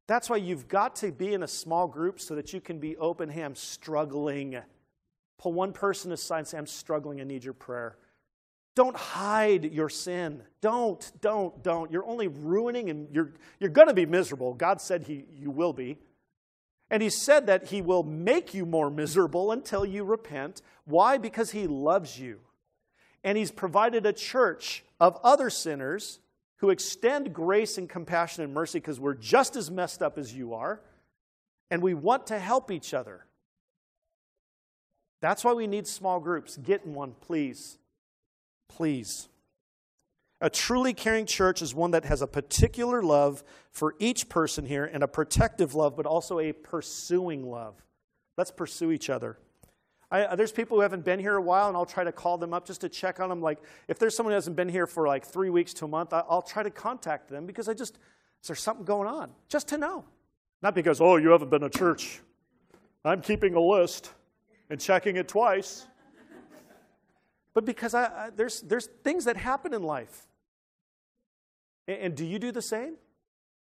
That's 0.08 0.30
why 0.30 0.38
you've 0.38 0.68
got 0.68 0.96
to 0.98 1.12
be 1.12 1.34
in 1.34 1.42
a 1.42 1.48
small 1.48 1.88
group 1.88 2.20
so 2.20 2.36
that 2.36 2.54
you 2.54 2.62
can 2.62 2.78
be 2.78 2.96
open. 2.98 3.28
Hey, 3.28 3.42
I'm 3.42 3.56
struggling. 3.56 4.58
Pull 5.40 5.54
one 5.54 5.74
person 5.74 6.12
aside 6.12 6.40
and 6.40 6.48
say, 6.48 6.58
I'm 6.60 6.68
struggling, 6.68 7.22
I 7.22 7.24
need 7.24 7.44
your 7.44 7.56
prayer. 7.56 7.98
Don't 8.76 8.96
hide 8.96 9.74
your 9.74 9.88
sin. 9.88 10.44
Don't, 10.60 11.12
don't, 11.22 11.64
don't. 11.64 11.92
You're 11.92 12.06
only 12.06 12.28
ruining 12.28 12.90
and 12.90 13.08
you're, 13.14 13.32
you're 13.60 13.70
going 13.70 13.88
to 13.88 13.94
be 13.94 14.06
miserable. 14.06 14.54
God 14.54 14.82
said 14.82 15.04
he, 15.04 15.26
you 15.34 15.50
will 15.50 15.72
be. 15.72 15.98
And 16.90 17.02
he 17.02 17.10
said 17.10 17.48
that 17.48 17.68
he 17.68 17.82
will 17.82 18.04
make 18.04 18.54
you 18.54 18.66
more 18.66 18.90
miserable 18.90 19.52
until 19.52 19.86
you 19.86 20.04
repent. 20.04 20.62
Why? 20.84 21.18
Because 21.18 21.52
he 21.52 21.68
loves 21.68 22.20
you. 22.20 22.40
And 23.24 23.38
he's 23.38 23.52
provided 23.52 24.06
a 24.06 24.14
church 24.14 24.84
of 25.00 25.18
other 25.24 25.50
sinners 25.50 26.20
who 26.58 26.70
extend 26.70 27.34
grace 27.34 27.78
and 27.78 27.90
compassion 27.90 28.44
and 28.44 28.54
mercy 28.54 28.80
because 28.80 29.00
we're 29.00 29.16
just 29.16 29.56
as 29.56 29.72
messed 29.72 30.04
up 30.04 30.18
as 30.18 30.34
you 30.34 30.54
are. 30.54 30.82
And 31.72 31.82
we 31.82 31.94
want 31.94 32.28
to 32.28 32.38
help 32.38 32.70
each 32.70 32.94
other. 32.94 33.26
That's 35.22 35.44
why 35.44 35.54
we 35.54 35.66
need 35.66 35.88
small 35.88 36.20
groups. 36.20 36.58
Get 36.58 36.84
in 36.86 36.94
one, 36.94 37.16
please. 37.20 37.78
Please. 38.68 39.30
A 40.42 40.50
truly 40.50 40.94
caring 40.94 41.26
church 41.26 41.62
is 41.62 41.74
one 41.74 41.92
that 41.92 42.06
has 42.06 42.22
a 42.22 42.28
particular 42.28 43.02
love 43.02 43.44
for 43.72 43.96
each 44.00 44.28
person 44.28 44.66
here 44.66 44.86
and 44.86 45.02
a 45.02 45.08
protective 45.08 45.74
love, 45.74 45.96
but 45.96 46.06
also 46.06 46.40
a 46.40 46.52
pursuing 46.52 47.50
love. 47.50 47.82
Let's 48.38 48.52
pursue 48.52 48.92
each 48.92 49.10
other. 49.10 49.38
I, 50.12 50.24
uh, 50.24 50.36
there's 50.36 50.52
people 50.52 50.78
who 50.78 50.82
haven't 50.82 51.04
been 51.04 51.20
here 51.20 51.36
a 51.36 51.42
while, 51.42 51.68
and 51.68 51.76
I'll 51.76 51.86
try 51.86 52.04
to 52.04 52.12
call 52.12 52.38
them 52.38 52.54
up 52.54 52.68
just 52.68 52.82
to 52.82 52.90
check 52.90 53.20
on 53.20 53.30
them. 53.30 53.42
Like, 53.42 53.60
if 53.88 53.98
there's 53.98 54.16
someone 54.16 54.34
who 54.34 54.36
hasn't 54.36 54.56
been 54.56 54.70
here 54.70 54.88
for 54.88 55.08
like 55.08 55.26
three 55.26 55.50
weeks 55.50 55.74
to 55.76 55.86
a 55.86 55.88
month, 55.88 56.14
I'll 56.14 56.42
try 56.42 56.64
to 56.64 56.70
contact 56.70 57.30
them 57.30 57.46
because 57.46 57.68
I 57.68 57.74
just, 57.74 57.96
is 58.42 58.48
there 58.48 58.56
something 58.56 58.86
going 58.86 59.08
on? 59.08 59.32
Just 59.50 59.70
to 59.70 59.78
know. 59.78 60.06
Not 60.62 60.76
because, 60.76 61.02
oh, 61.02 61.16
you 61.16 61.30
haven't 61.30 61.50
been 61.50 61.62
to 61.62 61.70
church. 61.70 62.22
I'm 63.04 63.22
keeping 63.22 63.56
a 63.56 63.60
list 63.60 64.12
and 64.70 64.80
checking 64.80 65.16
it 65.16 65.28
twice 65.28 65.88
but 67.56 67.66
because 67.66 67.96
I, 67.96 68.04
I, 68.04 68.30
there's, 68.36 68.62
there's 68.62 68.88
things 69.04 69.26
that 69.26 69.38
happen 69.38 69.74
in 69.74 69.82
life. 69.82 70.28
And, 71.88 71.98
and, 71.98 72.16
do 72.16 72.26
you 72.26 72.38
do 72.38 72.52
the 72.52 72.62
same? 72.62 72.96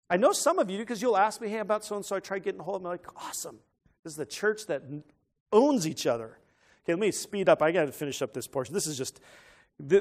I 0.08 0.18
know 0.18 0.32
some 0.32 0.58
of 0.58 0.70
you 0.70 0.78
because 0.78 1.00
you'll 1.00 1.16
ask 1.16 1.40
me, 1.40 1.48
hey, 1.48 1.58
about 1.58 1.84
so 1.84 1.96
and 1.96 2.04
so. 2.04 2.14
I 2.14 2.20
try 2.20 2.38
getting 2.38 2.60
a 2.60 2.62
hold 2.62 2.76
of 2.76 2.82
them. 2.82 2.92
I'm 2.92 2.98
like, 2.98 3.26
awesome. 3.26 3.58
This 4.04 4.12
is 4.12 4.16
the 4.16 4.26
church 4.26 4.66
that 4.66 4.82
owns 5.50 5.86
each 5.86 6.06
other. 6.06 6.38
Okay, 6.84 6.92
let 6.92 6.98
me 6.98 7.10
speed 7.10 7.48
up. 7.48 7.62
I 7.62 7.72
got 7.72 7.86
to 7.86 7.92
finish 7.92 8.20
up 8.20 8.34
this 8.34 8.46
portion. 8.46 8.74
This 8.74 8.86
is 8.86 8.96
just. 8.96 9.18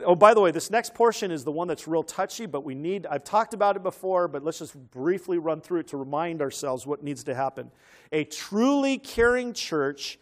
Oh, 0.04 0.16
by 0.16 0.34
the 0.34 0.42
way, 0.42 0.52
this 0.52 0.70
next 0.70 0.94
portion 0.94 1.32
is 1.32 1.46
the 1.46 1.54
one 1.54 1.70
that's 1.70 1.88
real 1.88 2.04
touchy, 2.04 2.46
but 2.46 2.66
we 2.66 2.76
need, 2.76 3.06
I've 3.06 3.24
talked 3.24 3.54
about 3.54 3.78
it 3.78 3.84
before, 3.84 4.28
but 4.28 4.44
let's 4.44 4.60
just 4.60 4.76
briefly 4.92 5.38
run 5.38 5.62
through 5.62 5.80
it 5.80 5.88
to 5.90 5.98
remind 5.98 6.42
ourselves 6.42 6.86
what 6.86 7.02
needs 7.02 7.24
to 7.26 7.34
happen. 7.34 7.72
A 8.12 8.26
truly 8.26 8.98
caring 8.98 9.54
church 9.54 10.20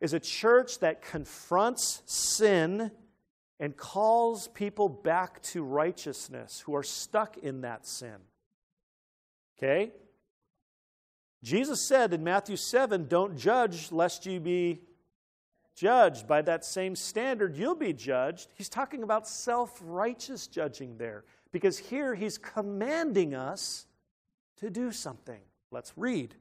is 0.00 0.12
a 0.12 0.20
church 0.20 0.78
that 0.78 1.02
confronts 1.02 2.02
sin 2.06 2.92
and 3.60 3.76
calls 3.76 4.48
people 4.48 4.88
back 4.88 5.42
to 5.42 5.62
righteousness 5.62 6.60
who 6.64 6.74
are 6.74 6.82
stuck 6.82 7.36
in 7.36 7.60
that 7.60 7.86
sin. 7.86 8.16
Okay? 9.58 9.92
Jesus 11.44 11.86
said 11.86 12.14
in 12.14 12.24
Matthew 12.24 12.56
7 12.56 13.06
don't 13.06 13.36
judge 13.36 13.92
lest 13.92 14.24
you 14.24 14.40
be 14.40 14.80
judged. 15.76 16.26
By 16.26 16.42
that 16.42 16.64
same 16.64 16.96
standard, 16.96 17.56
you'll 17.56 17.74
be 17.74 17.92
judged. 17.92 18.48
He's 18.54 18.70
talking 18.70 19.02
about 19.02 19.28
self 19.28 19.78
righteous 19.82 20.46
judging 20.46 20.96
there 20.96 21.24
because 21.52 21.78
here 21.78 22.14
he's 22.14 22.38
commanding 22.38 23.34
us 23.34 23.86
to 24.58 24.70
do 24.70 24.90
something. 24.90 25.40
Let's 25.70 25.92
read. 25.96 26.34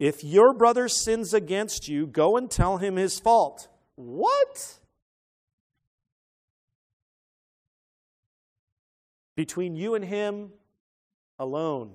If 0.00 0.24
your 0.24 0.52
brother 0.52 0.88
sins 0.88 1.32
against 1.32 1.88
you, 1.88 2.08
go 2.08 2.36
and 2.36 2.50
tell 2.50 2.78
him 2.78 2.96
his 2.96 3.20
fault. 3.20 3.68
What? 3.94 4.78
Between 9.34 9.76
you 9.76 9.94
and 9.94 10.04
him 10.04 10.50
alone. 11.38 11.92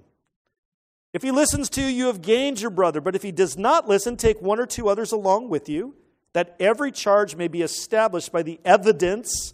If 1.14 1.24
he 1.24 1.32
listens 1.32 1.70
to 1.72 1.82
you, 1.82 1.88
you 1.88 2.06
have 2.08 2.22
gained 2.22 2.62
your 2.62 2.70
brother. 2.70 3.02
But 3.02 3.16
if 3.16 3.24
he 3.24 3.32
does 3.32 3.58
not 3.58 3.88
listen, 3.88 4.18
take 4.18 4.42
one 4.42 4.60
or 4.60 4.66
two 4.66 4.90
others 4.90 5.12
along 5.12 5.50
with 5.50 5.70
you, 5.70 5.96
that 6.34 6.56
every 6.60 6.92
charge 6.92 7.36
may 7.36 7.48
be 7.48 7.62
established 7.62 8.32
by 8.32 8.44
the 8.44 8.60
evidence 8.64 9.54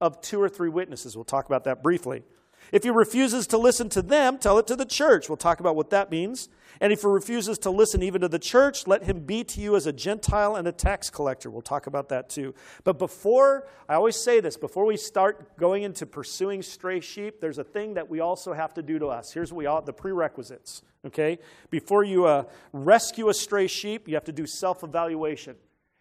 of 0.00 0.20
two 0.20 0.40
or 0.40 0.48
three 0.48 0.68
witnesses. 0.68 1.16
We'll 1.16 1.24
talk 1.24 1.46
about 1.46 1.64
that 1.64 1.82
briefly. 1.82 2.24
If 2.72 2.82
he 2.82 2.90
refuses 2.90 3.46
to 3.48 3.58
listen 3.58 3.88
to 3.90 4.02
them, 4.02 4.38
tell 4.38 4.58
it 4.58 4.66
to 4.66 4.76
the 4.76 4.84
church. 4.84 5.28
We'll 5.28 5.36
talk 5.36 5.60
about 5.60 5.76
what 5.76 5.90
that 5.90 6.10
means. 6.10 6.48
And 6.80 6.92
if 6.92 7.00
he 7.02 7.08
refuses 7.08 7.58
to 7.58 7.70
listen 7.70 8.02
even 8.02 8.20
to 8.20 8.28
the 8.28 8.38
church, 8.38 8.86
let 8.86 9.02
him 9.02 9.20
be 9.20 9.42
to 9.44 9.60
you 9.60 9.74
as 9.74 9.86
a 9.86 9.92
Gentile 9.92 10.54
and 10.54 10.68
a 10.68 10.72
tax 10.72 11.10
collector. 11.10 11.50
We'll 11.50 11.62
talk 11.62 11.86
about 11.86 12.08
that 12.10 12.28
too. 12.28 12.54
But 12.84 12.98
before, 12.98 13.66
I 13.88 13.94
always 13.94 14.16
say 14.16 14.40
this, 14.40 14.56
before 14.56 14.84
we 14.84 14.96
start 14.96 15.56
going 15.56 15.82
into 15.82 16.06
pursuing 16.06 16.62
stray 16.62 17.00
sheep, 17.00 17.40
there's 17.40 17.58
a 17.58 17.64
thing 17.64 17.94
that 17.94 18.08
we 18.08 18.20
also 18.20 18.52
have 18.52 18.74
to 18.74 18.82
do 18.82 18.98
to 19.00 19.08
us. 19.08 19.32
Here's 19.32 19.52
what 19.52 19.58
we 19.58 19.66
all, 19.66 19.82
the 19.82 19.92
prerequisites, 19.92 20.82
okay? 21.06 21.38
Before 21.70 22.04
you 22.04 22.26
uh, 22.26 22.44
rescue 22.72 23.28
a 23.28 23.34
stray 23.34 23.66
sheep, 23.66 24.06
you 24.06 24.14
have 24.14 24.24
to 24.24 24.32
do 24.32 24.46
self 24.46 24.84
evaluation. 24.84 25.56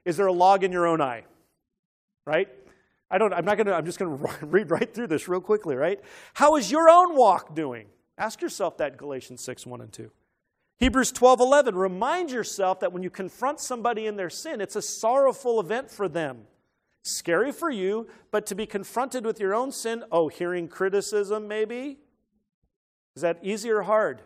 Is 0.05 0.15
there 0.15 0.27
a 0.27 0.33
log 0.33 0.63
in 0.63 0.71
your 0.71 0.85
own 0.85 1.01
eye? 1.01 1.23
Right? 2.25 2.49
I 3.09 3.17
don't, 3.17 3.33
I'm 3.33 3.45
not 3.45 3.57
going 3.57 3.67
to, 3.67 3.73
I'm 3.73 3.85
just 3.85 3.99
going 3.99 4.17
to 4.39 4.45
read 4.45 4.71
right 4.71 4.93
through 4.93 5.07
this 5.07 5.27
real 5.27 5.41
quickly, 5.41 5.75
right? 5.75 5.99
How 6.33 6.55
is 6.55 6.71
your 6.71 6.89
own 6.89 7.15
walk 7.15 7.55
doing? 7.55 7.87
Ask 8.17 8.41
yourself 8.41 8.77
that 8.77 8.97
Galatians 8.97 9.43
6, 9.43 9.65
1 9.65 9.81
and 9.81 9.91
2. 9.93 10.11
Hebrews 10.77 11.11
12, 11.11 11.39
11. 11.39 11.75
Remind 11.75 12.31
yourself 12.31 12.79
that 12.81 12.93
when 12.93 13.03
you 13.03 13.09
confront 13.09 13.59
somebody 13.59 14.05
in 14.05 14.15
their 14.15 14.29
sin, 14.29 14.61
it's 14.61 14.75
a 14.75 14.81
sorrowful 14.81 15.59
event 15.59 15.89
for 15.89 16.07
them. 16.07 16.41
Scary 17.03 17.51
for 17.51 17.69
you, 17.69 18.07
but 18.31 18.45
to 18.47 18.55
be 18.55 18.65
confronted 18.65 19.25
with 19.25 19.39
your 19.39 19.55
own 19.55 19.71
sin, 19.71 20.03
oh, 20.11 20.27
hearing 20.27 20.67
criticism 20.67 21.47
maybe? 21.47 21.97
Is 23.15 23.21
that 23.21 23.39
easy 23.41 23.71
or 23.71 23.83
hard? 23.83 24.21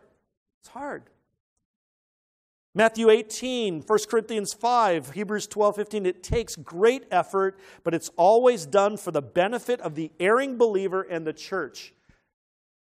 It's 0.62 0.70
hard. 0.70 1.04
Matthew 2.74 3.10
18, 3.10 3.82
1 3.82 4.00
Corinthians 4.10 4.54
5, 4.54 5.12
Hebrews 5.12 5.48
12, 5.48 5.76
15. 5.76 6.06
It 6.06 6.24
takes 6.24 6.56
great 6.56 7.04
effort, 7.12 7.60
but 7.84 7.94
it's 7.94 8.10
always 8.16 8.66
done 8.66 8.96
for 8.96 9.12
the 9.12 9.22
benefit 9.22 9.82
of 9.82 9.96
the 9.96 10.12
erring 10.22 10.58
believer 10.58 11.02
and 11.02 11.28
the 11.28 11.34
church. 11.34 11.94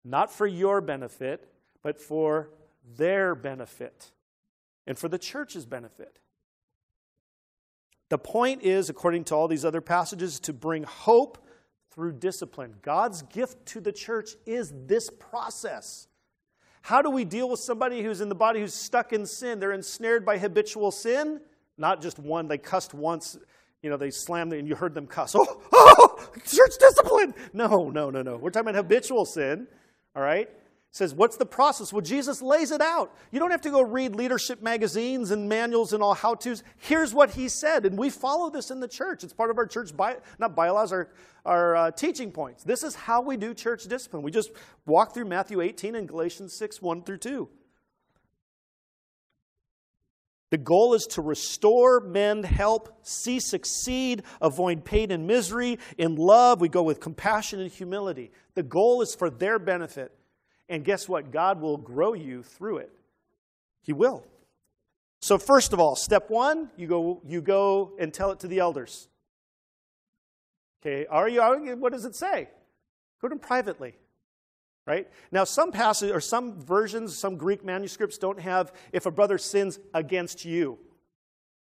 Not 0.04 0.32
for 0.32 0.48
your 0.48 0.82
benefit, 0.82 1.48
but 1.84 2.00
for 2.00 2.50
their 2.98 3.36
benefit 3.36 4.12
and 4.88 4.98
for 4.98 5.08
the 5.08 5.20
church's 5.20 5.66
benefit. 5.66 6.20
The 8.10 8.18
point 8.18 8.64
is, 8.64 8.90
according 8.90 9.26
to 9.26 9.36
all 9.36 9.48
these 9.48 9.66
other 9.66 9.82
passages, 9.82 10.40
to 10.42 10.54
bring 10.54 10.84
hope 10.84 11.48
through 11.92 12.14
discipline. 12.14 12.76
God's 12.82 13.22
gift 13.22 13.66
to 13.68 13.82
the 13.82 13.92
church 13.92 14.32
is 14.46 14.74
this 14.86 15.10
process. 15.10 16.08
How 16.86 17.02
do 17.02 17.10
we 17.10 17.26
deal 17.26 17.50
with 17.50 17.60
somebody 17.60 18.04
who's 18.04 18.22
in 18.22 18.30
the 18.30 18.36
body 18.36 18.60
who's 18.60 18.76
stuck 18.76 19.12
in 19.12 19.26
sin? 19.26 19.60
They're 19.60 19.72
ensnared 19.72 20.24
by 20.24 20.38
habitual 20.38 20.92
sin, 20.92 21.42
not 21.80 22.00
just 22.00 22.20
one, 22.20 22.48
they 22.48 22.60
cussed 22.60 22.94
once, 22.94 23.40
you 23.82 23.90
know, 23.90 23.98
they 23.98 24.12
slammed 24.12 24.54
and 24.54 24.68
you 24.68 24.76
heard 24.76 24.94
them 24.94 25.08
cuss. 25.08 25.36
Oh, 25.36 25.64
oh, 25.72 26.28
church 26.46 26.74
discipline. 26.80 27.34
No, 27.54 27.90
no, 27.90 28.12
no, 28.12 28.22
no. 28.22 28.38
We're 28.38 28.52
talking 28.52 28.70
about 28.70 28.76
habitual 28.76 29.26
sin, 29.26 29.66
all 30.16 30.22
right? 30.22 30.48
Says, 30.96 31.14
What's 31.14 31.36
the 31.36 31.46
process? 31.46 31.92
Well, 31.92 32.02
Jesus 32.02 32.42
lays 32.42 32.72
it 32.72 32.80
out. 32.80 33.14
You 33.30 33.40
don't 33.40 33.52
have 33.52 33.62
to 33.62 33.70
go 33.70 33.82
read 33.82 34.16
leadership 34.16 34.62
magazines 34.62 35.30
and 35.30 35.50
manuals 35.50 35.92
and 35.92 36.02
all 36.02 36.14
how 36.14 36.36
to's. 36.36 36.64
Here's 36.78 37.14
what 37.14 37.32
he 37.32 37.50
said, 37.50 37.86
and 37.86 37.98
we 37.98 38.10
follow 38.10 38.50
this 38.50 38.72
in 38.72 38.80
the 38.80 38.88
church. 38.88 39.22
It's 39.26 39.34
part 39.34 39.52
of 39.52 39.58
our 39.58 39.66
church, 39.66 39.96
by, 39.96 40.16
not 40.40 40.56
bylaws, 40.56 40.94
our, 40.94 41.10
our 41.44 41.76
uh, 41.76 41.92
teaching 41.92 42.32
points. 42.32 42.64
This 42.64 42.82
is 42.82 42.96
how 42.96 43.22
we 43.22 43.36
do 43.36 43.54
church 43.54 43.84
discipline. 43.84 44.24
We 44.24 44.32
just 44.32 44.52
walk 44.86 45.14
through 45.14 45.26
Matthew 45.26 45.60
18 45.60 45.96
and 45.96 46.08
Galatians 46.08 46.58
6 46.58 46.82
1 46.82 47.04
through 47.04 47.18
2. 47.18 47.50
The 50.52 50.58
goal 50.58 50.94
is 50.94 51.06
to 51.08 51.22
restore, 51.22 52.00
mend, 52.00 52.46
help, 52.46 53.00
see, 53.02 53.42
succeed, 53.42 54.24
avoid 54.42 54.86
pain 54.86 55.12
and 55.12 55.28
misery. 55.28 55.78
In 55.98 56.16
love, 56.16 56.62
we 56.62 56.70
go 56.70 56.84
with 56.84 57.02
compassion 57.02 57.60
and 57.60 57.70
humility. 57.70 58.32
The 58.54 58.64
goal 58.64 59.02
is 59.02 59.14
for 59.14 59.30
their 59.30 59.60
benefit. 59.60 60.14
And 60.68 60.84
guess 60.84 61.08
what? 61.08 61.32
God 61.32 61.62
will 61.62 61.78
grow 61.78 62.14
you 62.14 62.44
through 62.44 62.78
it. 62.78 62.92
He 63.84 63.94
will. 63.94 64.26
So, 65.22 65.38
first 65.38 65.74
of 65.74 65.80
all, 65.80 65.96
step 65.96 66.30
one, 66.30 66.70
you 66.76 66.88
go, 66.88 67.22
you 67.26 67.42
go 67.42 67.94
and 68.00 68.14
tell 68.14 68.32
it 68.32 68.40
to 68.42 68.48
the 68.48 68.60
elders. 68.60 69.08
Okay, 70.82 71.06
are 71.08 71.28
you, 71.28 71.42
what 71.78 71.92
does 71.92 72.06
it 72.06 72.16
say? 72.16 72.50
Go 73.22 73.28
to 73.28 73.34
them 73.34 73.40
privately 73.40 73.96
right? 74.86 75.08
Now, 75.32 75.44
some 75.44 75.72
passages 75.72 76.14
or 76.14 76.22
some 76.22 76.62
versions, 76.62 77.18
some 77.18 77.38
Greek 77.38 77.64
manuscripts 77.64 78.18
don't 78.18 78.40
have 78.40 78.72
if 78.92 79.06
a 79.06 79.12
brother 79.12 79.38
sins 79.38 79.80
against 79.94 80.46
you, 80.46 80.78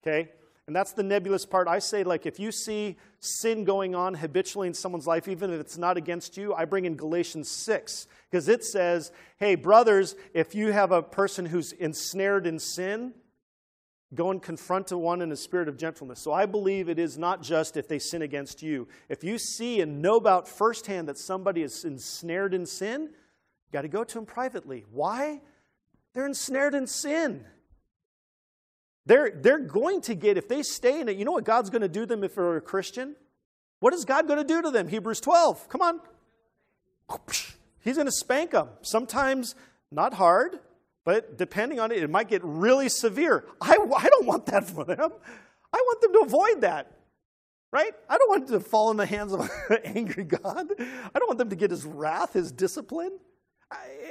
okay? 0.02 0.30
And 0.66 0.76
that's 0.76 0.94
the 0.94 1.04
nebulous 1.04 1.46
part. 1.46 1.68
I 1.68 1.80
say, 1.80 2.04
like, 2.04 2.26
if 2.26 2.40
you 2.40 2.52
see 2.52 2.96
sin 3.20 3.66
going 3.66 3.96
on 3.96 4.14
habitually 4.14 4.68
in 4.68 4.74
someone's 4.74 5.06
life, 5.06 5.28
even 5.28 5.52
if 5.52 5.60
it's 5.60 5.78
not 5.78 5.98
against 5.98 6.38
you, 6.38 6.54
I 6.54 6.64
bring 6.64 6.86
in 6.86 6.96
Galatians 6.96 7.50
6, 7.50 8.08
because 8.32 8.48
it 8.48 8.64
says, 8.64 9.12
hey, 9.38 9.56
brothers, 9.56 10.16
if 10.34 10.56
you 10.56 10.72
have 10.72 10.94
a 10.94 11.04
person 11.04 11.46
who's 11.46 11.74
ensnared 11.74 12.48
in 12.48 12.60
sin, 12.60 13.14
go 14.14 14.32
and 14.32 14.42
confront 14.42 14.92
one 14.92 15.22
in 15.22 15.32
a 15.32 15.36
spirit 15.36 15.68
of 15.68 15.76
gentleness. 15.76 16.20
So 16.20 16.32
I 16.32 16.46
believe 16.46 16.88
it 16.88 17.00
is 17.00 17.18
not 17.18 17.42
just 17.42 17.76
if 17.76 17.88
they 17.90 18.00
sin 18.00 18.22
against 18.22 18.62
you. 18.62 18.88
If 19.10 19.24
you 19.24 19.38
see 19.38 19.82
and 19.82 20.02
know 20.02 20.16
about 20.16 20.48
firsthand 20.48 21.10
that 21.10 21.18
somebody 21.18 21.62
is 21.62 21.84
ensnared 21.84 22.54
in 22.54 22.66
sin, 22.66 23.02
you 23.02 23.72
got 23.72 23.82
to 23.82 23.88
go 23.90 24.04
to 24.04 24.14
them 24.14 24.26
privately. 24.26 24.86
Why? 24.92 25.42
They're 26.14 26.28
ensnared 26.28 26.74
in 26.74 26.88
sin. 26.88 27.44
They're, 29.06 29.32
they're 29.32 29.60
going 29.60 30.02
to 30.02 30.16
get, 30.16 30.38
if 30.38 30.48
they 30.48 30.64
stay 30.64 31.02
in 31.02 31.10
it, 31.10 31.18
you 31.18 31.26
know 31.26 31.32
what 31.32 31.44
God's 31.44 31.70
going 31.70 31.82
to 31.82 31.90
do 31.90 32.06
them 32.06 32.24
if 32.24 32.36
they're 32.36 32.58
a 32.58 32.62
Christian? 32.62 33.16
What 33.80 33.94
is 33.94 34.06
God 34.06 34.28
going 34.28 34.40
to 34.40 34.46
do 34.46 34.62
to 34.62 34.72
them? 34.72 34.88
Hebrews 34.88 35.20
12. 35.20 35.68
Come 35.68 35.82
on. 35.82 36.00
He's 37.82 37.96
going 37.96 38.06
to 38.08 38.14
spank 38.14 38.52
them. 38.52 38.70
Sometimes 38.82 39.56
not 39.92 40.14
hard, 40.14 40.60
but 41.04 41.38
depending 41.38 41.80
on 41.82 41.92
it, 41.92 42.02
it 42.02 42.10
might 42.10 42.30
get 42.30 42.42
really 42.44 42.88
severe. 42.88 43.46
I, 43.60 43.72
I 43.72 44.08
don't 44.08 44.26
want 44.26 44.46
that 44.48 44.64
for 44.66 44.86
them. 44.86 45.12
I 45.74 45.78
want 45.78 46.02
them 46.02 46.14
to 46.14 46.20
avoid 46.20 46.62
that. 46.62 46.92
Right? 47.72 47.92
I 48.08 48.18
don't 48.18 48.30
want 48.30 48.48
them 48.48 48.62
to 48.62 48.66
fall 48.66 48.92
in 48.92 48.98
the 48.98 49.06
hands 49.06 49.34
of 49.34 49.42
an 49.70 49.80
angry 49.84 50.24
God. 50.24 50.68
I 50.80 51.20
don't 51.20 51.28
want 51.28 51.40
them 51.40 51.50
to 51.50 51.56
get 51.56 51.72
his 51.72 51.86
wrath, 51.86 52.34
his 52.34 52.52
discipline. 52.52 53.20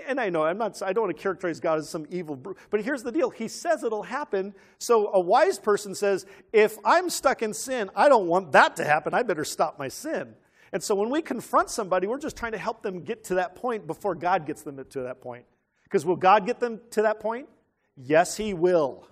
And 0.07 0.21
I 0.21 0.31
know 0.31 0.45
I'm 0.45 0.59
not, 0.59 0.83
I 0.83 0.93
don't 0.93 1.05
want 1.05 1.17
to 1.17 1.23
characterize 1.23 1.61
God 1.61 1.79
as 1.79 1.89
some 1.89 2.07
evil, 2.11 2.37
but 2.37 2.83
here's 2.83 3.03
the 3.03 3.13
deal. 3.13 3.31
He 3.31 3.49
says 3.49 3.85
it'll 3.85 4.03
happen. 4.03 4.55
So 4.79 5.13
a 5.13 5.21
wise 5.21 5.59
person 5.59 5.95
says, 5.95 6.27
if 6.53 6.77
I'm 6.85 7.09
stuck 7.09 7.43
in 7.43 7.55
sin, 7.55 7.91
I 7.95 8.09
don't 8.09 8.27
want 8.27 8.53
that 8.53 8.77
to 8.77 8.85
happen. 8.85 9.15
I 9.15 9.23
better 9.23 9.45
stop 9.45 9.79
my 9.79 9.89
sin. 9.89 10.35
And 10.73 10.83
so 10.83 10.95
when 10.95 11.11
we 11.11 11.23
confront 11.23 11.71
somebody, 11.71 12.07
we're 12.07 12.19
just 12.19 12.37
trying 12.37 12.53
to 12.53 12.59
help 12.59 12.83
them 12.83 13.05
get 13.05 13.25
to 13.25 13.35
that 13.37 13.55
point 13.55 13.87
before 13.87 14.15
God 14.15 14.47
gets 14.47 14.63
them 14.63 14.83
to 14.91 15.03
that 15.03 15.21
point. 15.21 15.45
Because 15.85 16.07
will 16.07 16.17
God 16.17 16.47
get 16.47 16.59
them 16.59 16.81
to 16.93 17.03
that 17.03 17.21
point? 17.21 17.49
Yes, 17.97 18.37
He 18.37 18.55
will. 18.55 19.07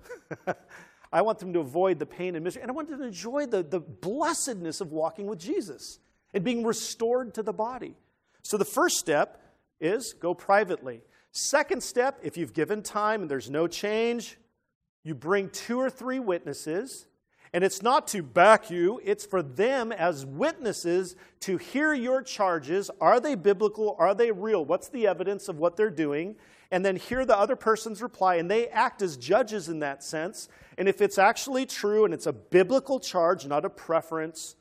I 1.13 1.23
want 1.23 1.39
them 1.41 1.53
to 1.53 1.61
avoid 1.61 1.99
the 1.99 2.07
pain 2.07 2.35
and 2.35 2.45
misery, 2.45 2.63
and 2.63 2.71
I 2.71 2.75
want 2.75 2.89
them 2.89 3.01
to 3.01 3.07
enjoy 3.07 3.47
the, 3.47 3.63
the 3.63 3.81
blessedness 3.81 4.81
of 4.81 4.93
walking 4.93 5.27
with 5.27 5.39
Jesus 5.39 5.99
and 6.33 6.45
being 6.45 6.65
restored 6.65 7.35
to 7.35 7.43
the 7.43 7.53
body. 7.53 7.95
So 8.43 8.57
the 8.57 8.65
first 8.65 8.97
step 8.97 9.43
is 9.81 10.13
go 10.13 10.35
privately. 10.35 11.03
Second 11.33 11.83
step, 11.83 12.19
if 12.23 12.37
you've 12.37 12.53
given 12.53 12.83
time 12.83 13.23
and 13.23 13.31
there's 13.31 13.51
no 13.51 13.67
change, 13.67 14.39
you 15.05 15.15
bring 15.15 15.49
two 15.51 15.79
or 15.79 15.91
three 15.91 16.19
witnesses. 16.19 17.07
And 17.53 17.65
it's 17.65 17.83
not 17.83 18.07
to 18.09 18.23
back 18.23 18.71
you, 18.71 19.01
it's 19.05 19.27
for 19.27 19.43
them 19.43 19.91
as 19.91 20.25
witnesses 20.25 21.17
to 21.41 21.57
hear 21.57 21.93
your 21.93 22.23
charges. 22.23 22.91
Are 23.01 23.19
they 23.19 23.35
biblical? 23.35 23.97
Are 23.99 24.15
they 24.15 24.31
real? 24.31 24.65
What's 24.65 24.89
the 24.89 25.09
evidence 25.09 25.49
of 25.49 25.59
what 25.59 25.77
they're 25.77 25.91
doing? 25.91 26.37
and 26.71 26.85
then 26.85 26.97
hear 26.97 27.25
the 27.25 27.37
other 27.37 27.57
person's 27.57 28.01
reply, 28.01 28.37
and 28.37 28.51
they 28.51 28.69
act 28.69 29.03
as 29.03 29.17
judges 29.17 29.69
in 29.69 29.81
that 29.81 30.05
sense. 30.05 30.49
And 30.79 30.89
if 30.89 31.01
it's 31.01 31.19
actually 31.19 31.67
true 31.67 32.05
and 32.05 32.15
it's 32.15 32.27
a 32.27 32.33
biblical 32.33 33.01
charge, 33.01 33.47
not 33.47 33.65
a 33.65 33.71
preference, 33.71 34.55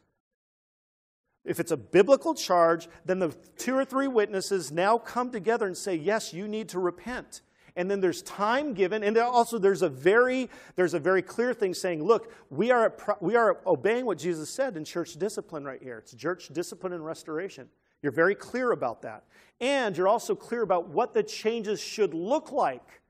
if 1.49 1.59
it's 1.59 1.71
a 1.71 1.77
biblical 1.77 2.35
charge, 2.35 2.87
then 3.05 3.17
the 3.19 3.35
two 3.57 3.75
or 3.75 3.83
three 3.83 4.07
witnesses 4.07 4.71
now 4.71 4.99
come 4.99 5.31
together 5.31 5.65
and 5.65 5.75
say, 5.75 5.95
Yes, 5.95 6.31
you 6.31 6.47
need 6.47 6.69
to 6.69 6.79
repent. 6.79 7.41
And 7.75 7.89
then 7.89 8.01
there's 8.01 8.21
time 8.23 8.73
given, 8.73 9.03
and 9.03 9.17
also 9.17 9.57
there's 9.57 9.81
a 9.81 9.89
very 9.89 10.49
there's 10.75 10.93
a 10.93 10.99
very 10.99 11.21
clear 11.21 11.53
thing 11.53 11.73
saying, 11.73 12.03
look, 12.03 12.33
we 12.49 12.71
are 12.71 12.93
we 13.21 13.35
are 13.35 13.59
obeying 13.65 14.05
what 14.05 14.17
Jesus 14.17 14.49
said 14.49 14.75
in 14.75 14.83
church 14.83 15.13
discipline 15.13 15.63
right 15.63 15.81
here. 15.81 15.99
It's 15.99 16.13
church 16.13 16.49
discipline 16.49 16.93
and 16.93 17.05
restoration. 17.05 17.69
You're 18.01 18.11
very 18.11 18.35
clear 18.35 18.71
about 18.71 19.01
that. 19.03 19.23
And 19.61 19.95
you're 19.95 20.07
also 20.07 20.35
clear 20.35 20.61
about 20.61 20.89
what 20.89 21.13
the 21.13 21.23
changes 21.23 21.79
should 21.81 22.13
look 22.13 22.51
like. 22.51 23.01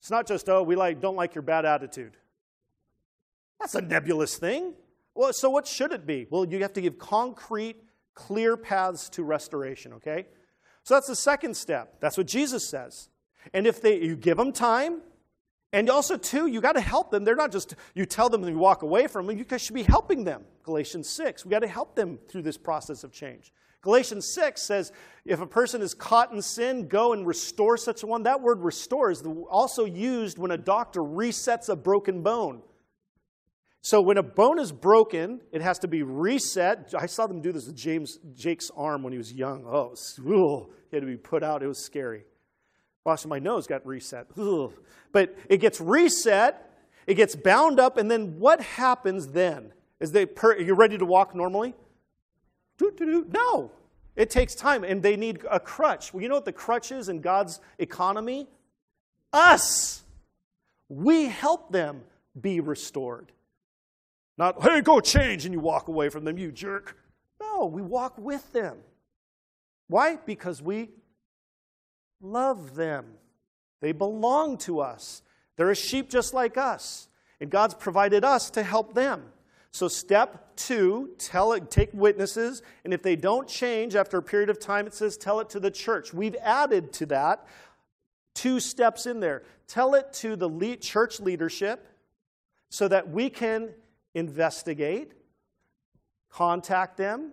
It's 0.00 0.10
not 0.10 0.26
just, 0.26 0.48
oh, 0.48 0.62
we 0.62 0.76
like, 0.76 1.00
don't 1.00 1.16
like 1.16 1.34
your 1.34 1.42
bad 1.42 1.64
attitude. 1.64 2.16
That's 3.60 3.74
a 3.74 3.80
nebulous 3.80 4.36
thing. 4.36 4.74
Well, 5.18 5.32
so 5.32 5.50
what 5.50 5.66
should 5.66 5.90
it 5.90 6.06
be? 6.06 6.28
Well, 6.30 6.44
you 6.44 6.62
have 6.62 6.74
to 6.74 6.80
give 6.80 6.96
concrete, 6.96 7.82
clear 8.14 8.56
paths 8.56 9.08
to 9.10 9.24
restoration, 9.24 9.94
okay? 9.94 10.26
So 10.84 10.94
that's 10.94 11.08
the 11.08 11.16
second 11.16 11.56
step. 11.56 11.96
That's 11.98 12.16
what 12.16 12.28
Jesus 12.28 12.68
says. 12.68 13.08
And 13.52 13.66
if 13.66 13.82
they, 13.82 14.00
you 14.00 14.14
give 14.14 14.36
them 14.36 14.52
time, 14.52 15.00
and 15.72 15.90
also, 15.90 16.16
too, 16.16 16.46
you 16.46 16.60
got 16.60 16.76
to 16.76 16.80
help 16.80 17.10
them. 17.10 17.24
They're 17.24 17.34
not 17.34 17.50
just, 17.50 17.74
you 17.96 18.06
tell 18.06 18.28
them 18.28 18.44
and 18.44 18.52
you 18.52 18.58
walk 18.60 18.82
away 18.82 19.08
from 19.08 19.26
them. 19.26 19.36
You 19.36 19.58
should 19.58 19.74
be 19.74 19.82
helping 19.82 20.22
them. 20.22 20.44
Galatians 20.62 21.08
6. 21.08 21.44
We 21.44 21.50
got 21.50 21.62
to 21.62 21.68
help 21.68 21.96
them 21.96 22.20
through 22.28 22.42
this 22.42 22.56
process 22.56 23.02
of 23.02 23.10
change. 23.10 23.52
Galatians 23.82 24.32
6 24.32 24.62
says, 24.62 24.92
if 25.24 25.40
a 25.40 25.46
person 25.46 25.82
is 25.82 25.94
caught 25.94 26.32
in 26.32 26.40
sin, 26.40 26.86
go 26.86 27.12
and 27.12 27.26
restore 27.26 27.76
such 27.76 28.04
a 28.04 28.06
one. 28.06 28.22
That 28.22 28.40
word 28.40 28.60
restore 28.60 29.10
is 29.10 29.24
also 29.50 29.84
used 29.84 30.38
when 30.38 30.52
a 30.52 30.56
doctor 30.56 31.00
resets 31.00 31.68
a 31.68 31.74
broken 31.74 32.22
bone. 32.22 32.62
So 33.80 34.00
when 34.00 34.18
a 34.18 34.22
bone 34.22 34.58
is 34.58 34.72
broken, 34.72 35.40
it 35.52 35.62
has 35.62 35.78
to 35.80 35.88
be 35.88 36.02
reset. 36.02 36.94
I 36.98 37.06
saw 37.06 37.26
them 37.26 37.40
do 37.40 37.52
this 37.52 37.66
with 37.66 37.76
James 37.76 38.18
Jake's 38.34 38.70
arm 38.76 39.02
when 39.02 39.12
he 39.12 39.18
was 39.18 39.32
young. 39.32 39.64
Oh, 39.66 39.94
ugh, 40.18 40.70
he 40.90 40.96
had 40.96 41.02
to 41.02 41.06
be 41.06 41.16
put 41.16 41.42
out. 41.42 41.62
It 41.62 41.68
was 41.68 41.78
scary. 41.78 42.24
Also, 43.06 43.28
my 43.28 43.38
nose 43.38 43.66
got 43.66 43.86
reset. 43.86 44.26
Ugh. 44.36 44.72
But 45.12 45.34
it 45.48 45.58
gets 45.58 45.80
reset, 45.80 46.70
it 47.06 47.14
gets 47.14 47.34
bound 47.34 47.80
up, 47.80 47.96
and 47.96 48.10
then 48.10 48.38
what 48.38 48.60
happens 48.60 49.28
then? 49.28 49.72
Is 50.00 50.12
they 50.12 50.26
per, 50.26 50.58
you're 50.58 50.76
ready 50.76 50.98
to 50.98 51.06
walk 51.06 51.34
normally? 51.34 51.74
No. 52.80 53.70
It 54.14 54.30
takes 54.30 54.54
time, 54.54 54.84
and 54.84 55.02
they 55.02 55.16
need 55.16 55.44
a 55.48 55.60
crutch. 55.60 56.12
Well, 56.12 56.22
you 56.22 56.28
know 56.28 56.34
what 56.34 56.44
the 56.44 56.52
crutch 56.52 56.90
is 56.90 57.08
in 57.08 57.20
God's 57.20 57.60
economy? 57.78 58.48
Us. 59.32 60.02
We 60.88 61.26
help 61.26 61.70
them 61.70 62.02
be 62.38 62.60
restored. 62.60 63.32
Not, 64.38 64.62
hey, 64.62 64.80
go 64.80 65.00
change, 65.00 65.44
and 65.44 65.52
you 65.52 65.60
walk 65.60 65.88
away 65.88 66.08
from 66.08 66.24
them, 66.24 66.38
you 66.38 66.52
jerk. 66.52 66.96
No, 67.40 67.66
we 67.66 67.82
walk 67.82 68.16
with 68.16 68.52
them. 68.52 68.78
Why? 69.88 70.16
Because 70.16 70.62
we 70.62 70.90
love 72.20 72.76
them. 72.76 73.06
They 73.80 73.92
belong 73.92 74.58
to 74.58 74.80
us. 74.80 75.22
They're 75.56 75.70
a 75.70 75.76
sheep 75.76 76.08
just 76.08 76.32
like 76.32 76.56
us. 76.56 77.08
And 77.40 77.50
God's 77.50 77.74
provided 77.74 78.24
us 78.24 78.50
to 78.50 78.62
help 78.62 78.94
them. 78.94 79.24
So, 79.70 79.86
step 79.86 80.56
two, 80.56 81.10
tell 81.18 81.52
it, 81.52 81.70
take 81.70 81.90
witnesses, 81.92 82.62
and 82.84 82.94
if 82.94 83.02
they 83.02 83.16
don't 83.16 83.46
change 83.46 83.94
after 83.94 84.18
a 84.18 84.22
period 84.22 84.50
of 84.50 84.58
time, 84.58 84.86
it 84.86 84.94
says 84.94 85.16
tell 85.16 85.40
it 85.40 85.50
to 85.50 85.60
the 85.60 85.70
church. 85.70 86.14
We've 86.14 86.36
added 86.42 86.92
to 86.94 87.06
that 87.06 87.46
two 88.38 88.60
steps 88.60 89.06
in 89.06 89.18
there. 89.18 89.42
Tell 89.66 89.94
it 89.94 90.12
to 90.14 90.36
the 90.36 90.76
church 90.80 91.18
leadership 91.18 91.88
so 92.70 92.86
that 92.86 93.10
we 93.10 93.30
can 93.30 93.70
investigate, 94.14 95.12
contact 96.30 96.96
them. 96.96 97.32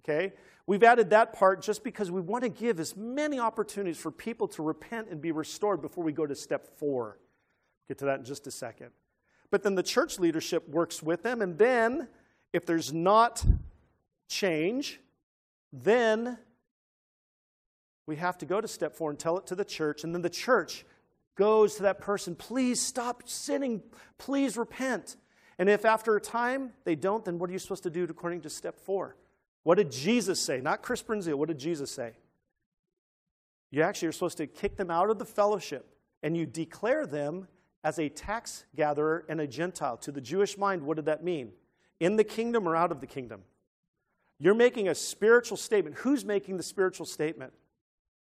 Okay? 0.00 0.32
We've 0.66 0.82
added 0.82 1.10
that 1.10 1.32
part 1.32 1.60
just 1.60 1.82
because 1.82 2.10
we 2.10 2.20
want 2.20 2.44
to 2.44 2.48
give 2.48 2.78
as 2.78 2.96
many 2.96 3.38
opportunities 3.38 3.98
for 3.98 4.10
people 4.10 4.48
to 4.48 4.62
repent 4.62 5.08
and 5.10 5.20
be 5.20 5.32
restored 5.32 5.82
before 5.82 6.04
we 6.04 6.12
go 6.12 6.26
to 6.26 6.34
step 6.34 6.78
four. 6.78 7.18
Get 7.88 7.98
to 7.98 8.04
that 8.06 8.20
in 8.20 8.24
just 8.24 8.46
a 8.46 8.50
second. 8.50 8.90
But 9.50 9.62
then 9.62 9.74
the 9.74 9.82
church 9.82 10.18
leadership 10.18 10.68
works 10.68 11.02
with 11.02 11.22
them. 11.22 11.42
And 11.42 11.58
then, 11.58 12.08
if 12.52 12.64
there's 12.64 12.92
not 12.92 13.44
change, 14.28 15.00
then 15.72 16.38
we 18.06 18.16
have 18.16 18.38
to 18.38 18.46
go 18.46 18.60
to 18.60 18.68
step 18.68 18.94
four 18.94 19.10
and 19.10 19.18
tell 19.18 19.38
it 19.38 19.46
to 19.48 19.54
the 19.54 19.64
church. 19.64 20.04
And 20.04 20.14
then 20.14 20.22
the 20.22 20.30
church 20.30 20.84
goes 21.34 21.76
to 21.76 21.82
that 21.82 22.00
person, 22.00 22.34
please 22.34 22.80
stop 22.80 23.28
sinning, 23.28 23.82
please 24.18 24.56
repent. 24.56 25.16
And 25.62 25.70
if 25.70 25.84
after 25.84 26.16
a 26.16 26.20
time 26.20 26.72
they 26.82 26.96
don't, 26.96 27.24
then 27.24 27.38
what 27.38 27.48
are 27.48 27.52
you 27.52 27.58
supposed 27.60 27.84
to 27.84 27.90
do 27.90 28.02
according 28.02 28.40
to 28.40 28.50
step 28.50 28.80
four? 28.80 29.14
What 29.62 29.76
did 29.76 29.92
Jesus 29.92 30.40
say? 30.40 30.60
Not 30.60 30.82
Chris 30.82 31.04
Brunzio, 31.04 31.34
what 31.34 31.46
did 31.46 31.60
Jesus 31.60 31.88
say? 31.88 32.14
You 33.70 33.82
actually 33.82 34.08
are 34.08 34.12
supposed 34.12 34.38
to 34.38 34.48
kick 34.48 34.76
them 34.76 34.90
out 34.90 35.08
of 35.08 35.20
the 35.20 35.24
fellowship 35.24 35.86
and 36.20 36.36
you 36.36 36.46
declare 36.46 37.06
them 37.06 37.46
as 37.84 38.00
a 38.00 38.08
tax 38.08 38.64
gatherer 38.74 39.24
and 39.28 39.40
a 39.40 39.46
Gentile. 39.46 39.96
To 39.98 40.10
the 40.10 40.20
Jewish 40.20 40.58
mind, 40.58 40.82
what 40.82 40.96
did 40.96 41.04
that 41.04 41.22
mean? 41.22 41.52
In 42.00 42.16
the 42.16 42.24
kingdom 42.24 42.68
or 42.68 42.74
out 42.74 42.90
of 42.90 43.00
the 43.00 43.06
kingdom? 43.06 43.42
You're 44.40 44.54
making 44.54 44.88
a 44.88 44.96
spiritual 44.96 45.56
statement. 45.56 45.94
Who's 45.98 46.24
making 46.24 46.56
the 46.56 46.64
spiritual 46.64 47.06
statement? 47.06 47.52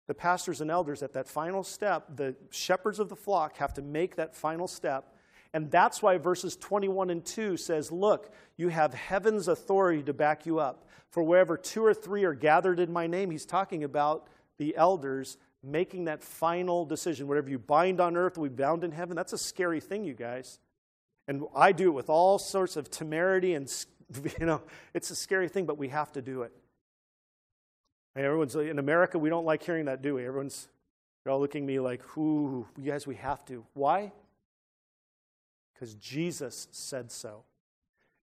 The 0.06 0.14
pastors 0.14 0.60
and 0.60 0.70
elders 0.70 1.02
at 1.02 1.12
that 1.14 1.26
final 1.26 1.64
step, 1.64 2.04
the 2.14 2.36
shepherds 2.50 3.00
of 3.00 3.08
the 3.08 3.16
flock 3.16 3.56
have 3.56 3.74
to 3.74 3.82
make 3.82 4.14
that 4.14 4.32
final 4.32 4.68
step. 4.68 5.12
And 5.56 5.70
that's 5.70 6.02
why 6.02 6.18
verses 6.18 6.54
21 6.54 7.08
and 7.08 7.24
2 7.24 7.56
says, 7.56 7.90
Look, 7.90 8.30
you 8.58 8.68
have 8.68 8.92
heaven's 8.92 9.48
authority 9.48 10.02
to 10.02 10.12
back 10.12 10.44
you 10.44 10.58
up. 10.58 10.86
For 11.08 11.22
wherever 11.22 11.56
two 11.56 11.82
or 11.82 11.94
three 11.94 12.24
are 12.24 12.34
gathered 12.34 12.78
in 12.78 12.92
my 12.92 13.06
name, 13.06 13.30
he's 13.30 13.46
talking 13.46 13.82
about 13.82 14.28
the 14.58 14.76
elders 14.76 15.38
making 15.62 16.04
that 16.04 16.22
final 16.22 16.84
decision. 16.84 17.26
Whatever 17.26 17.48
you 17.48 17.58
bind 17.58 18.02
on 18.02 18.18
earth 18.18 18.36
will 18.36 18.50
be 18.50 18.54
bound 18.54 18.84
in 18.84 18.92
heaven. 18.92 19.16
That's 19.16 19.32
a 19.32 19.38
scary 19.38 19.80
thing, 19.80 20.04
you 20.04 20.12
guys. 20.12 20.60
And 21.26 21.44
I 21.54 21.72
do 21.72 21.88
it 21.88 21.94
with 21.94 22.10
all 22.10 22.38
sorts 22.38 22.76
of 22.76 22.90
temerity 22.90 23.54
and, 23.54 23.72
you 24.38 24.44
know, 24.44 24.60
it's 24.92 25.10
a 25.10 25.16
scary 25.16 25.48
thing, 25.48 25.64
but 25.64 25.78
we 25.78 25.88
have 25.88 26.12
to 26.12 26.20
do 26.20 26.42
it. 26.42 26.52
And 28.14 28.26
everyone's 28.26 28.54
in 28.56 28.78
America, 28.78 29.18
we 29.18 29.30
don't 29.30 29.46
like 29.46 29.62
hearing 29.62 29.86
that, 29.86 30.02
do 30.02 30.16
we? 30.16 30.26
Everyone's 30.26 30.68
all 31.26 31.40
looking 31.40 31.64
at 31.64 31.66
me 31.66 31.80
like, 31.80 32.02
"Ooh, 32.18 32.66
you 32.76 32.92
guys, 32.92 33.06
we 33.06 33.14
have 33.16 33.42
to." 33.46 33.64
Why? 33.72 34.12
Because 35.78 35.94
Jesus 35.94 36.68
said 36.70 37.12
so. 37.12 37.44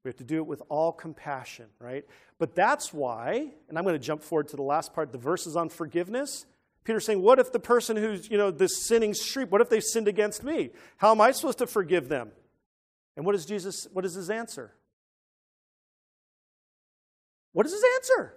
We 0.03 0.09
have 0.09 0.17
to 0.17 0.25
do 0.25 0.39
it 0.39 0.47
with 0.47 0.63
all 0.69 0.91
compassion, 0.91 1.67
right? 1.79 2.05
But 2.39 2.55
that's 2.55 2.93
why, 2.93 3.51
and 3.69 3.79
I'm 3.79 3.85
going 3.85 3.95
to 3.95 4.05
jump 4.05 4.23
forward 4.23 4.49
to 4.49 4.57
the 4.57 4.63
last 4.63 4.95
part, 4.95 5.13
the 5.13 5.19
verses 5.19 5.55
on 5.55 5.69
forgiveness. 5.69 6.47
Peter's 6.83 7.05
saying, 7.05 7.23
What 7.23 7.39
if 7.39 7.53
the 7.53 7.61
person 7.61 7.97
who's, 7.97 8.29
you 8.29 8.37
know, 8.37 8.51
this 8.51 8.85
sinning 8.85 9.15
street, 9.15 9.51
what 9.51 9.61
if 9.61 9.69
they've 9.69 9.83
sinned 9.83 10.09
against 10.09 10.43
me? 10.43 10.71
How 10.97 11.13
am 11.13 11.21
I 11.21 11.31
supposed 11.31 11.59
to 11.59 11.67
forgive 11.67 12.09
them? 12.09 12.33
And 13.17 13.27
what 13.27 13.35
is 13.35 13.45
Jesus, 13.45 13.87
what 13.93 14.05
is 14.05 14.15
his 14.15 14.31
answer? 14.31 14.73
What 17.53 17.67
is 17.67 17.73
his 17.73 17.85
answer? 17.97 18.35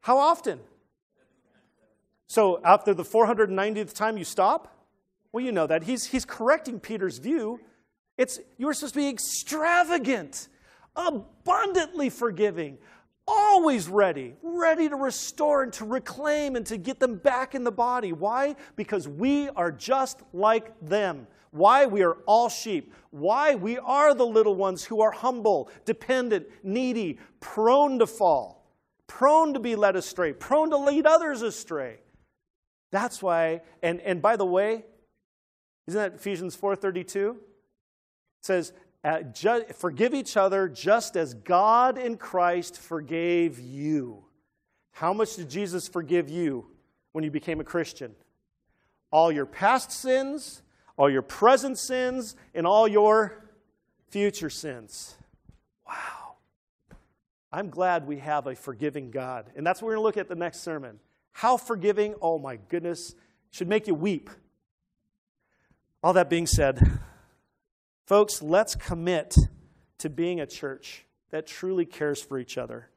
How 0.00 0.18
often? 0.18 0.60
So 2.28 2.60
after 2.62 2.92
the 2.92 3.04
490th 3.04 3.94
time 3.94 4.18
you 4.18 4.24
stop? 4.24 4.72
Well, 5.32 5.44
you 5.44 5.50
know 5.50 5.66
that. 5.66 5.82
He's, 5.82 6.06
he's 6.06 6.24
correcting 6.24 6.78
Peter's 6.78 7.18
view. 7.18 7.60
It's 8.18 8.40
you 8.56 8.68
are 8.68 8.74
supposed 8.74 8.94
to 8.94 9.00
be 9.00 9.08
extravagant, 9.08 10.48
abundantly 10.94 12.08
forgiving, 12.08 12.78
always 13.26 13.88
ready, 13.88 14.34
ready 14.42 14.88
to 14.88 14.96
restore 14.96 15.62
and 15.62 15.72
to 15.74 15.84
reclaim 15.84 16.56
and 16.56 16.64
to 16.66 16.76
get 16.76 17.00
them 17.00 17.16
back 17.16 17.54
in 17.54 17.64
the 17.64 17.72
body. 17.72 18.12
Why? 18.12 18.56
Because 18.76 19.06
we 19.06 19.48
are 19.50 19.70
just 19.70 20.22
like 20.32 20.72
them. 20.80 21.26
Why? 21.50 21.86
We 21.86 22.02
are 22.02 22.18
all 22.26 22.48
sheep. 22.48 22.94
Why? 23.10 23.54
We 23.54 23.78
are 23.78 24.14
the 24.14 24.26
little 24.26 24.54
ones 24.54 24.84
who 24.84 25.00
are 25.00 25.10
humble, 25.10 25.70
dependent, 25.84 26.46
needy, 26.62 27.18
prone 27.40 27.98
to 27.98 28.06
fall, 28.06 28.66
prone 29.06 29.54
to 29.54 29.60
be 29.60 29.76
led 29.76 29.96
astray, 29.96 30.32
prone 30.32 30.70
to 30.70 30.76
lead 30.76 31.06
others 31.06 31.42
astray. 31.42 31.98
That's 32.92 33.22
why, 33.22 33.62
and, 33.82 34.00
and 34.00 34.22
by 34.22 34.36
the 34.36 34.46
way, 34.46 34.84
isn't 35.86 36.00
that 36.00 36.14
Ephesians 36.14 36.56
4.32? 36.56 37.36
Says, 38.46 38.72
uh, 39.02 39.22
forgive 39.74 40.14
each 40.14 40.36
other 40.36 40.68
just 40.68 41.16
as 41.16 41.34
God 41.34 41.98
in 41.98 42.16
Christ 42.16 42.78
forgave 42.78 43.58
you. 43.58 44.24
How 44.92 45.12
much 45.12 45.36
did 45.36 45.50
Jesus 45.50 45.88
forgive 45.88 46.28
you 46.28 46.66
when 47.12 47.24
you 47.24 47.30
became 47.30 47.60
a 47.60 47.64
Christian? 47.64 48.14
All 49.10 49.30
your 49.30 49.46
past 49.46 49.90
sins, 49.90 50.62
all 50.96 51.10
your 51.10 51.22
present 51.22 51.76
sins, 51.76 52.36
and 52.54 52.66
all 52.66 52.86
your 52.86 53.44
future 54.08 54.50
sins. 54.50 55.16
Wow. 55.86 56.36
I'm 57.52 57.68
glad 57.68 58.06
we 58.06 58.18
have 58.18 58.46
a 58.46 58.54
forgiving 58.54 59.10
God. 59.10 59.50
And 59.56 59.66
that's 59.66 59.82
what 59.82 59.86
we're 59.86 59.94
going 59.94 60.02
to 60.02 60.06
look 60.06 60.16
at 60.16 60.28
the 60.28 60.34
next 60.34 60.60
sermon. 60.60 61.00
How 61.32 61.56
forgiving, 61.56 62.14
oh 62.22 62.38
my 62.38 62.56
goodness, 62.68 63.14
should 63.50 63.68
make 63.68 63.86
you 63.86 63.94
weep. 63.94 64.30
All 66.02 66.12
that 66.12 66.30
being 66.30 66.46
said, 66.46 67.00
Folks, 68.06 68.40
let's 68.40 68.76
commit 68.76 69.36
to 69.98 70.08
being 70.08 70.40
a 70.40 70.46
church 70.46 71.04
that 71.30 71.46
truly 71.46 71.84
cares 71.84 72.22
for 72.22 72.38
each 72.38 72.56
other, 72.56 72.88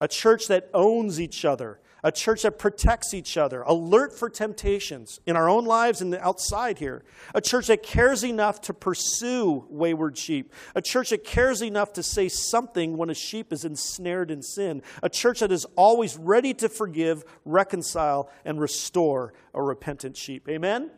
a 0.00 0.08
church 0.08 0.48
that 0.48 0.68
owns 0.74 1.20
each 1.20 1.44
other, 1.44 1.78
a 2.02 2.10
church 2.10 2.42
that 2.42 2.58
protects 2.58 3.14
each 3.14 3.36
other, 3.36 3.62
alert 3.62 4.12
for 4.12 4.28
temptations 4.28 5.20
in 5.26 5.36
our 5.36 5.48
own 5.48 5.64
lives 5.64 6.00
and 6.02 6.12
outside 6.16 6.80
here, 6.80 7.04
a 7.36 7.40
church 7.40 7.68
that 7.68 7.84
cares 7.84 8.24
enough 8.24 8.60
to 8.62 8.74
pursue 8.74 9.64
wayward 9.70 10.18
sheep, 10.18 10.52
a 10.74 10.82
church 10.82 11.10
that 11.10 11.22
cares 11.22 11.62
enough 11.62 11.92
to 11.92 12.02
say 12.02 12.28
something 12.28 12.96
when 12.96 13.10
a 13.10 13.14
sheep 13.14 13.52
is 13.52 13.64
ensnared 13.64 14.32
in 14.32 14.42
sin, 14.42 14.82
a 15.04 15.08
church 15.08 15.38
that 15.38 15.52
is 15.52 15.64
always 15.76 16.16
ready 16.16 16.52
to 16.52 16.68
forgive, 16.68 17.24
reconcile, 17.44 18.28
and 18.44 18.60
restore 18.60 19.32
a 19.54 19.62
repentant 19.62 20.16
sheep. 20.16 20.48
Amen? 20.48 20.90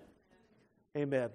Amen. 0.96 1.28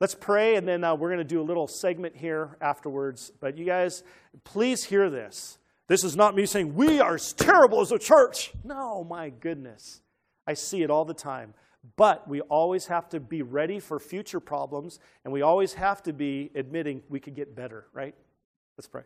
Let's 0.00 0.14
pray, 0.14 0.56
and 0.56 0.66
then 0.66 0.82
uh, 0.82 0.94
we're 0.94 1.08
going 1.08 1.18
to 1.18 1.24
do 1.24 1.42
a 1.42 1.44
little 1.44 1.66
segment 1.66 2.16
here 2.16 2.56
afterwards. 2.62 3.30
But 3.38 3.58
you 3.58 3.66
guys, 3.66 4.02
please 4.44 4.82
hear 4.82 5.10
this. 5.10 5.58
This 5.88 6.04
is 6.04 6.16
not 6.16 6.34
me 6.34 6.46
saying 6.46 6.74
we 6.74 7.00
are 7.00 7.16
as 7.16 7.34
terrible 7.34 7.82
as 7.82 7.92
a 7.92 7.98
church. 7.98 8.52
No, 8.64 9.04
my 9.04 9.28
goodness. 9.28 10.00
I 10.46 10.54
see 10.54 10.82
it 10.82 10.90
all 10.90 11.04
the 11.04 11.12
time. 11.12 11.52
But 11.96 12.26
we 12.26 12.40
always 12.42 12.86
have 12.86 13.10
to 13.10 13.20
be 13.20 13.42
ready 13.42 13.78
for 13.78 13.98
future 13.98 14.40
problems, 14.40 15.00
and 15.24 15.34
we 15.34 15.42
always 15.42 15.74
have 15.74 16.02
to 16.04 16.14
be 16.14 16.50
admitting 16.54 17.02
we 17.10 17.20
could 17.20 17.34
get 17.34 17.54
better, 17.54 17.86
right? 17.92 18.14
Let's 18.78 18.88
pray. 18.88 19.02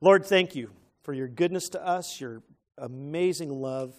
Lord, 0.00 0.24
thank 0.24 0.54
you 0.54 0.70
for 1.02 1.12
your 1.12 1.26
goodness 1.26 1.68
to 1.70 1.84
us, 1.84 2.20
your 2.20 2.42
amazing 2.78 3.50
love. 3.50 3.92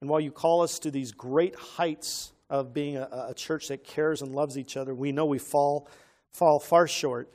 And 0.00 0.08
while 0.08 0.20
you 0.20 0.30
call 0.30 0.62
us 0.62 0.78
to 0.80 0.90
these 0.90 1.12
great 1.12 1.56
heights 1.56 2.32
of 2.50 2.72
being 2.72 2.96
a, 2.96 3.26
a 3.28 3.34
church 3.34 3.68
that 3.68 3.84
cares 3.84 4.22
and 4.22 4.34
loves 4.34 4.56
each 4.56 4.76
other. 4.76 4.94
We 4.94 5.12
know 5.12 5.26
we 5.26 5.38
fall, 5.38 5.88
fall 6.32 6.58
far 6.58 6.86
short, 6.86 7.32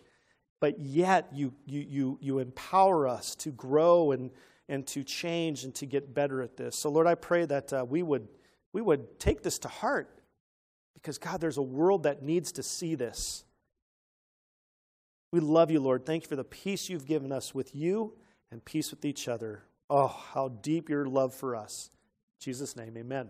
but 0.59 0.80
yet 0.80 1.30
you, 1.34 1.53
you, 1.66 1.82
you, 1.82 2.18
you 2.22 2.39
empower 2.39 3.07
us 3.07 3.36
to 3.36 3.51
grow 3.51 4.11
and, 4.11 4.32
and 4.70 4.88
to 4.88 5.03
change 5.03 5.64
and 5.64 5.76
to 5.76 5.86
get 5.86 6.14
better 6.14 6.41
at 6.41 6.57
this. 6.57 6.76
So, 6.76 6.89
Lord, 6.89 7.07
I 7.07 7.16
pray 7.16 7.45
that 7.45 7.74
uh, 7.74 7.86
we, 7.88 8.01
would, 8.01 8.28
we 8.72 8.82
would 8.82 9.20
take 9.20 9.43
this 9.43 9.59
to 9.59 9.68
heart 9.68 10.09
because, 10.93 11.18
God, 11.18 11.41
there's 11.41 11.57
a 11.57 11.64
world 11.64 12.03
that 12.03 12.24
needs 12.24 12.53
to 12.53 12.64
see 12.64 12.95
this. 12.95 13.43
We 15.32 15.39
love 15.39 15.70
you, 15.72 15.80
Lord. 15.80 16.05
Thank 16.05 16.24
you 16.24 16.30
for 16.30 16.36
the 16.36 16.43
peace 16.43 16.89
you've 16.89 17.07
given 17.07 17.32
us 17.32 17.53
with 17.53 17.76
you 17.76 18.14
and 18.51 18.64
peace 18.64 18.91
with 18.91 19.03
each 19.03 19.28
other. 19.28 19.64
Oh, 19.89 20.07
how 20.07 20.47
deep 20.47 20.89
your 20.89 21.05
love 21.05 21.34
for 21.34 21.55
us. 21.55 21.89
In 22.39 22.45
Jesus' 22.45 22.76
name, 22.76 22.95
amen. 22.97 23.30